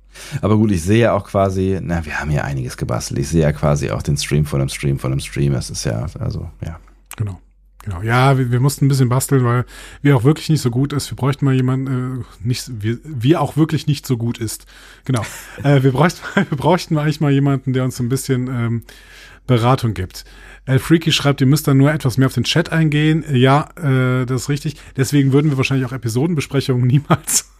Aber 0.41 0.57
gut, 0.57 0.71
ich 0.71 0.83
sehe 0.83 0.99
ja 1.03 1.13
auch 1.13 1.25
quasi, 1.25 1.79
na, 1.81 2.05
wir 2.05 2.19
haben 2.19 2.31
ja 2.31 2.43
einiges 2.43 2.75
gebastelt. 2.75 3.19
Ich 3.21 3.29
sehe 3.29 3.43
ja 3.43 3.53
quasi 3.53 3.91
auch 3.91 4.01
den 4.01 4.17
Stream 4.17 4.45
von 4.45 4.59
einem 4.59 4.67
Stream 4.69 4.99
von 4.99 5.11
einem 5.13 5.21
Stream. 5.21 5.53
Es 5.53 5.69
ist 5.69 5.85
ja, 5.85 6.05
also, 6.19 6.49
ja. 6.65 6.79
Genau. 7.15 7.39
Genau. 7.83 8.01
Ja, 8.01 8.37
wir, 8.37 8.51
wir 8.51 8.59
mussten 8.59 8.85
ein 8.85 8.87
bisschen 8.89 9.09
basteln, 9.09 9.43
weil 9.43 9.65
wir 10.01 10.15
auch 10.15 10.23
wirklich 10.23 10.49
nicht 10.49 10.61
so 10.61 10.69
gut 10.69 10.93
ist. 10.93 11.09
Wir 11.09 11.15
bräuchten 11.15 11.45
mal 11.45 11.55
jemanden, 11.55 12.21
äh, 12.21 12.47
nicht, 12.47 12.69
wir, 12.81 12.99
wir 13.03 13.41
auch 13.41 13.57
wirklich 13.57 13.87
nicht 13.87 14.05
so 14.05 14.17
gut 14.17 14.37
ist. 14.37 14.65
Genau. 15.05 15.25
äh, 15.63 15.81
wir, 15.81 15.91
bräuchten, 15.91 16.21
wir 16.35 16.57
bräuchten 16.57 16.97
eigentlich 16.97 17.21
mal 17.21 17.31
jemanden, 17.31 17.73
der 17.73 17.83
uns 17.83 17.97
so 17.97 18.03
ein 18.03 18.09
bisschen 18.09 18.47
ähm, 18.47 18.83
Beratung 19.47 19.93
gibt. 19.93 20.25
El 20.65 20.77
Freaky 20.77 21.11
schreibt, 21.11 21.41
ihr 21.41 21.47
müsst 21.47 21.67
dann 21.67 21.77
nur 21.77 21.91
etwas 21.91 22.17
mehr 22.17 22.27
auf 22.27 22.35
den 22.35 22.43
Chat 22.43 22.71
eingehen. 22.71 23.25
Ja, 23.33 23.69
äh, 23.75 24.25
das 24.27 24.43
ist 24.43 24.49
richtig. 24.49 24.75
Deswegen 24.95 25.33
würden 25.33 25.49
wir 25.49 25.57
wahrscheinlich 25.57 25.87
auch 25.87 25.91
Episodenbesprechungen 25.91 26.85
niemals 26.87 27.51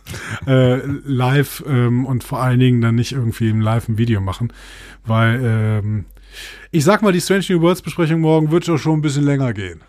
äh, 0.45 0.85
live 0.85 1.63
ähm, 1.67 2.05
und 2.05 2.23
vor 2.23 2.41
allen 2.41 2.59
Dingen 2.59 2.81
dann 2.81 2.95
nicht 2.95 3.13
irgendwie 3.13 3.49
im 3.49 3.59
Live 3.59 3.89
ein 3.89 3.97
Video 3.97 4.21
machen, 4.21 4.53
weil 5.03 5.41
ähm, 5.43 6.05
ich 6.71 6.83
sag 6.83 7.01
mal, 7.01 7.11
die 7.11 7.21
Strange 7.21 7.45
New 7.49 7.61
Worlds 7.61 7.81
Besprechung 7.81 8.21
morgen 8.21 8.51
wird 8.51 8.67
doch 8.67 8.77
schon 8.77 8.99
ein 8.99 9.01
bisschen 9.01 9.23
länger 9.23 9.53
gehen. 9.53 9.81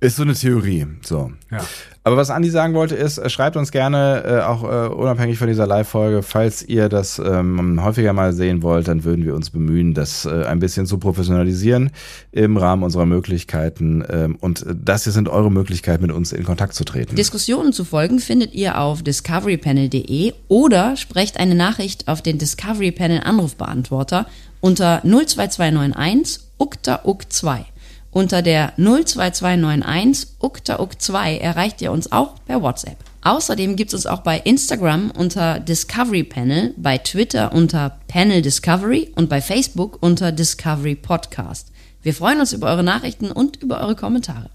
Ist 0.00 0.16
so 0.16 0.22
eine 0.22 0.34
Theorie. 0.34 0.86
So. 1.02 1.32
Ja. 1.50 1.64
Aber 2.02 2.16
was 2.16 2.30
Andi 2.30 2.48
sagen 2.48 2.72
wollte, 2.72 2.94
ist, 2.94 3.18
äh, 3.18 3.28
schreibt 3.28 3.56
uns 3.56 3.72
gerne, 3.72 4.24
äh, 4.24 4.40
auch 4.40 4.64
äh, 4.64 4.88
unabhängig 4.88 5.38
von 5.38 5.48
dieser 5.48 5.66
Live-Folge, 5.66 6.22
falls 6.22 6.62
ihr 6.62 6.88
das 6.88 7.18
ähm, 7.18 7.82
häufiger 7.84 8.14
mal 8.14 8.32
sehen 8.32 8.62
wollt, 8.62 8.88
dann 8.88 9.04
würden 9.04 9.26
wir 9.26 9.34
uns 9.34 9.50
bemühen, 9.50 9.92
das 9.92 10.24
äh, 10.24 10.44
ein 10.44 10.60
bisschen 10.60 10.86
zu 10.86 10.96
professionalisieren 10.96 11.90
im 12.32 12.56
Rahmen 12.56 12.84
unserer 12.84 13.04
Möglichkeiten. 13.04 14.02
Ähm, 14.08 14.36
und 14.40 14.62
äh, 14.62 14.74
das 14.82 15.04
hier 15.04 15.12
sind 15.12 15.28
eure 15.28 15.50
Möglichkeiten, 15.50 16.02
mit 16.06 16.12
uns 16.12 16.32
in 16.32 16.44
Kontakt 16.44 16.74
zu 16.74 16.84
treten. 16.84 17.16
Diskussionen 17.16 17.74
zu 17.74 17.84
folgen 17.84 18.18
findet 18.18 18.54
ihr 18.54 18.78
auf 18.80 19.02
discoverypanel.de 19.02 20.32
oder 20.48 20.96
sprecht 20.96 21.38
eine 21.38 21.54
Nachricht 21.54 22.08
auf 22.08 22.22
den 22.22 22.38
Discovery 22.38 22.92
Panel 22.92 23.20
Anrufbeantworter 23.22 24.26
unter 24.60 25.02
02291 25.02 26.40
ukta 26.58 27.00
uk 27.04 27.30
2. 27.30 27.66
Unter 28.12 28.42
der 28.42 28.72
02291 28.76 30.30
ukta 30.40 30.80
uk 30.80 31.00
2 31.00 31.38
erreicht 31.38 31.80
ihr 31.80 31.92
uns 31.92 32.10
auch 32.10 32.34
per 32.44 32.60
WhatsApp. 32.60 32.96
Außerdem 33.22 33.76
gibt 33.76 33.90
es 33.90 33.94
uns 33.94 34.06
auch 34.06 34.20
bei 34.22 34.38
Instagram 34.38 35.10
unter 35.12 35.60
Discovery 35.60 36.24
Panel, 36.24 36.74
bei 36.76 36.98
Twitter 36.98 37.52
unter 37.52 37.98
Panel 38.08 38.42
Discovery 38.42 39.12
und 39.14 39.28
bei 39.28 39.40
Facebook 39.40 39.98
unter 40.00 40.32
Discovery 40.32 40.94
Podcast. 40.96 41.70
Wir 42.02 42.14
freuen 42.14 42.40
uns 42.40 42.52
über 42.52 42.68
eure 42.68 42.82
Nachrichten 42.82 43.30
und 43.30 43.62
über 43.62 43.80
eure 43.80 43.94
Kommentare. 43.94 44.50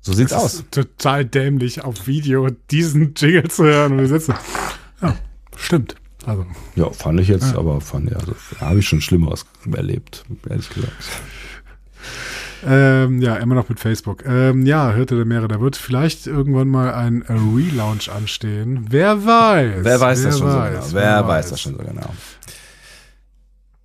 So 0.00 0.12
sieht's 0.12 0.32
Das 0.32 0.42
aus. 0.42 0.54
ist 0.54 0.72
total 0.72 1.24
dämlich 1.24 1.84
auf 1.84 2.06
Video 2.08 2.50
diesen 2.70 3.14
Jingle 3.16 3.48
zu 3.48 3.62
hören 3.64 3.92
und 3.92 3.98
wir 4.00 4.08
sitzen. 4.08 4.34
Ja, 5.00 5.16
stimmt. 5.56 5.94
Also, 6.26 6.44
Ja, 6.74 6.90
fand 6.90 7.20
ich 7.20 7.28
jetzt, 7.28 7.54
aber 7.54 7.80
fand 7.80 8.10
ja, 8.10 8.16
also, 8.16 8.34
habe 8.60 8.80
ich 8.80 8.86
schon 8.88 9.00
Schlimmeres 9.00 9.46
erlebt, 9.72 10.24
ehrlich 10.50 10.68
gesagt. 10.68 10.92
Ähm, 12.66 13.20
ja, 13.20 13.36
immer 13.36 13.54
noch 13.54 13.68
mit 13.68 13.80
Facebook. 13.80 14.24
Ähm, 14.26 14.66
ja, 14.66 14.92
Hirte 14.92 15.16
der 15.16 15.24
Meere, 15.24 15.48
da 15.48 15.60
wird 15.60 15.76
vielleicht 15.76 16.26
irgendwann 16.26 16.68
mal 16.68 16.94
ein 16.94 17.22
Relaunch 17.28 18.10
anstehen. 18.10 18.86
Wer 18.88 19.24
weiß. 19.24 19.84
Wer 19.84 20.00
weiß 20.00 20.22
das 20.22 20.38
schon 20.38 20.50
so 20.50 20.56
weiß, 20.56 20.88
genau? 20.88 20.94
Wer, 20.94 21.28
weiß 21.28 21.50
das 21.50 21.60
schon 21.60 21.76
so 21.76 21.82
genau? 21.82 22.10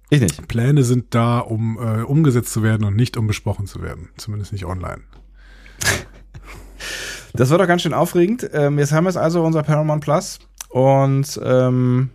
Ich 0.10 0.22
nicht. 0.22 0.48
Pläne 0.48 0.84
sind 0.84 1.14
da, 1.14 1.40
um 1.40 1.78
äh, 1.78 2.04
umgesetzt 2.04 2.54
zu 2.54 2.64
werden 2.64 2.86
und 2.86 2.96
nicht 2.96 3.18
um 3.18 3.28
besprochen 3.28 3.68
zu 3.68 3.82
werden. 3.82 4.10
Zumindest 4.18 4.54
nicht 4.54 4.66
online. 4.66 5.02
Das 7.34 7.50
wird 7.50 7.62
doch 7.62 7.68
ganz 7.68 7.82
schön 7.82 7.94
aufregend. 7.94 8.50
Ähm, 8.54 8.80
jetzt 8.80 8.92
haben 8.92 9.04
wir 9.04 9.10
es 9.10 9.18
also, 9.18 9.44
unser 9.44 9.64
Paramount 9.64 10.04
Plus. 10.04 10.40
Und 10.70 11.40
ähm, 11.44 12.10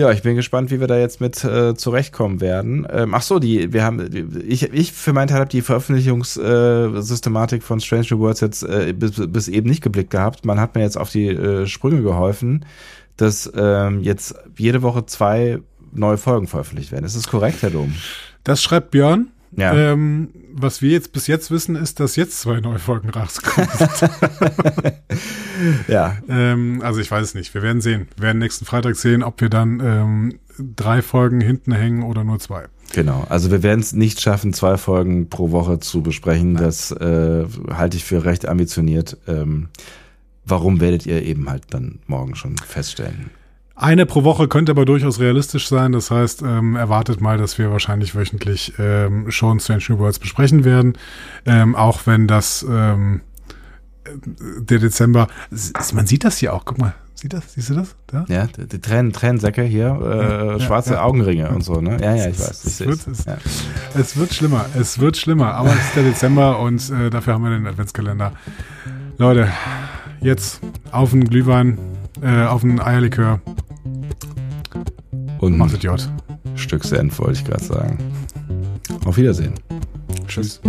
ja, 0.00 0.10
ich 0.10 0.22
bin 0.22 0.34
gespannt, 0.34 0.70
wie 0.70 0.80
wir 0.80 0.86
da 0.86 0.98
jetzt 0.98 1.20
mit 1.20 1.44
äh, 1.44 1.74
zurechtkommen 1.74 2.40
werden. 2.40 2.86
Ähm, 2.90 3.14
ach 3.14 3.22
so, 3.22 3.38
die, 3.38 3.72
wir 3.72 3.84
haben, 3.84 4.42
ich, 4.48 4.72
ich 4.72 4.92
für 4.92 5.12
meinen 5.12 5.28
Teil 5.28 5.40
habe 5.40 5.50
die 5.50 5.60
Veröffentlichungssystematik 5.60 7.62
von 7.62 7.80
Strange 7.80 8.06
New 8.10 8.20
Worlds 8.20 8.40
jetzt 8.40 8.62
äh, 8.62 8.94
bis, 8.94 9.12
bis 9.28 9.48
eben 9.48 9.68
nicht 9.68 9.82
geblickt 9.82 10.10
gehabt. 10.10 10.46
Man 10.46 10.58
hat 10.58 10.74
mir 10.74 10.80
jetzt 10.80 10.96
auf 10.96 11.10
die 11.10 11.28
äh, 11.28 11.66
Sprünge 11.66 12.02
geholfen, 12.02 12.64
dass 13.18 13.52
ähm, 13.54 14.02
jetzt 14.02 14.34
jede 14.56 14.80
Woche 14.80 15.04
zwei 15.04 15.58
neue 15.92 16.16
Folgen 16.16 16.46
veröffentlicht 16.46 16.92
werden. 16.92 17.04
Ist 17.04 17.16
das 17.16 17.28
korrekt, 17.28 17.60
Herr 17.62 17.70
Dom? 17.70 17.92
Das 18.42 18.62
schreibt 18.62 18.92
Björn. 18.92 19.28
Ja. 19.52 19.74
Ähm, 19.74 20.30
was 20.52 20.80
wir 20.80 20.90
jetzt 20.90 21.12
bis 21.12 21.26
jetzt 21.26 21.50
wissen, 21.50 21.74
ist, 21.76 22.00
dass 22.00 22.16
jetzt 22.16 22.40
zwei 22.40 22.60
neue 22.60 22.78
Folgen 22.78 23.10
rauskommen. 23.10 23.68
Ja, 25.88 26.16
ähm, 26.28 26.80
also 26.82 27.00
ich 27.00 27.10
weiß 27.10 27.22
es 27.22 27.34
nicht. 27.34 27.52
Wir 27.54 27.62
werden 27.62 27.80
sehen. 27.80 28.08
Wir 28.16 28.24
werden 28.24 28.38
nächsten 28.38 28.64
Freitag 28.64 28.96
sehen, 28.96 29.22
ob 29.22 29.40
wir 29.40 29.48
dann 29.48 29.80
ähm, 29.80 30.38
drei 30.58 31.02
Folgen 31.02 31.40
hinten 31.40 31.72
hängen 31.72 32.02
oder 32.02 32.24
nur 32.24 32.38
zwei. 32.38 32.64
Genau, 32.92 33.24
also 33.28 33.50
wir 33.50 33.62
werden 33.62 33.80
es 33.80 33.92
nicht 33.92 34.20
schaffen, 34.20 34.52
zwei 34.52 34.76
Folgen 34.76 35.28
pro 35.28 35.50
Woche 35.50 35.78
zu 35.78 36.02
besprechen. 36.02 36.56
Das 36.56 36.90
äh, 36.92 37.44
halte 37.70 37.96
ich 37.96 38.04
für 38.04 38.24
recht 38.24 38.48
ambitioniert. 38.48 39.16
Ähm, 39.28 39.68
warum 40.44 40.80
werdet 40.80 41.06
ihr 41.06 41.22
eben 41.22 41.48
halt 41.48 41.64
dann 41.70 42.00
morgen 42.06 42.34
schon 42.34 42.56
feststellen? 42.56 43.30
Eine 43.80 44.04
pro 44.04 44.24
Woche 44.24 44.46
könnte 44.46 44.72
aber 44.72 44.84
durchaus 44.84 45.20
realistisch 45.20 45.66
sein. 45.66 45.92
Das 45.92 46.10
heißt, 46.10 46.42
ähm, 46.42 46.76
erwartet 46.76 47.22
mal, 47.22 47.38
dass 47.38 47.56
wir 47.56 47.70
wahrscheinlich 47.70 48.14
wöchentlich 48.14 48.74
ähm, 48.78 49.30
schon 49.30 49.58
Strange 49.58 49.84
New 49.88 49.98
Worlds 49.98 50.18
besprechen 50.18 50.64
werden. 50.64 50.98
Ähm, 51.46 51.74
auch 51.74 52.00
wenn 52.04 52.26
das 52.26 52.62
ähm, 52.68 53.22
äh, 54.04 54.10
der 54.60 54.80
Dezember, 54.80 55.28
man 55.94 56.06
sieht 56.06 56.24
das 56.24 56.36
hier 56.36 56.52
auch. 56.52 56.66
Guck 56.66 56.76
mal, 56.76 56.92
sieht 57.14 57.32
das? 57.32 57.54
Siehst 57.54 57.70
du 57.70 57.74
das? 57.74 57.96
Da? 58.06 58.26
Ja, 58.28 58.48
die, 58.48 58.66
die 58.68 58.82
Tränen, 58.82 59.14
Tränensäcke 59.14 59.62
hier, 59.62 59.98
äh, 59.98 60.46
Ja, 60.58 60.60
schwarze 60.60 60.94
ja. 60.94 61.02
Augenringe 61.02 61.48
und 61.48 61.64
so, 61.64 61.80
ne? 61.80 61.96
Ja, 62.02 62.14
ja, 62.14 62.28
ich 62.28 62.38
weiß. 62.38 62.64
Ich 62.66 62.80
Es 62.80 62.86
wird, 62.86 63.06
es, 63.06 63.24
ja. 63.24 63.38
es 63.98 64.18
wird 64.18 64.34
schlimmer. 64.34 64.66
Es 64.78 64.98
wird 64.98 65.16
schlimmer. 65.16 65.54
Aber 65.54 65.70
es 65.70 65.80
ist 65.86 65.96
der 65.96 66.02
Dezember 66.02 66.58
und 66.60 66.90
äh, 66.90 67.08
dafür 67.08 67.32
haben 67.32 67.44
wir 67.44 67.50
den 67.50 67.66
Adventskalender. 67.66 68.32
Leute, 69.16 69.48
jetzt 70.20 70.60
auf 70.92 71.12
den 71.12 71.24
Glühwein, 71.24 71.78
äh, 72.22 72.44
auf 72.44 72.62
den 72.62 72.80
Eierlikör. 72.80 73.40
Und 75.38 75.56
Macht 75.56 75.82
J. 75.82 76.08
Stück 76.54 76.84
Senf, 76.84 77.18
wollte 77.18 77.40
ich 77.40 77.44
gerade 77.44 77.64
sagen. 77.64 77.98
Auf 79.04 79.16
Wiedersehen. 79.16 79.54
Tschüss. 80.26 80.60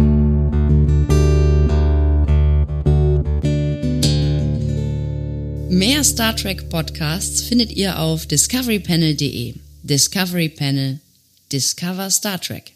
Mehr 5.69 6.03
Star 6.03 6.35
Trek 6.35 6.69
Podcasts 6.69 7.41
findet 7.41 7.71
ihr 7.71 7.97
auf 7.99 8.25
discoverypanel.de. 8.25 9.55
Discovery 9.83 10.49
Panel. 10.49 10.99
Discover 11.51 12.09
Star 12.09 12.39
Trek. 12.39 12.73